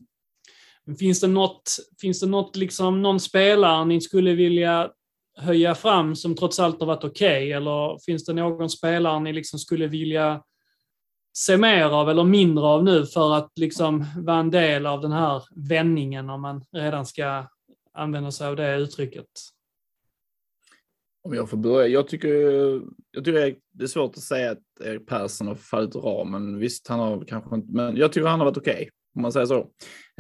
Men 0.85 0.97
finns 0.97 1.21
det 1.21 1.27
något, 1.27 1.77
finns 2.01 2.21
det 2.21 2.27
något 2.27 2.57
liksom, 2.57 3.03
någon 3.03 3.21
spelare 3.21 3.85
ni 3.85 4.01
skulle 4.01 4.35
vilja 4.35 4.91
höja 5.37 5.75
fram 5.75 6.17
som 6.17 6.37
trots 6.37 6.61
allt 6.61 6.81
har 6.81 6.87
varit 6.87 7.05
okej? 7.05 7.37
Okay? 7.37 7.53
Eller 7.53 8.05
finns 8.05 8.25
det 8.25 8.33
någon 8.33 8.71
spelare 8.71 9.21
ni 9.21 9.33
liksom 9.33 9.59
skulle 9.59 9.87
vilja 9.87 10.43
se 11.37 11.57
mer 11.57 11.85
av 11.85 12.11
eller 12.11 12.25
mindre 12.25 12.65
av 12.65 12.85
nu 12.85 13.07
för 13.07 13.35
att 13.35 13.53
liksom 13.57 14.05
vara 14.17 14.39
en 14.39 14.51
del 14.51 14.87
av 14.87 15.01
den 15.01 15.13
här 15.13 15.43
vändningen 15.69 16.31
om 16.31 16.43
man 16.43 16.65
redan 16.73 17.07
ska 17.07 17.47
använda 17.95 18.31
sig 18.31 18.47
av 18.47 18.57
det 18.57 18.77
uttrycket? 18.77 19.29
Om 21.29 21.35
jag 21.35 21.51
får 21.51 21.57
börja. 21.57 21.89
Jag 21.89 22.09
tycker, 22.09 22.29
jag 23.11 23.25
tycker 23.25 23.57
det 23.73 23.85
är 23.85 23.87
svårt 23.87 24.17
att 24.17 24.23
säga 24.23 24.51
att 24.51 24.63
Erik 24.81 25.07
Persson 25.07 25.47
har 25.47 25.55
fallit 25.55 25.97
ur 25.97 26.01
ramen. 26.01 26.59
Visst, 26.59 26.89
han 26.89 26.99
har 26.99 27.25
kanske 27.25 27.57
inte, 27.57 27.73
men 27.73 27.97
jag 27.97 28.13
tycker 28.13 28.27
han 28.27 28.41
har 28.41 28.47
varit 28.47 28.57
okej, 28.57 28.75
okay, 28.75 28.91
om 29.17 29.23
man 29.23 29.33
säger 29.33 29.47
så. 29.47 29.71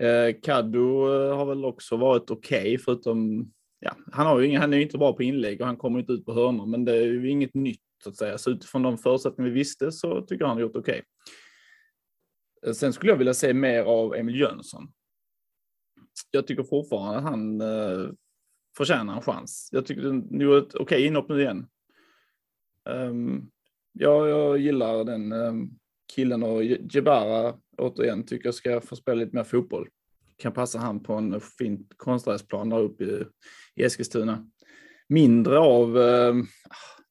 Eh, 0.03 0.37
Kaddo 0.43 1.15
eh, 1.15 1.37
har 1.37 1.47
väl 1.47 1.65
också 1.65 1.97
varit 1.97 2.31
okej, 2.31 2.61
okay, 2.61 2.79
förutom 2.79 3.51
ja, 3.81 3.97
han, 4.13 4.27
har 4.27 4.41
ju 4.41 4.47
ingen, 4.47 4.61
han 4.61 4.73
är 4.73 4.77
ju 4.77 4.83
inte 4.83 4.99
bra 4.99 5.13
på 5.13 5.23
inlägg 5.23 5.61
och 5.61 5.67
han 5.67 5.77
kommer 5.77 5.99
inte 6.01 6.13
ut 6.13 6.27
på 6.27 6.33
hörnor, 6.33 6.67
men 6.67 6.85
det 6.85 6.97
är 6.97 7.05
ju 7.05 7.31
inget 7.31 7.55
nytt 7.55 7.83
så 8.05 8.11
att 8.11 8.17
säga. 8.17 8.39
Så 8.39 8.51
utifrån 8.51 8.83
de 8.83 8.99
förutsättningar 8.99 9.51
vi 9.51 9.59
visste 9.59 9.93
så 9.93 10.21
tycker 10.21 10.43
jag 10.43 10.49
han 10.49 10.57
har 10.57 10.63
gjort 10.63 10.77
okej. 10.77 11.03
Okay. 12.63 12.75
Sen 12.75 12.93
skulle 12.93 13.13
jag 13.13 13.19
vilja 13.19 13.35
se 13.35 13.55
mer 13.55 13.83
av 13.83 14.15
Emil 14.15 14.41
Jönsson. 14.41 14.93
Jag 16.31 16.47
tycker 16.47 16.63
fortfarande 16.63 17.19
att 17.19 17.25
han 17.25 17.61
eh, 17.61 18.11
förtjänar 18.77 19.17
en 19.17 19.23
chans. 19.23 19.69
Jag 19.73 19.87
tycker 19.87 20.03
den 20.03 20.41
gjorde 20.41 20.59
ett 20.59 20.75
okej 20.75 20.83
okay 20.83 21.07
inhopp 21.07 21.29
nu 21.29 21.41
igen. 21.41 21.67
Um, 22.89 23.51
ja, 23.93 24.29
jag 24.29 24.59
gillar 24.59 25.05
den 25.05 25.33
um, 25.33 25.71
killen 26.15 26.43
och 26.43 26.65
Jebara 26.65 27.55
återigen 27.79 28.27
tycker 28.27 28.47
jag 28.47 28.55
ska 28.55 28.81
få 28.81 28.97
spela 28.97 29.21
lite 29.21 29.37
mer 29.37 29.45
fotboll. 29.45 29.89
Kan 30.37 30.53
passa 30.53 30.79
han 30.79 31.03
på 31.03 31.13
en 31.13 31.41
fin 31.41 31.87
konstgräsplan 31.97 32.69
där 32.69 32.79
uppe 32.79 33.05
i, 33.05 33.25
i 33.75 33.85
Eskilstuna. 33.85 34.49
Mindre 35.09 35.59
av, 35.59 35.97
um, 35.97 36.47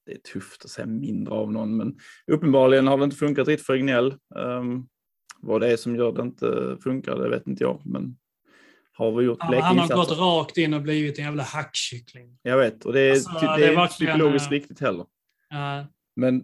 det 0.05 0.11
är 0.11 0.17
tufft 0.33 0.65
att 0.65 0.71
säga 0.71 0.87
mindre 0.87 1.33
av 1.33 1.51
någon, 1.51 1.77
men 1.77 1.97
uppenbarligen 2.27 2.87
har 2.87 2.97
det 2.97 3.03
inte 3.03 3.15
funkat 3.15 3.47
riktigt 3.47 3.65
för 3.65 3.73
Egnell. 3.73 4.15
Um, 4.35 4.87
vad 5.39 5.61
det 5.61 5.71
är 5.71 5.77
som 5.77 5.95
gör 5.95 6.11
det 6.11 6.21
inte 6.21 6.77
funkar, 6.83 7.15
det 7.15 7.29
vet 7.29 7.47
inte 7.47 7.63
jag, 7.63 7.81
men 7.85 8.17
har 8.97 9.11
vi 9.11 9.25
gjort 9.25 9.37
ja, 9.41 9.61
Han 9.61 9.79
har 9.79 9.87
gått 9.87 10.19
rakt 10.19 10.57
in 10.57 10.73
och 10.73 10.81
blivit 10.81 11.19
en 11.19 11.25
jävla 11.25 11.43
hackkyckling. 11.43 12.37
Jag 12.41 12.57
vet, 12.57 12.85
och 12.85 12.93
det 12.93 13.01
är, 13.01 13.11
alltså, 13.11 13.29
det, 13.31 13.57
det 13.57 13.67
är 13.67 13.81
inte 13.81 13.93
psykologiskt 13.93 14.51
riktigt 14.51 14.79
heller. 14.79 15.05
Uh, 15.53 15.85
men 16.15 16.43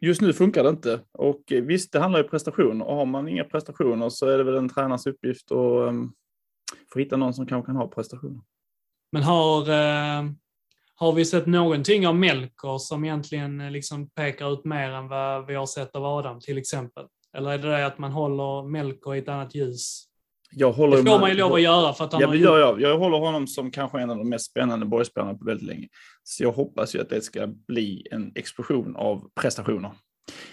just 0.00 0.20
nu 0.20 0.32
funkar 0.32 0.62
det 0.62 0.68
inte. 0.68 1.00
Och 1.12 1.42
visst, 1.48 1.92
det 1.92 2.00
handlar 2.00 2.18
ju 2.18 2.24
om 2.24 2.30
prestationer 2.30 2.84
och 2.84 2.96
har 2.96 3.06
man 3.06 3.28
inga 3.28 3.44
prestationer 3.44 4.08
så 4.08 4.26
är 4.26 4.38
det 4.38 4.44
väl 4.44 4.56
en 4.56 4.68
tränars 4.68 5.06
uppgift 5.06 5.52
att 5.52 5.88
um, 5.88 6.14
få 6.92 6.98
hitta 6.98 7.16
någon 7.16 7.34
som 7.34 7.46
kanske 7.46 7.66
kan 7.66 7.76
ha 7.76 7.88
prestationer. 7.88 8.40
Men 9.12 9.22
har, 9.22 9.60
uh, 9.60 10.30
har 10.94 11.12
vi 11.12 11.24
sett 11.24 11.46
någonting 11.46 12.06
av 12.06 12.16
Melker 12.16 12.78
som 12.78 13.04
egentligen 13.04 13.60
eh, 13.60 13.70
liksom 13.70 14.10
pekar 14.10 14.52
ut 14.52 14.64
mer 14.64 14.90
än 14.90 15.08
vad 15.08 15.46
vi 15.46 15.54
har 15.54 15.66
sett 15.66 15.96
av 15.96 16.04
Adam 16.04 16.40
till 16.40 16.58
exempel? 16.58 17.06
Eller 17.36 17.50
är 17.50 17.58
det 17.58 17.68
det 17.68 17.86
att 17.86 17.98
man 17.98 18.12
håller 18.12 18.68
Melker 18.68 19.14
i 19.14 19.18
ett 19.18 19.28
annat 19.28 19.54
ljus? 19.54 20.06
Jag 20.50 20.72
håller 20.72 20.96
det 20.96 21.10
får 21.10 21.18
man 21.18 21.30
ju 21.30 21.36
lov 21.36 21.52
att 21.52 21.62
göra. 21.62 21.92
För 21.92 22.04
att 22.04 22.12
han 22.12 22.22
ja, 22.22 22.28
har 22.28 22.34
jag, 22.34 22.60
jag, 22.60 22.80
jag 22.80 22.98
håller 22.98 23.18
honom 23.18 23.46
som 23.46 23.70
kanske 23.70 24.00
en 24.00 24.10
av 24.10 24.16
de 24.16 24.28
mest 24.28 24.50
spännande 24.50 24.86
boyspelarna 24.86 25.34
på 25.34 25.44
väldigt 25.44 25.66
länge. 25.66 25.88
Så 26.22 26.42
jag 26.42 26.52
hoppas 26.52 26.94
ju 26.94 27.00
att 27.00 27.08
det 27.08 27.20
ska 27.20 27.46
bli 27.46 28.06
en 28.10 28.32
explosion 28.34 28.96
av 28.96 29.30
prestationer. 29.40 29.92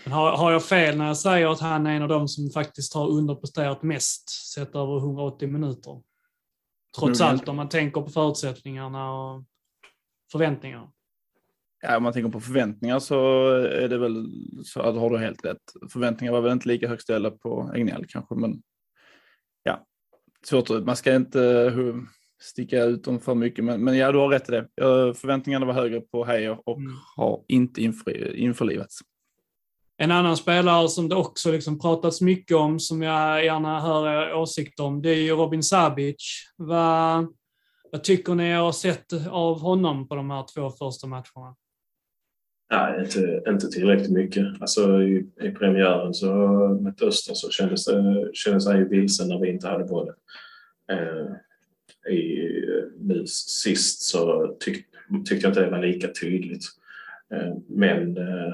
Har, 0.06 0.38
har 0.38 0.52
jag 0.52 0.64
fel 0.66 0.98
när 0.98 1.08
jag 1.08 1.18
säger 1.18 1.48
att 1.48 1.60
han 1.60 1.88
är 1.88 1.96
en 1.96 2.02
av 2.02 2.08
de 2.08 2.28
som 2.28 2.50
faktiskt 2.50 2.94
har 2.94 3.10
underpresterat 3.10 3.84
mest 3.84 4.30
sett 4.54 4.76
över 4.76 4.98
180 4.98 5.48
minuter? 5.48 6.02
Trots 6.98 7.22
mm. 7.22 7.32
allt 7.32 7.48
om 7.48 7.56
man 7.56 7.70
tänker 7.70 8.02
på 8.02 8.10
förutsättningarna 8.10 9.14
och 9.14 9.44
förväntningar. 10.32 10.90
Ja, 11.82 11.98
om 11.98 12.04
man 12.04 12.14
tänker 12.14 12.32
på 12.32 12.40
förväntningar 12.40 13.00
så 13.00 13.50
är 13.56 13.88
det 13.88 13.98
väl 13.98 14.26
så 14.64 14.82
att 14.82 14.96
har 14.96 15.10
du 15.10 15.18
helt 15.18 15.46
rätt. 15.46 15.92
Förväntningar 15.92 16.34
var 16.34 16.42
väl 16.42 16.52
inte 16.52 16.68
lika 16.68 16.88
högt 16.88 17.04
ställda 17.04 17.32
på 17.32 17.72
Egnell 17.76 18.06
kanske, 18.10 18.36
men 18.36 18.62
svårt. 20.48 20.70
Man 20.70 20.96
ska 20.96 21.16
inte 21.16 21.72
sticka 22.42 22.84
ut 22.84 23.04
dem 23.04 23.20
för 23.20 23.36
mycket, 23.36 23.66
men, 23.66 23.84
men 23.84 23.98
ja, 23.98 24.12
du 24.12 24.18
har 24.18 24.30
rätt 24.30 24.50
i 24.50 24.52
det. 24.52 24.68
Förväntningarna 25.16 25.66
var 25.66 25.74
högre 25.74 26.02
på 26.02 26.26
Heijer 26.26 26.60
och 26.66 26.78
mm. 26.78 26.94
har 27.16 27.44
inte 27.48 27.82
inför, 27.82 28.36
införlivats. 28.36 29.00
En 29.98 30.12
annan 30.12 30.38
spelare 30.38 30.90
som 30.90 31.10
det 31.10 31.16
också 31.16 31.52
liksom 31.52 31.80
pratats 31.80 32.22
mycket 32.22 32.58
om, 32.58 32.80
som 32.80 33.02
jag 33.02 33.46
gärna 33.46 33.80
hör 33.80 34.34
åsikt 34.34 34.80
om, 34.80 35.02
det 35.02 35.10
är 35.10 35.22
ju 35.22 35.36
Robin 35.36 35.64
Sabic. 35.64 36.44
Vad, 36.58 37.28
vad 37.92 38.04
tycker 38.04 38.36
ni 38.36 38.52
har 38.52 38.72
sett 38.72 39.14
av 39.30 39.60
honom 39.60 40.08
på 40.08 40.16
de 40.16 40.32
här 40.32 40.46
två 40.54 40.70
första 40.70 41.08
matcherna? 41.08 41.56
Nej, 42.72 43.04
inte, 43.04 43.42
inte 43.48 43.68
tillräckligt 43.68 44.12
mycket. 44.12 44.46
Alltså, 44.62 45.02
i, 45.02 45.28
i 45.42 45.52
premiären 45.52 46.14
så, 46.14 46.36
med 46.82 47.02
Öster 47.02 47.34
så 47.34 47.50
kändes, 47.50 47.86
det, 47.86 48.30
kändes 48.34 48.68
han 48.68 48.78
ju 48.78 48.88
vilsen 48.88 49.28
när 49.28 49.40
vi 49.40 49.50
inte 49.50 49.68
hade 49.68 49.84
bollen. 49.84 50.16
Eh, 50.92 52.12
i, 52.14 52.50
nu 53.00 53.26
sist 53.28 54.02
så 54.02 54.48
tyck, 54.60 54.86
tyckte 55.26 55.46
jag 55.46 55.52
inte 55.52 55.64
det 55.64 55.70
var 55.70 55.82
lika 55.82 56.08
tydligt. 56.08 56.64
Eh, 57.34 57.54
men 57.68 58.18
eh, 58.18 58.54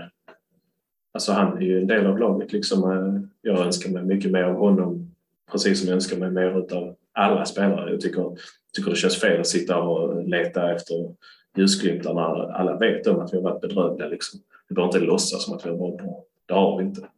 alltså 1.13 1.31
han 1.31 1.57
är 1.57 1.61
ju 1.61 1.81
en 1.81 1.87
del 1.87 2.05
av 2.05 2.19
laget. 2.19 2.53
Liksom, 2.53 2.91
eh, 2.91 3.29
jag 3.41 3.65
önskar 3.65 3.89
mig 3.89 4.03
mycket 4.03 4.31
mer 4.31 4.43
av 4.43 4.55
honom 4.55 5.15
precis 5.51 5.79
som 5.79 5.87
jag 5.87 5.95
önskar 5.95 6.17
mig 6.17 6.31
mer 6.31 6.73
av 6.73 6.95
alla 7.11 7.45
spelare. 7.45 7.91
Jag 7.91 8.01
tycker, 8.01 8.37
tycker 8.73 8.89
det 8.89 8.97
känns 8.97 9.21
fel 9.21 9.39
att 9.39 9.47
sitta 9.47 9.77
och 9.81 10.29
leta 10.29 10.75
efter 10.75 11.15
ljusglimtar 11.57 12.13
när 12.13 12.51
alla 12.51 12.77
vet 12.77 13.07
om 13.07 13.19
att 13.19 13.33
vi 13.33 13.37
har 13.37 13.43
varit 13.43 13.61
bedrövliga. 13.61 14.07
Liksom. 14.07 14.39
Vi 14.69 14.75
behöver 14.75 14.95
inte 14.95 15.05
låtsas 15.05 15.45
som 15.45 15.55
att 15.55 15.65
vi 15.65 15.69
har 15.69 15.77
varit 15.77 15.97
bra. 15.97 16.23
Det 16.45 16.53
har 16.53 16.77
vi 16.77 16.83
inte. 16.83 17.09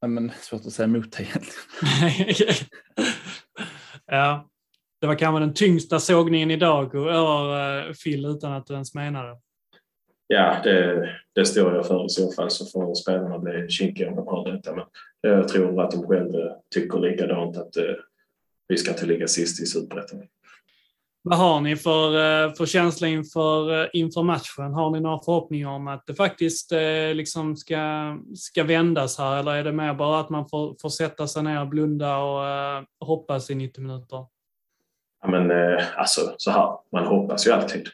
Ja, 0.00 0.08
men 0.08 0.32
svårt 0.40 0.66
att 0.66 0.72
säga 0.72 0.84
emot 0.84 1.12
det 1.12 1.22
egentligen. 1.22 2.54
ja, 4.06 4.48
det 5.00 5.06
var 5.06 5.14
kanske 5.14 5.40
den 5.40 5.54
tyngsta 5.54 5.98
sågningen 5.98 6.50
idag 6.50 6.94
över 6.94 7.88
uh, 7.88 7.94
Phil 8.04 8.26
utan 8.26 8.52
att 8.52 8.66
du 8.66 8.74
ens 8.74 8.94
menade 8.94 9.36
Ja, 10.26 10.60
det, 10.64 11.08
det 11.34 11.44
står 11.44 11.74
jag 11.74 11.86
för 11.86 12.06
i 12.06 12.08
så 12.08 12.32
fall 12.32 12.50
så 12.50 12.66
får 12.66 12.94
spelarna 12.94 13.38
bli 13.38 13.68
kinkiga 13.68 14.08
om 14.08 14.16
de 14.16 14.26
har 14.26 14.52
detta. 14.52 14.74
Men 14.74 14.84
jag 15.20 15.48
tror 15.48 15.82
att 15.84 15.90
de 15.90 16.06
själva 16.06 16.56
tycker 16.74 16.98
likadant 16.98 17.56
att 17.56 17.76
uh, 17.76 17.94
vi 18.68 18.76
ska 18.76 18.90
inte 18.90 19.06
ligga 19.06 19.28
sist 19.28 19.62
i 19.62 19.66
Superettan. 19.66 20.22
Vad 21.22 21.38
har 21.38 21.60
ni 21.60 21.76
för, 21.76 22.14
eh, 22.14 22.54
för 22.54 22.66
känsla 22.66 23.08
inför, 23.08 23.82
eh, 23.82 23.88
inför 23.92 24.22
matchen? 24.22 24.74
Har 24.74 24.90
ni 24.90 25.00
några 25.00 25.18
förhoppningar 25.18 25.68
om 25.68 25.88
att 25.88 26.06
det 26.06 26.14
faktiskt 26.14 26.72
eh, 26.72 27.14
liksom 27.14 27.56
ska, 27.56 27.78
ska 28.34 28.64
vändas 28.64 29.18
här 29.18 29.38
eller 29.40 29.54
är 29.54 29.64
det 29.64 29.72
mer 29.72 29.94
bara 29.94 30.20
att 30.20 30.30
man 30.30 30.48
får, 30.48 30.76
får 30.82 30.88
sätta 30.88 31.26
sig 31.26 31.42
ner, 31.42 31.64
blunda 31.64 32.16
och 32.16 32.42
uh, 32.42 32.86
hoppas 33.00 33.50
i 33.50 33.54
90 33.54 33.82
minuter? 33.82 34.26
Ja, 35.22 35.28
men, 35.30 35.50
alltså, 35.96 36.34
så 36.36 36.50
här, 36.50 36.78
man 36.92 37.06
hoppas 37.06 37.46
ju 37.46 37.50
alltid. 37.50 37.88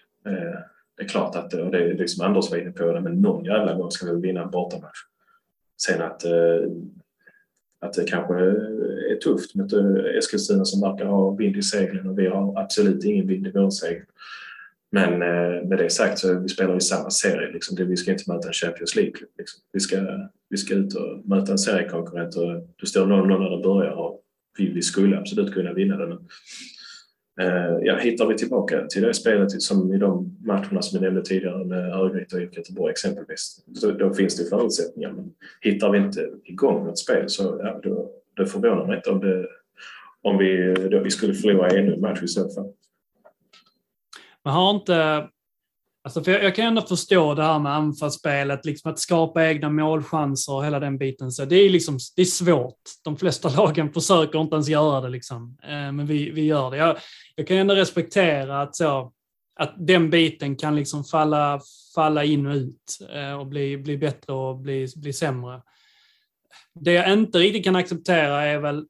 Det 0.96 1.02
är 1.02 1.08
klart 1.08 1.36
att, 1.36 1.54
och 1.54 1.70
det 1.70 1.78
är 1.78 1.94
liksom 1.94 2.26
Anders 2.26 2.50
var 2.50 2.58
inne 2.58 2.70
på 2.70 2.92
det, 2.92 3.00
men 3.00 3.20
någon 3.20 3.44
jävla 3.44 3.74
gång 3.74 3.90
ska 3.90 4.06
vi 4.06 4.20
vinna 4.20 4.42
en 4.42 4.50
bortamatch. 4.50 4.98
Sen 5.82 6.02
att 6.02 6.22
att 7.80 7.92
det 7.92 8.04
kanske 8.04 8.34
är 8.34 9.18
tufft 9.24 9.54
mot 9.54 9.72
eh, 9.72 10.18
Eskilstuna 10.18 10.64
som 10.64 10.80
verkar 10.80 11.04
ha 11.04 11.30
vind 11.30 11.56
i 11.56 11.62
seglen 11.62 12.08
och 12.08 12.18
vi 12.18 12.26
har 12.26 12.60
absolut 12.60 13.04
ingen 13.04 13.26
vind 13.26 13.46
i 13.46 13.50
vår 13.50 13.70
segel. 13.70 14.02
Men 14.92 15.12
eh, 15.12 15.68
med 15.68 15.78
det 15.78 15.90
sagt 15.90 16.18
så 16.18 16.38
vi 16.38 16.48
spelar 16.48 16.74
vi 16.74 16.80
samma 16.80 17.10
serie. 17.10 17.52
Liksom. 17.52 17.76
Vi 17.88 17.96
ska 17.96 18.12
inte 18.12 18.32
möta 18.32 18.48
en 18.48 18.54
Champions 18.54 18.96
League. 18.96 19.20
Liksom. 19.38 19.60
Vi, 19.72 19.80
ska, 19.80 19.96
vi 20.50 20.56
ska 20.56 20.74
ut 20.74 20.94
och 20.94 21.28
möta 21.28 21.52
en 21.52 21.58
seriekonkurrent 21.58 22.36
och 22.36 22.68
det 22.80 22.86
står 22.86 23.06
0-0 23.06 23.26
när 23.26 23.56
det 23.56 23.62
börjar 23.62 23.92
och 23.92 24.22
vi, 24.58 24.72
vi 24.72 24.82
skulle 24.82 25.18
absolut 25.18 25.54
kunna 25.54 25.72
vinna 25.72 25.96
den. 25.96 26.18
Eh, 27.40 27.78
ja, 27.82 27.96
hittar 27.96 28.26
vi 28.26 28.36
tillbaka 28.36 28.86
till 28.86 29.02
det 29.02 29.14
spelet 29.14 29.62
som 29.62 29.94
i 29.94 29.98
de 29.98 30.36
matcherna 30.44 30.82
som 30.82 30.98
vi 30.98 31.04
nämnde 31.04 31.22
tidigare 31.22 31.64
med 31.64 31.92
Örgryte 31.92 32.36
och 32.36 32.42
Göteborg 32.42 32.90
exempelvis, 32.90 33.64
så 33.74 33.90
då 33.90 34.14
finns 34.14 34.36
det 34.36 34.44
förutsättningar. 34.44 35.12
Men 35.12 35.32
hittar 35.60 35.90
vi 35.90 35.98
inte 35.98 36.30
igång 36.44 36.84
något 36.84 36.98
spel 36.98 37.28
så 37.28 37.60
ja, 37.62 37.80
då, 37.82 38.10
då 38.34 38.46
förvånar 38.46 38.86
mig 38.86 38.96
inte 38.96 39.10
om, 39.10 39.20
det, 39.20 39.46
om 40.22 40.38
vi, 40.38 40.74
då 40.90 40.98
vi 40.98 41.10
skulle 41.10 41.34
förlora 41.34 41.68
ännu 41.68 41.94
en 41.94 42.00
match 42.00 42.22
i 42.22 42.28
så 42.28 42.48
fall. 42.48 42.72
Men 44.44 44.52
har 44.52 44.70
inte 44.70 45.28
Alltså 46.06 46.24
för 46.24 46.32
jag, 46.32 46.44
jag, 46.44 46.54
kan 46.54 46.66
ändå 46.66 46.82
förstå 46.82 47.34
det 47.34 47.42
här 47.42 47.58
med 47.58 47.72
anfallsspelet, 47.72 48.64
liksom 48.64 48.92
att 48.92 48.98
skapa 48.98 49.46
egna 49.46 49.70
målchanser 49.70 50.52
och 50.52 50.64
hela 50.64 50.80
den 50.80 50.98
biten. 50.98 51.32
Så 51.32 51.44
det, 51.44 51.56
är 51.56 51.70
liksom, 51.70 51.98
det 52.16 52.22
är 52.22 52.26
svårt. 52.26 52.80
De 53.04 53.16
flesta 53.16 53.48
lagen 53.56 53.92
försöker 53.92 54.40
inte 54.40 54.54
ens 54.54 54.68
göra 54.68 55.00
det, 55.00 55.08
liksom. 55.08 55.58
Eh, 55.62 55.92
men 55.92 56.06
vi, 56.06 56.30
vi 56.30 56.44
gör 56.44 56.70
det. 56.70 56.76
Jag, 56.76 56.96
jag, 57.34 57.46
kan 57.46 57.56
ändå 57.56 57.74
respektera 57.74 58.62
att, 58.62 58.76
så, 58.76 59.12
att 59.60 59.74
den 59.78 60.10
biten 60.10 60.56
kan 60.56 60.76
liksom 60.76 61.04
falla, 61.04 61.60
falla 61.94 62.24
in 62.24 62.46
och 62.46 62.54
ut 62.54 62.98
eh, 63.14 63.32
och 63.32 63.46
bli, 63.46 63.76
bli 63.76 63.98
bättre 63.98 64.32
och 64.32 64.56
bli, 64.56 64.88
bli 64.96 65.12
sämre. 65.12 65.62
Det 66.74 66.92
jag 66.92 67.12
inte 67.12 67.38
riktigt 67.38 67.64
kan 67.64 67.76
acceptera 67.76 68.42
är 68.44 68.58
väl 68.58 68.86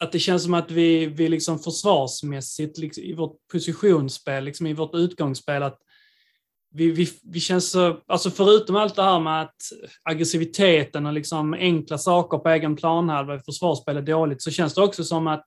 att 0.00 0.12
det 0.12 0.18
känns 0.18 0.42
som 0.42 0.54
att 0.54 0.70
vi, 0.70 1.06
vi 1.06 1.28
liksom 1.28 1.58
försvarsmässigt 1.58 2.78
liksom, 2.78 3.04
i 3.04 3.12
vårt 3.14 3.36
positionsspel, 3.52 4.44
liksom 4.44 4.66
i 4.66 4.72
vårt 4.72 4.94
utgångsspel, 4.94 5.62
att 5.62 5.78
vi, 6.76 6.90
vi, 6.90 7.08
vi 7.22 7.40
känns 7.40 7.70
så, 7.70 8.00
alltså 8.06 8.30
förutom 8.30 8.76
allt 8.76 8.96
det 8.96 9.02
här 9.02 9.20
med 9.20 9.42
att 9.42 9.56
aggressiviteten 10.02 11.06
och 11.06 11.12
liksom 11.12 11.54
enkla 11.54 11.98
saker 11.98 12.38
på 12.38 12.48
egen 12.48 12.76
planhalva 12.76 13.34
i 13.34 13.40
försvarsspel 13.40 13.96
är 13.96 14.02
dåligt, 14.02 14.42
så 14.42 14.50
känns 14.50 14.74
det 14.74 14.82
också 14.82 15.04
som 15.04 15.26
att 15.26 15.44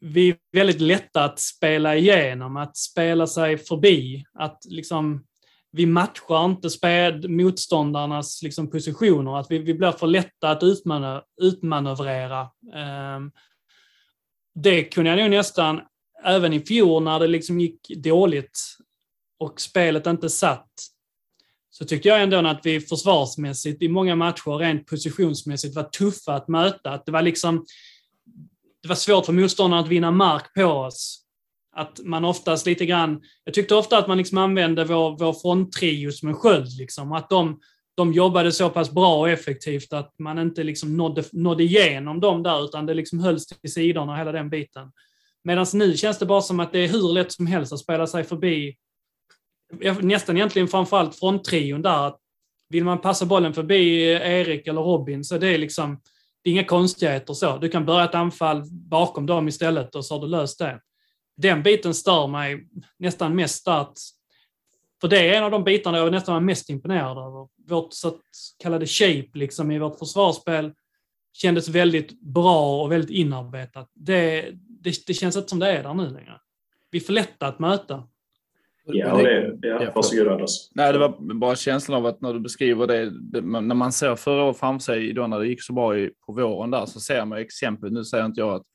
vi 0.00 0.28
är 0.28 0.36
väldigt 0.52 0.80
lätta 0.80 1.24
att 1.24 1.40
spela 1.40 1.96
igenom, 1.96 2.56
att 2.56 2.76
spela 2.76 3.26
sig 3.26 3.58
förbi, 3.58 4.24
att 4.34 4.58
liksom 4.68 5.24
vi 5.72 5.86
matchar 5.86 6.44
inte 6.44 6.70
spel, 6.70 7.28
motståndarnas 7.28 8.42
liksom 8.42 8.70
positioner, 8.70 9.38
att 9.38 9.50
vi, 9.50 9.58
vi 9.58 9.74
blir 9.74 9.92
för 9.92 10.06
lätta 10.06 10.50
att 10.50 10.62
utmanö, 10.62 11.20
utmanövrera. 11.42 12.48
Um, 13.16 13.32
det 14.54 14.82
kunde 14.82 15.10
jag 15.10 15.18
nog 15.18 15.30
nästan 15.30 15.80
även 16.24 16.52
i 16.52 16.60
fjol 16.60 17.02
när 17.02 17.20
det 17.20 17.26
liksom 17.26 17.60
gick 17.60 17.88
dåligt 17.96 18.58
och 19.40 19.60
spelet 19.60 20.06
inte 20.06 20.30
satt, 20.30 20.70
så 21.70 21.84
tyckte 21.84 22.08
jag 22.08 22.22
ändå 22.22 22.36
att 22.36 22.60
vi 22.66 22.80
försvarsmässigt 22.80 23.82
i 23.82 23.88
många 23.88 24.16
matcher 24.16 24.58
rent 24.58 24.86
positionsmässigt 24.86 25.76
var 25.76 25.82
tuffa 25.82 26.34
att 26.34 26.48
möta. 26.48 26.90
Att 26.90 27.06
det 27.06 27.12
var 27.12 27.22
liksom 27.22 27.64
det 28.82 28.88
var 28.88 28.96
svårt 28.96 29.26
för 29.26 29.32
motståndarna 29.32 29.82
att 29.82 29.88
vinna 29.88 30.10
mark 30.10 30.54
på 30.54 30.64
oss. 30.64 31.24
Att 31.76 32.00
man 32.04 32.24
oftast 32.24 32.66
lite 32.66 32.86
grann, 32.86 33.22
jag 33.44 33.54
tyckte 33.54 33.74
ofta 33.74 33.98
att 33.98 34.08
man 34.08 34.18
liksom 34.18 34.38
använde 34.38 34.84
vår, 34.84 35.18
vår 35.18 35.32
fronttrio 35.32 36.12
som 36.12 36.28
en 36.28 36.34
sköld. 36.34 36.78
Liksom. 36.78 37.12
Att 37.12 37.30
de, 37.30 37.60
de 37.94 38.12
jobbade 38.12 38.52
så 38.52 38.70
pass 38.70 38.90
bra 38.90 39.18
och 39.18 39.30
effektivt 39.30 39.92
att 39.92 40.14
man 40.18 40.38
inte 40.38 40.62
liksom 40.62 40.96
nådde, 40.96 41.24
nådde 41.32 41.62
igenom 41.62 42.20
dem 42.20 42.42
där, 42.42 42.64
utan 42.64 42.86
det 42.86 42.94
liksom 42.94 43.20
hölls 43.20 43.46
till 43.46 43.72
sidorna 43.72 44.12
och 44.12 44.18
hela 44.18 44.32
den 44.32 44.50
biten. 44.50 44.92
Medan 45.44 45.66
nu 45.74 45.96
känns 45.96 46.18
det 46.18 46.26
bara 46.26 46.40
som 46.40 46.60
att 46.60 46.72
det 46.72 46.78
är 46.78 46.88
hur 46.88 47.12
lätt 47.12 47.32
som 47.32 47.46
helst 47.46 47.72
att 47.72 47.78
spela 47.78 48.06
sig 48.06 48.24
förbi, 48.24 48.76
nästan 50.00 50.36
egentligen 50.36 50.68
framförallt 50.68 51.44
trion 51.44 51.82
där. 51.82 52.06
Att 52.06 52.18
vill 52.68 52.84
man 52.84 53.00
passa 53.00 53.26
bollen 53.26 53.54
förbi 53.54 54.02
Erik 54.10 54.66
eller 54.66 54.80
Robin 54.80 55.24
så 55.24 55.38
det 55.38 55.48
är 55.48 55.58
liksom, 55.58 56.00
det 56.42 56.50
är 56.50 56.52
inga 56.52 56.64
konstigheter 56.64 57.34
så. 57.34 57.58
Du 57.58 57.68
kan 57.68 57.86
börja 57.86 58.04
ett 58.04 58.14
anfall 58.14 58.62
bakom 58.70 59.26
dem 59.26 59.48
istället 59.48 59.94
och 59.94 60.04
så 60.04 60.14
har 60.14 60.20
du 60.20 60.28
löst 60.28 60.58
det. 60.58 60.80
Den 61.36 61.62
biten 61.62 61.94
stör 61.94 62.26
mig 62.26 62.68
nästan 62.98 63.36
mest 63.36 63.68
att 63.68 63.98
för 65.00 65.08
det 65.08 65.28
är 65.28 65.38
en 65.38 65.44
av 65.44 65.50
de 65.50 65.64
bitarna 65.64 65.98
jag 65.98 66.12
nästan 66.12 66.34
var 66.34 66.40
mest 66.40 66.70
imponerad 66.70 67.18
över. 67.18 67.48
Vårt 67.68 67.92
så 67.92 68.18
kallade 68.58 68.86
shape 68.86 69.28
liksom, 69.34 69.70
i 69.70 69.78
vårt 69.78 69.98
försvarsspel 69.98 70.72
kändes 71.32 71.68
väldigt 71.68 72.20
bra 72.20 72.82
och 72.82 72.92
väldigt 72.92 73.10
inarbetat. 73.10 73.90
Det, 73.94 74.50
det, 74.52 75.06
det 75.06 75.14
känns 75.14 75.36
inte 75.36 75.48
som 75.48 75.58
det 75.58 75.72
är 75.72 75.82
där 75.82 75.94
nu 75.94 76.10
längre. 76.10 76.40
Vi 76.90 76.98
är 76.98 77.02
för 77.02 77.12
lätta 77.12 77.46
att 77.46 77.58
möta. 77.58 78.08
Ja, 78.94 79.12
och 79.12 79.22
det, 79.22 79.58
ja, 79.62 79.92
varsågod 79.94 80.28
Anders. 80.28 80.50
Nej, 80.74 80.92
det 80.92 80.98
var 80.98 81.34
bara 81.34 81.56
känslan 81.56 81.98
av 81.98 82.06
att 82.06 82.20
när 82.20 82.34
du 82.34 82.40
beskriver 82.40 82.86
det, 82.86 83.10
det 83.10 83.40
när 83.40 83.74
man 83.74 83.92
ser 83.92 84.16
förra 84.16 84.42
året 84.42 84.58
framför 84.58 84.84
sig, 84.84 85.12
då 85.12 85.26
när 85.26 85.38
det 85.38 85.46
gick 85.46 85.62
så 85.62 85.72
bra 85.72 85.98
i, 85.98 86.10
på 86.26 86.32
våren 86.32 86.70
där, 86.70 86.86
så 86.86 87.00
ser 87.00 87.24
man 87.24 87.38
exempel. 87.38 87.92
Nu 87.92 88.04
säger 88.04 88.24
inte 88.24 88.40
jag 88.40 88.54
att 88.54 88.66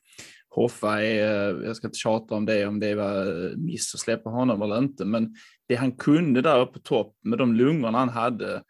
Hoffa 0.48 1.02
är, 1.02 1.64
jag 1.64 1.76
ska 1.76 1.86
inte 1.86 1.98
tjata 1.98 2.34
om 2.34 2.46
det, 2.46 2.66
om 2.66 2.80
det 2.80 2.94
var 2.94 3.56
miss 3.56 3.94
att 3.94 4.00
släppa 4.00 4.30
honom 4.30 4.62
eller 4.62 4.78
inte, 4.78 5.04
men 5.04 5.34
det 5.68 5.74
han 5.74 5.92
kunde 5.92 6.42
där 6.42 6.60
uppe 6.60 6.72
på 6.72 6.78
topp 6.78 7.16
med 7.24 7.38
de 7.38 7.54
lungorna 7.54 7.98
han 7.98 8.08
hade, 8.08 8.62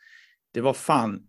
det 0.55 0.61
var 0.61 0.73
fan 0.73 1.23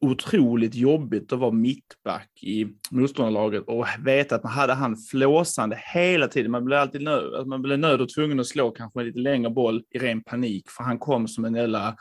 otroligt 0.00 0.74
jobbigt 0.74 1.32
att 1.32 1.38
vara 1.38 1.50
mittback 1.50 2.42
i 2.42 2.66
motståndarlaget 2.90 3.64
och 3.66 3.86
veta 3.98 4.34
att 4.34 4.42
man 4.42 4.52
hade 4.52 4.72
han 4.72 4.96
flåsande 4.96 5.78
hela 5.94 6.28
tiden. 6.28 6.50
Man 6.50 6.64
blev 6.64 6.78
alltid 6.78 7.02
nöd, 7.02 7.46
man 7.46 7.62
blev 7.62 7.78
nöd 7.78 8.00
och 8.00 8.08
tvungen 8.08 8.40
att 8.40 8.46
slå 8.46 8.70
kanske 8.70 9.00
en 9.00 9.06
lite 9.06 9.18
längre 9.18 9.50
boll 9.50 9.82
i 9.90 9.98
ren 9.98 10.22
panik, 10.22 10.70
för 10.70 10.84
han 10.84 10.98
kom 10.98 11.28
som 11.28 11.44
en 11.44 11.54
jävla 11.54 11.96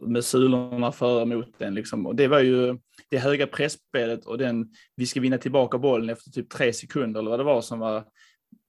med 0.00 0.24
sulorna 0.24 0.92
före 0.92 1.24
mot 1.24 1.58
den. 1.58 1.74
Liksom. 1.74 2.06
Och 2.06 2.16
det 2.16 2.28
var 2.28 2.40
ju 2.40 2.78
det 3.10 3.18
höga 3.18 3.46
pressspelet 3.46 4.26
och 4.26 4.38
den 4.38 4.70
vi 4.96 5.06
ska 5.06 5.20
vinna 5.20 5.38
tillbaka 5.38 5.78
bollen 5.78 6.10
efter 6.10 6.30
typ 6.30 6.50
tre 6.50 6.72
sekunder 6.72 7.20
eller 7.20 7.30
vad 7.30 7.40
det 7.40 7.44
var 7.44 7.60
som 7.60 7.78
var 7.78 8.04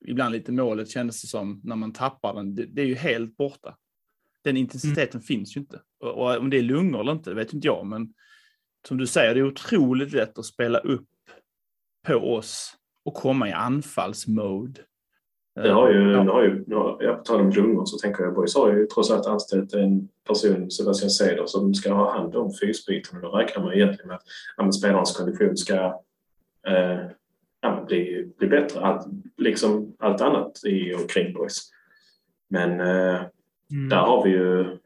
ibland 0.07 0.31
lite 0.31 0.51
målet 0.51 0.89
kändes 0.89 1.21
det 1.21 1.27
som 1.27 1.61
när 1.63 1.75
man 1.75 1.93
tappar 1.93 2.33
den. 2.33 2.55
Det, 2.55 2.65
det 2.65 2.81
är 2.81 2.85
ju 2.85 2.95
helt 2.95 3.37
borta. 3.37 3.75
Den 4.43 4.57
intensiteten 4.57 5.19
mm. 5.19 5.23
finns 5.23 5.57
ju 5.57 5.61
inte. 5.61 5.81
Och, 5.99 6.09
och, 6.09 6.37
om 6.37 6.49
det 6.49 6.57
är 6.57 6.61
lungor 6.61 6.99
eller 6.99 7.11
inte, 7.11 7.33
vet 7.33 7.53
inte 7.53 7.67
jag, 7.67 7.85
men 7.85 8.13
som 8.87 8.97
du 8.97 9.07
säger, 9.07 9.33
det 9.33 9.39
är 9.39 9.47
otroligt 9.47 10.13
lätt 10.13 10.39
att 10.39 10.45
spela 10.45 10.79
upp 10.79 11.07
på 12.07 12.15
oss 12.15 12.75
och 13.05 13.13
komma 13.13 13.49
i 13.49 13.51
anfallsmode. 13.51 14.81
Det 15.55 15.71
har 15.71 15.91
ju, 15.91 16.11
ja. 16.11 16.31
har 16.31 16.43
ju, 16.43 16.63
ja, 16.67 17.13
på 17.17 17.23
tal 17.23 17.41
om 17.41 17.49
lungor 17.49 17.85
så 17.85 17.97
tänker 17.97 18.23
jag, 18.23 18.35
Boys 18.35 18.55
har 18.55 18.73
ju 18.73 18.85
trots 18.85 19.11
allt 19.11 19.27
anställt 19.27 19.73
en 19.73 20.09
person, 20.27 20.71
Sebastian 20.71 21.09
Seder, 21.09 21.45
som 21.45 21.73
ska 21.73 21.93
ha 21.93 22.17
hand 22.17 22.35
om 22.35 22.53
fysbiten. 22.61 23.21
Då 23.21 23.29
räknar 23.29 23.63
man 23.63 23.73
egentligen 23.73 24.07
med 24.07 24.19
att 24.57 24.75
spelarens 24.75 25.17
kondition 25.17 25.57
ska 25.57 25.75
eh, 26.67 26.99
ja, 27.61 27.85
bli, 27.87 28.31
bli 28.37 28.47
bättre. 28.47 28.79
Allt, 28.79 29.07
liksom 29.37 29.95
allt 29.99 30.21
annat 30.21 30.51
i 30.65 30.93
och 30.93 31.09
kring 31.09 31.33
Boys. 31.33 31.71
Men 32.49 32.79
eh, 32.79 33.21
mm. 33.71 33.89
där 33.89 34.01
har 34.01 34.23
vi 34.23 34.29
ju 34.29 34.77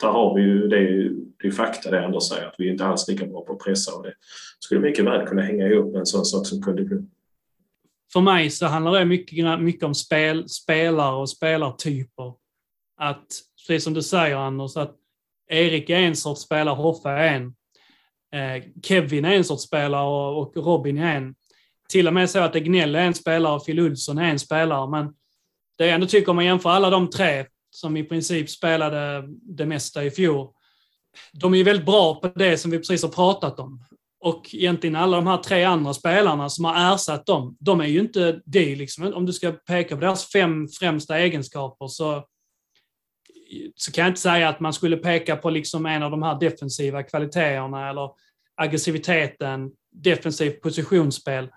där 0.00 0.08
har 0.08 0.34
vi 0.34 0.42
ju, 0.42 0.68
det 0.68 0.76
är 0.76 0.80
ju 0.80 1.27
det 1.42 1.48
är 1.48 1.52
fakta 1.52 1.90
det 1.90 2.04
Anders 2.04 2.28
säger, 2.28 2.46
att 2.46 2.54
vi 2.58 2.70
inte 2.70 2.84
alls 2.84 3.08
lika 3.08 3.26
bra 3.26 3.44
på 3.44 3.52
att 3.52 3.58
pressa 3.58 3.94
och 3.94 4.02
det 4.02 4.14
skulle 4.58 4.80
mycket 4.80 5.04
väl 5.04 5.26
kunna 5.26 5.42
hänga 5.42 5.66
ihop 5.66 5.92
med 5.92 6.00
en 6.00 6.06
sån 6.06 6.24
sak 6.24 6.46
som 6.46 6.62
kondition. 6.62 7.10
För 8.12 8.20
mig 8.20 8.50
så 8.50 8.66
handlar 8.66 8.98
det 8.98 9.04
mycket, 9.04 9.60
mycket 9.60 9.82
om 9.82 9.94
spel, 9.94 10.48
spelare 10.48 11.16
och 11.16 11.30
spelartyper. 11.30 12.32
Att, 13.00 13.26
precis 13.66 13.84
som 13.84 13.94
du 13.94 14.02
säger 14.02 14.36
Anders, 14.36 14.76
att 14.76 14.96
Erik 15.48 15.90
är 15.90 15.98
en 15.98 16.16
sorts 16.16 16.40
spelare, 16.40 16.74
Hoffa 16.74 17.10
är 17.10 17.34
en. 17.34 17.54
Eh, 18.32 18.64
Kevin 18.82 19.24
är 19.24 19.32
en 19.32 19.44
sorts 19.44 19.62
spelare 19.62 20.06
och, 20.06 20.38
och 20.38 20.56
Robin 20.56 20.98
är 20.98 21.16
en. 21.16 21.34
Till 21.88 22.06
och 22.06 22.14
med 22.14 22.30
så 22.30 22.38
att 22.38 22.56
Egnell 22.56 22.94
är 22.94 23.06
en 23.06 23.14
spelare 23.14 23.54
och 23.54 23.66
Phil 23.66 23.80
Olsson 23.80 24.18
är 24.18 24.30
en 24.30 24.38
spelare, 24.38 24.90
men 24.90 25.14
det 25.78 25.86
jag 25.86 25.94
ändå 25.94 26.06
tycker 26.06 26.30
om 26.30 26.36
man 26.36 26.44
jämför 26.44 26.70
alla 26.70 26.90
de 26.90 27.10
tre 27.10 27.46
som 27.70 27.96
i 27.96 28.04
princip 28.04 28.50
spelade 28.50 29.24
det 29.42 29.66
mesta 29.66 30.04
i 30.04 30.10
fjol. 30.10 30.48
De 31.32 31.52
är 31.54 31.58
ju 31.58 31.64
väldigt 31.64 31.86
bra 31.86 32.14
på 32.14 32.28
det 32.28 32.58
som 32.58 32.70
vi 32.70 32.78
precis 32.78 33.02
har 33.02 33.10
pratat 33.10 33.60
om. 33.60 33.84
Och 34.20 34.54
egentligen 34.54 34.96
alla 34.96 35.16
de 35.16 35.26
här 35.26 35.36
tre 35.36 35.64
andra 35.64 35.94
spelarna 35.94 36.48
som 36.48 36.64
har 36.64 36.94
ersatt 36.94 37.26
dem, 37.26 37.56
de 37.60 37.80
är 37.80 37.86
ju 37.86 38.00
inte 38.00 38.40
det. 38.44 38.76
Liksom. 38.76 39.12
Om 39.14 39.26
du 39.26 39.32
ska 39.32 39.52
peka 39.52 39.94
på 39.94 40.00
deras 40.00 40.32
fem 40.32 40.68
främsta 40.68 41.18
egenskaper 41.18 41.86
så, 41.86 42.24
så 43.74 43.92
kan 43.92 44.02
jag 44.02 44.10
inte 44.10 44.20
säga 44.20 44.48
att 44.48 44.60
man 44.60 44.72
skulle 44.72 44.96
peka 44.96 45.36
på 45.36 45.50
liksom 45.50 45.86
en 45.86 46.02
av 46.02 46.10
de 46.10 46.22
här 46.22 46.40
defensiva 46.40 47.02
kvaliteterna 47.02 47.90
eller 47.90 48.10
aggressiviteten, 48.56 49.70
defensivt 49.90 50.60
positionsspel. 50.62 51.48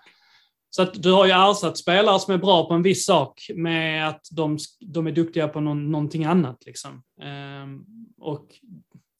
Så 0.70 0.82
att 0.82 1.02
du 1.02 1.12
har 1.12 1.26
ju 1.26 1.32
ersatt 1.32 1.78
spelare 1.78 2.20
som 2.20 2.34
är 2.34 2.38
bra 2.38 2.68
på 2.68 2.74
en 2.74 2.82
viss 2.82 3.04
sak 3.04 3.50
med 3.54 4.08
att 4.08 4.26
de, 4.30 4.58
de 4.80 5.06
är 5.06 5.12
duktiga 5.12 5.48
på 5.48 5.60
någon, 5.60 5.90
någonting 5.90 6.24
annat. 6.24 6.66
Liksom. 6.66 7.02
Ehm, 7.22 7.84
och 8.18 8.46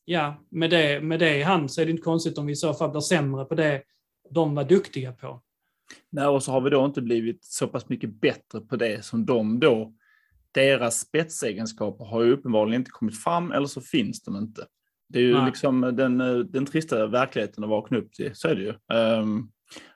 ja, 0.04 0.44
med 0.50 0.70
det, 0.70 1.00
med 1.00 1.20
det 1.20 1.38
i 1.38 1.42
hand 1.42 1.70
så 1.70 1.80
är 1.80 1.84
det 1.84 1.90
inte 1.90 2.02
konstigt 2.02 2.38
om 2.38 2.46
vi 2.46 2.52
i 2.52 2.56
så 2.56 2.74
fall 2.74 2.90
blir 2.90 3.00
sämre 3.00 3.44
på 3.44 3.54
det 3.54 3.82
de 4.30 4.54
var 4.54 4.64
duktiga 4.64 5.12
på. 5.12 5.42
Nej, 6.10 6.26
och 6.26 6.42
så 6.42 6.52
har 6.52 6.60
vi 6.60 6.70
då 6.70 6.84
inte 6.84 7.02
blivit 7.02 7.44
så 7.44 7.68
pass 7.68 7.88
mycket 7.88 8.20
bättre 8.20 8.60
på 8.60 8.76
det 8.76 9.04
som 9.04 9.26
de 9.26 9.60
då, 9.60 9.94
deras 10.52 11.00
spetsegenskaper 11.00 12.04
har 12.04 12.22
ju 12.22 12.32
uppenbarligen 12.32 12.80
inte 12.80 12.90
kommit 12.90 13.22
fram 13.22 13.52
eller 13.52 13.66
så 13.66 13.80
finns 13.80 14.22
de 14.22 14.36
inte. 14.36 14.66
Det 15.08 15.18
är 15.18 15.22
ju 15.22 15.34
Nej. 15.34 15.46
liksom 15.46 15.80
den, 15.80 16.18
den 16.50 16.66
trista 16.66 17.06
verkligheten 17.06 17.64
att 17.64 17.70
vakna 17.70 17.98
upp 17.98 18.12
till, 18.12 18.30
så 18.34 18.48
är 18.48 18.54
det 18.54 18.62
ju. 18.62 18.74
Um, 18.96 19.50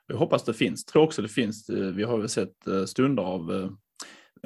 jag 0.07 0.17
hoppas 0.17 0.43
det 0.43 0.53
finns, 0.53 0.85
tror 0.85 1.03
också 1.03 1.21
det 1.21 1.27
finns. 1.27 1.69
Vi 1.69 2.03
har 2.03 2.17
väl 2.17 2.29
sett 2.29 2.67
eh, 2.67 2.85
stunder 2.85 3.23
av 3.23 3.53
eh, 3.53 3.69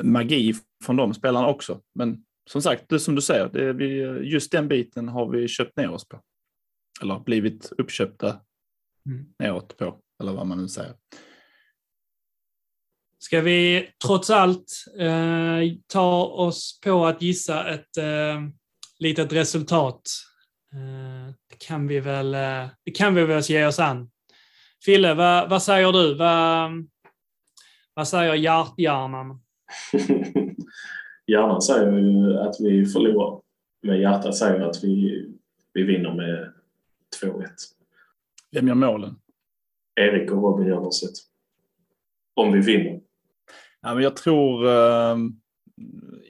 magi 0.04 0.54
från 0.84 0.96
de 0.96 1.14
spelarna 1.14 1.48
också. 1.48 1.82
Men 1.96 2.24
som 2.50 2.62
sagt, 2.62 2.90
det 2.90 3.00
som 3.00 3.16
du 3.16 3.22
säger, 3.22 3.50
det 3.50 3.74
vi, 3.74 4.00
just 4.32 4.52
den 4.52 4.68
biten 4.68 5.08
har 5.08 5.30
vi 5.30 5.48
köpt 5.48 5.78
ner 5.78 5.90
oss 5.90 6.08
på. 6.08 6.22
Eller 7.02 7.20
blivit 7.20 7.72
uppköpta 7.78 8.40
mm. 9.06 9.26
neråt 9.40 9.78
på, 9.78 10.00
eller 10.20 10.34
vad 10.34 10.48
man 10.48 10.58
nu 10.62 10.68
säger. 10.68 10.94
Ska 13.20 13.42
vi 13.42 13.90
trots 14.06 14.30
allt 14.30 14.86
eh, 15.00 15.60
ta 15.88 16.26
oss 16.26 16.80
på 16.84 17.06
att 17.06 17.22
gissa 17.22 17.70
ett 17.70 17.98
eh, 17.98 18.42
litet 19.00 19.34
resultat? 19.34 20.02
Eh, 20.74 21.34
det, 21.50 21.56
kan 21.60 21.88
vi 21.88 22.00
väl, 22.00 22.34
eh, 22.34 22.68
det 22.84 22.92
kan 22.92 23.16
vi 23.16 23.26
väl 23.26 23.42
ge 23.42 23.66
oss 23.66 23.80
an. 23.80 24.12
Fille, 24.86 25.14
vad, 25.14 25.50
vad 25.50 25.64
säger 25.64 25.92
du? 25.92 26.16
Vad, 26.16 26.72
vad 27.94 28.08
säger 28.08 28.34
hjärthjärnan? 28.34 29.42
Hjärnan 31.28 31.62
säger 31.62 31.98
ju 31.98 32.38
att 32.38 32.56
vi 32.60 32.86
förlorar. 32.86 33.42
Men 33.84 34.00
hjärtat 34.00 34.36
säger 34.36 34.62
att 34.62 34.84
vi, 34.84 35.26
vi 35.74 35.84
vinner 35.84 36.14
med 36.14 36.54
2-1. 37.24 37.48
Vem 38.52 38.68
gör 38.68 38.76
målen? 38.76 39.16
Erik 39.96 40.32
och 40.32 40.44
Robin 40.44 40.68
gör 40.68 40.80
varsitt. 40.80 41.24
Om 42.34 42.52
vi 42.52 42.60
vinner. 42.60 43.02
Ja, 43.82 43.94
men 43.94 44.04
jag 44.04 44.16
tror... 44.16 44.66
Uh, 44.66 45.18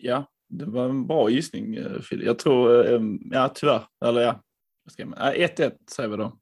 ja, 0.01 0.25
det 0.49 0.65
var 0.65 0.89
en 0.89 1.07
bra 1.07 1.29
gissning, 1.29 1.77
Fille. 2.01 2.25
Jag 2.25 2.39
tror... 2.39 2.93
Uh, 2.93 3.17
ja, 3.31 3.51
tyvärr. 3.55 3.81
Eller 4.05 4.21
ja. 4.21 4.41
1-1 4.97 5.71
säger 5.91 6.09
vi 6.09 6.17
då. 6.17 6.37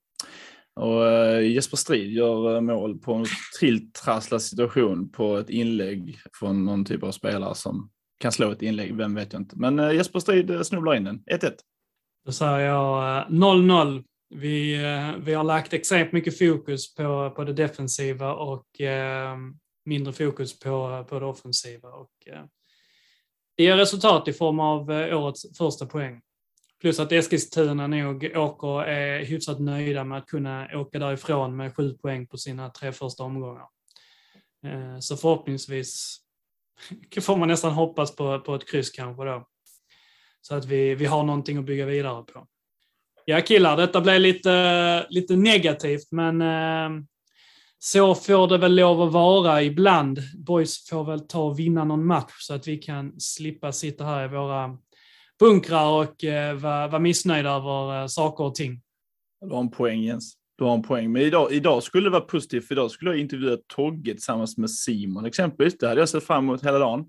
Och 0.75 1.03
Jesper 1.43 1.77
Strid 1.77 2.11
gör 2.11 2.61
mål 2.61 2.99
på 2.99 3.13
en 3.13 3.25
tilltrasslad 3.59 4.41
situation 4.41 5.09
på 5.09 5.37
ett 5.37 5.49
inlägg 5.49 6.19
från 6.33 6.65
någon 6.65 6.85
typ 6.85 7.03
av 7.03 7.11
spelare 7.11 7.55
som 7.55 7.89
kan 8.19 8.31
slå 8.31 8.51
ett 8.51 8.61
inlägg, 8.61 8.95
vem 8.95 9.15
vet 9.15 9.33
jag 9.33 9.41
inte. 9.41 9.55
Men 9.55 9.79
eh, 9.79 9.91
Jesper 9.91 10.19
Strid 10.19 10.49
eh, 10.49 10.61
snubblar 10.61 10.95
in 10.95 11.03
den, 11.03 11.23
1-1. 11.31 11.51
Då 12.25 12.31
säger 12.31 12.59
jag 12.59 13.17
eh, 13.17 13.29
0-0. 13.29 14.03
Vi, 14.35 14.77
vi 15.19 15.33
har 15.33 15.43
lagt 15.43 15.73
extremt 15.73 16.11
mycket 16.11 16.37
fokus 16.37 16.95
på, 16.95 17.33
på 17.35 17.43
det 17.43 17.53
defensiva 17.53 18.33
och 18.33 18.65
mindre 19.85 20.13
fokus 20.13 20.59
på, 20.59 21.05
på 21.09 21.19
det 21.19 21.25
offensiva. 21.25 21.89
Och, 21.89 22.11
det 23.57 23.63
ger 23.63 23.77
resultat 23.77 24.27
i 24.27 24.33
form 24.33 24.59
av 24.59 24.89
årets 24.89 25.57
första 25.57 25.85
poäng. 25.85 26.21
Plus 26.81 26.99
att 26.99 27.11
Eskilstuna 27.11 27.87
nog 27.87 28.31
åker 28.35 28.67
och 28.67 28.87
är 28.87 29.25
hyfsat 29.25 29.59
nöjda 29.59 30.03
med 30.03 30.17
att 30.17 30.27
kunna 30.27 30.67
åka 30.73 30.99
därifrån 30.99 31.55
med 31.55 31.75
sju 31.75 31.93
poäng 31.93 32.27
på 32.27 32.37
sina 32.37 32.69
tre 32.69 32.91
första 32.91 33.23
omgångar. 33.23 33.67
Så 34.99 35.17
förhoppningsvis 35.17 36.21
får 37.21 37.37
man 37.37 37.47
nästan 37.47 37.71
hoppas 37.71 38.15
på, 38.15 38.39
på 38.39 38.55
ett 38.55 38.71
kryss 38.71 38.89
kanske 38.89 39.23
då. 39.23 39.47
Så 40.41 40.55
att 40.55 40.65
vi, 40.65 40.95
vi 40.95 41.05
har 41.05 41.23
någonting 41.23 41.57
att 41.57 41.65
bygga 41.65 41.85
vidare 41.85 42.23
på. 42.23 42.47
Ja 43.25 43.41
killar, 43.41 43.77
detta 43.77 44.01
blev 44.01 44.21
lite, 44.21 45.05
lite 45.09 45.35
negativt 45.35 46.11
men 46.11 46.41
eh, 46.41 47.03
så 47.79 48.15
får 48.15 48.47
det 48.47 48.57
väl 48.57 48.75
lov 48.75 49.01
att 49.01 49.11
vara 49.11 49.63
ibland. 49.63 50.19
Boys 50.45 50.89
får 50.89 51.03
väl 51.03 51.27
ta 51.27 51.43
och 51.43 51.59
vinna 51.59 51.83
någon 51.83 52.05
match 52.05 52.33
så 52.39 52.53
att 52.53 52.67
vi 52.67 52.77
kan 52.77 53.19
slippa 53.19 53.71
sitta 53.71 54.03
här 54.03 54.25
i 54.25 54.27
våra 54.27 54.77
bunkrar 55.39 55.85
och 55.85 56.23
eh, 56.23 56.55
vara, 56.55 56.87
vara 56.87 56.99
missnöjda 56.99 57.49
över 57.49 58.01
eh, 58.01 58.07
saker 58.07 58.43
och 58.43 58.55
ting. 58.55 58.81
Du 59.41 59.53
har 59.53 59.59
en 59.59 59.71
poäng 59.71 60.01
Jens. 60.01 60.38
Du 60.59 60.65
har 60.65 60.73
en 60.73 60.81
poäng. 60.81 61.11
Men 61.11 61.21
idag, 61.21 61.51
idag 61.51 61.83
skulle 61.83 62.05
det 62.05 62.09
vara 62.09 62.21
positivt, 62.21 62.67
för 62.67 62.75
idag 62.75 62.91
skulle 62.91 63.11
jag 63.11 63.19
intervjua 63.19 63.57
Togge 63.75 64.11
tillsammans 64.11 64.57
med 64.57 64.71
Simon 64.71 65.25
exempelvis. 65.25 65.77
Det 65.77 65.87
hade 65.87 66.01
jag 66.01 66.09
sett 66.09 66.23
fram 66.23 66.43
emot 66.43 66.63
hela 66.63 66.79
dagen. 66.79 67.05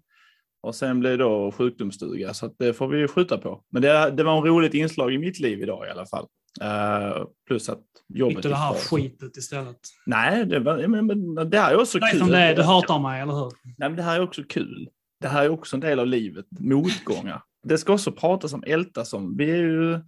Och 0.62 0.74
sen 0.74 1.01
blev 1.01 1.18
det 1.18 1.24
då 1.24 1.53
sjukdomsstuga, 1.53 2.34
så 2.34 2.55
det 2.59 2.72
får 2.72 2.88
vi 2.88 3.09
skjuta 3.09 3.38
på. 3.38 3.62
Men 3.70 3.82
det, 3.82 4.11
det 4.11 4.22
var 4.22 4.36
en 4.36 4.44
roligt 4.44 4.74
inslag 4.74 5.14
i 5.14 5.18
mitt 5.18 5.40
liv 5.40 5.62
idag 5.62 5.86
i 5.86 5.90
alla 5.90 6.07
fall. 6.07 6.26
Uh, 6.62 7.24
plus 7.46 7.68
att 7.68 7.82
jobbet... 8.09 8.36
Fick 8.36 8.42
du 8.42 8.48
det 8.48 8.55
här 8.55 8.74
skitet 8.74 9.36
istället? 9.36 9.78
Nej, 10.07 10.46
det, 10.46 10.59
var, 10.59 10.86
men, 10.86 11.07
men, 11.07 11.51
det 11.51 11.59
här 11.59 11.72
är 11.72 11.80
också 11.80 11.98
Nej, 11.98 12.11
kul. 12.11 12.20
Som 12.20 12.28
det 12.28 12.38
är, 12.38 12.57
du 12.57 12.62
hatar 12.62 12.98
mig, 12.98 13.20
eller 13.20 13.32
hur? 13.32 13.53
Nej, 13.64 13.88
men 13.88 13.96
det 13.96 14.03
här 14.03 14.16
är 14.16 14.22
också 14.22 14.42
kul. 14.48 14.88
Det 15.20 15.28
här 15.28 15.44
är 15.44 15.48
också 15.48 15.76
en 15.76 15.80
del 15.80 15.98
av 15.98 16.07
livet, 16.07 16.46
motgångar. 16.61 17.42
Det 17.62 17.78
ska 17.78 17.92
också 17.92 18.12
pratas 18.12 18.53
om, 18.53 18.64
ältas 18.66 19.12
om. 19.12 19.36
Vi 19.36 19.51
är 19.51 19.57
ju 19.57 20.01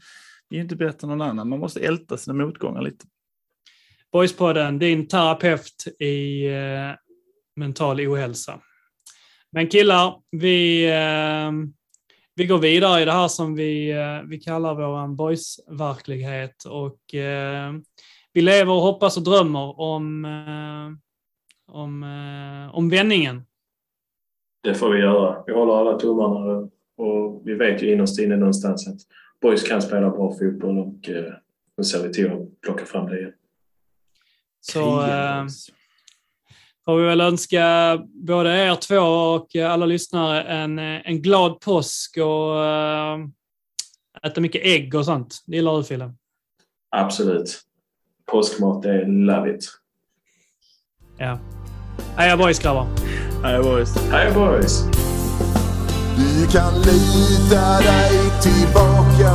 vi 0.49 0.59
är 0.59 0.63
inte 0.63 0.77
bättre 0.77 1.05
än 1.05 1.09
någon 1.09 1.29
annan. 1.29 1.49
Man 1.49 1.59
måste 1.59 1.81
älta 1.81 2.17
sina 2.17 2.35
motgångar 2.35 2.83
lite. 2.83 3.05
Boyspodden, 4.13 4.79
din 4.79 5.09
terapeut 5.09 5.87
i 5.99 6.47
eh, 6.47 6.91
mental 7.57 8.01
ohälsa. 8.01 8.61
Men 9.53 9.69
killar, 9.69 10.15
vi, 10.31 10.85
eh, 10.91 11.53
vi 12.35 12.47
går 12.47 12.59
vidare 12.59 13.03
i 13.03 13.05
det 13.05 13.13
här 13.13 13.29
som 13.29 13.55
vi, 13.55 13.91
eh, 13.91 14.29
vi 14.29 14.39
kallar 14.39 14.75
vår 14.75 15.09
boys-verklighet 15.17 16.65
och 16.65 17.15
eh, 17.15 17.73
vi 18.33 18.41
lever 18.41 18.73
och 18.73 18.81
hoppas 18.81 19.17
och 19.17 19.23
drömmer 19.23 19.81
om, 19.81 20.25
eh, 20.25 20.91
om, 21.75 22.03
eh, 22.03 22.75
om 22.75 22.89
vändningen. 22.89 23.43
Det 24.63 24.75
får 24.75 24.91
vi 24.91 25.01
göra. 25.01 25.45
Vi 25.47 25.53
håller 25.53 25.75
alla 25.75 25.99
tummarna 25.99 26.69
och 26.97 27.43
vi 27.45 27.55
vet 27.55 27.83
ju 27.83 27.93
innerst 27.93 28.19
inne 28.19 28.37
någonstans 28.37 28.89
att 28.89 29.01
boys 29.41 29.69
kan 29.69 29.83
spela 29.83 30.11
bra 30.11 30.33
fotboll 30.39 30.79
och 30.79 31.09
eh, 31.09 31.33
nu 31.77 31.85
ser 31.85 32.03
vi 32.03 32.13
till 32.13 32.33
att 32.33 32.61
plocka 32.61 32.85
fram 32.85 33.07
det 33.07 33.19
igen. 33.19 33.33
Så 34.63 35.03
eh, 35.03 35.47
får 36.85 36.97
vi 36.97 37.05
väl 37.05 37.21
önska 37.21 37.99
både 38.27 38.51
er 38.51 38.75
två 38.75 38.99
och 38.99 39.57
alla 39.57 39.87
lyssnare 39.87 40.43
en, 40.43 40.79
en 40.79 41.23
glad 41.23 41.61
påsk 41.61 42.17
och 42.17 42.65
äh, 42.65 43.19
äta 44.23 44.41
mycket 44.41 44.63
ägg 44.65 44.95
och 44.95 45.05
sånt. 45.05 45.43
Det 45.47 45.57
gillar 45.57 45.77
du 45.77 45.85
Fille? 45.85 46.15
Absolut. 46.97 47.61
Påskmat 48.31 48.85
är 48.85 49.07
love 49.07 49.55
it. 49.55 49.65
Ja. 51.19 51.39
Heja 52.17 52.37
boys 52.37 52.59
grabbar! 52.59 52.87
Heja 53.43 53.63
boys! 53.63 53.97
Heja 54.11 54.35
boys! 54.35 54.83
Du 56.17 56.47
kan 56.53 56.75
lita 56.75 57.81
dig 57.81 58.31
tillbaka 58.43 59.31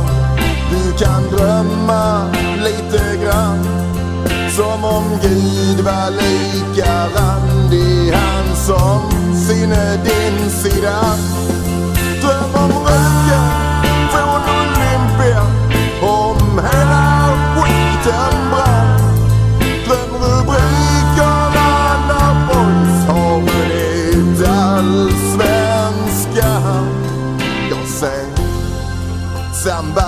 Du 0.70 1.04
kan 1.04 1.22
drömma 1.22 2.32
lite 2.64 3.24
grann 3.24 3.77
som 4.58 4.84
om 4.84 5.04
Gud 5.22 5.80
var 5.80 6.10
lika 6.10 7.06
randig. 7.06 8.12
Han 8.12 8.56
som 8.56 9.10
sinne 9.48 9.96
din 10.04 10.50
sida. 10.50 11.00
Dröm 12.20 12.54
om 12.54 12.70
röken 12.70 13.50
från 14.10 14.42
Olympia 14.58 15.42
Om 16.02 16.58
hela 16.58 17.28
skiten 17.54 18.50
brann 18.50 19.00
Glöm 19.84 20.12
rubrikerna 20.22 21.70
när 22.08 22.32
boys 22.46 22.98
har 23.08 23.36
vunnit 23.40 24.40
allsvenskan? 24.48 26.86
Jag 27.70 27.86
ser 27.88 28.26
sambalek 29.64 30.07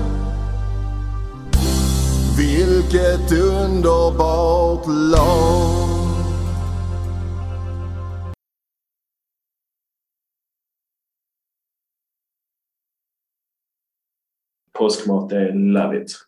vilket 2.37 3.31
underbart 3.31 4.87
lag 4.87 5.91
Påskmat 14.73 15.31
är 15.31 15.53
love 15.53 16.01
it. 16.01 16.27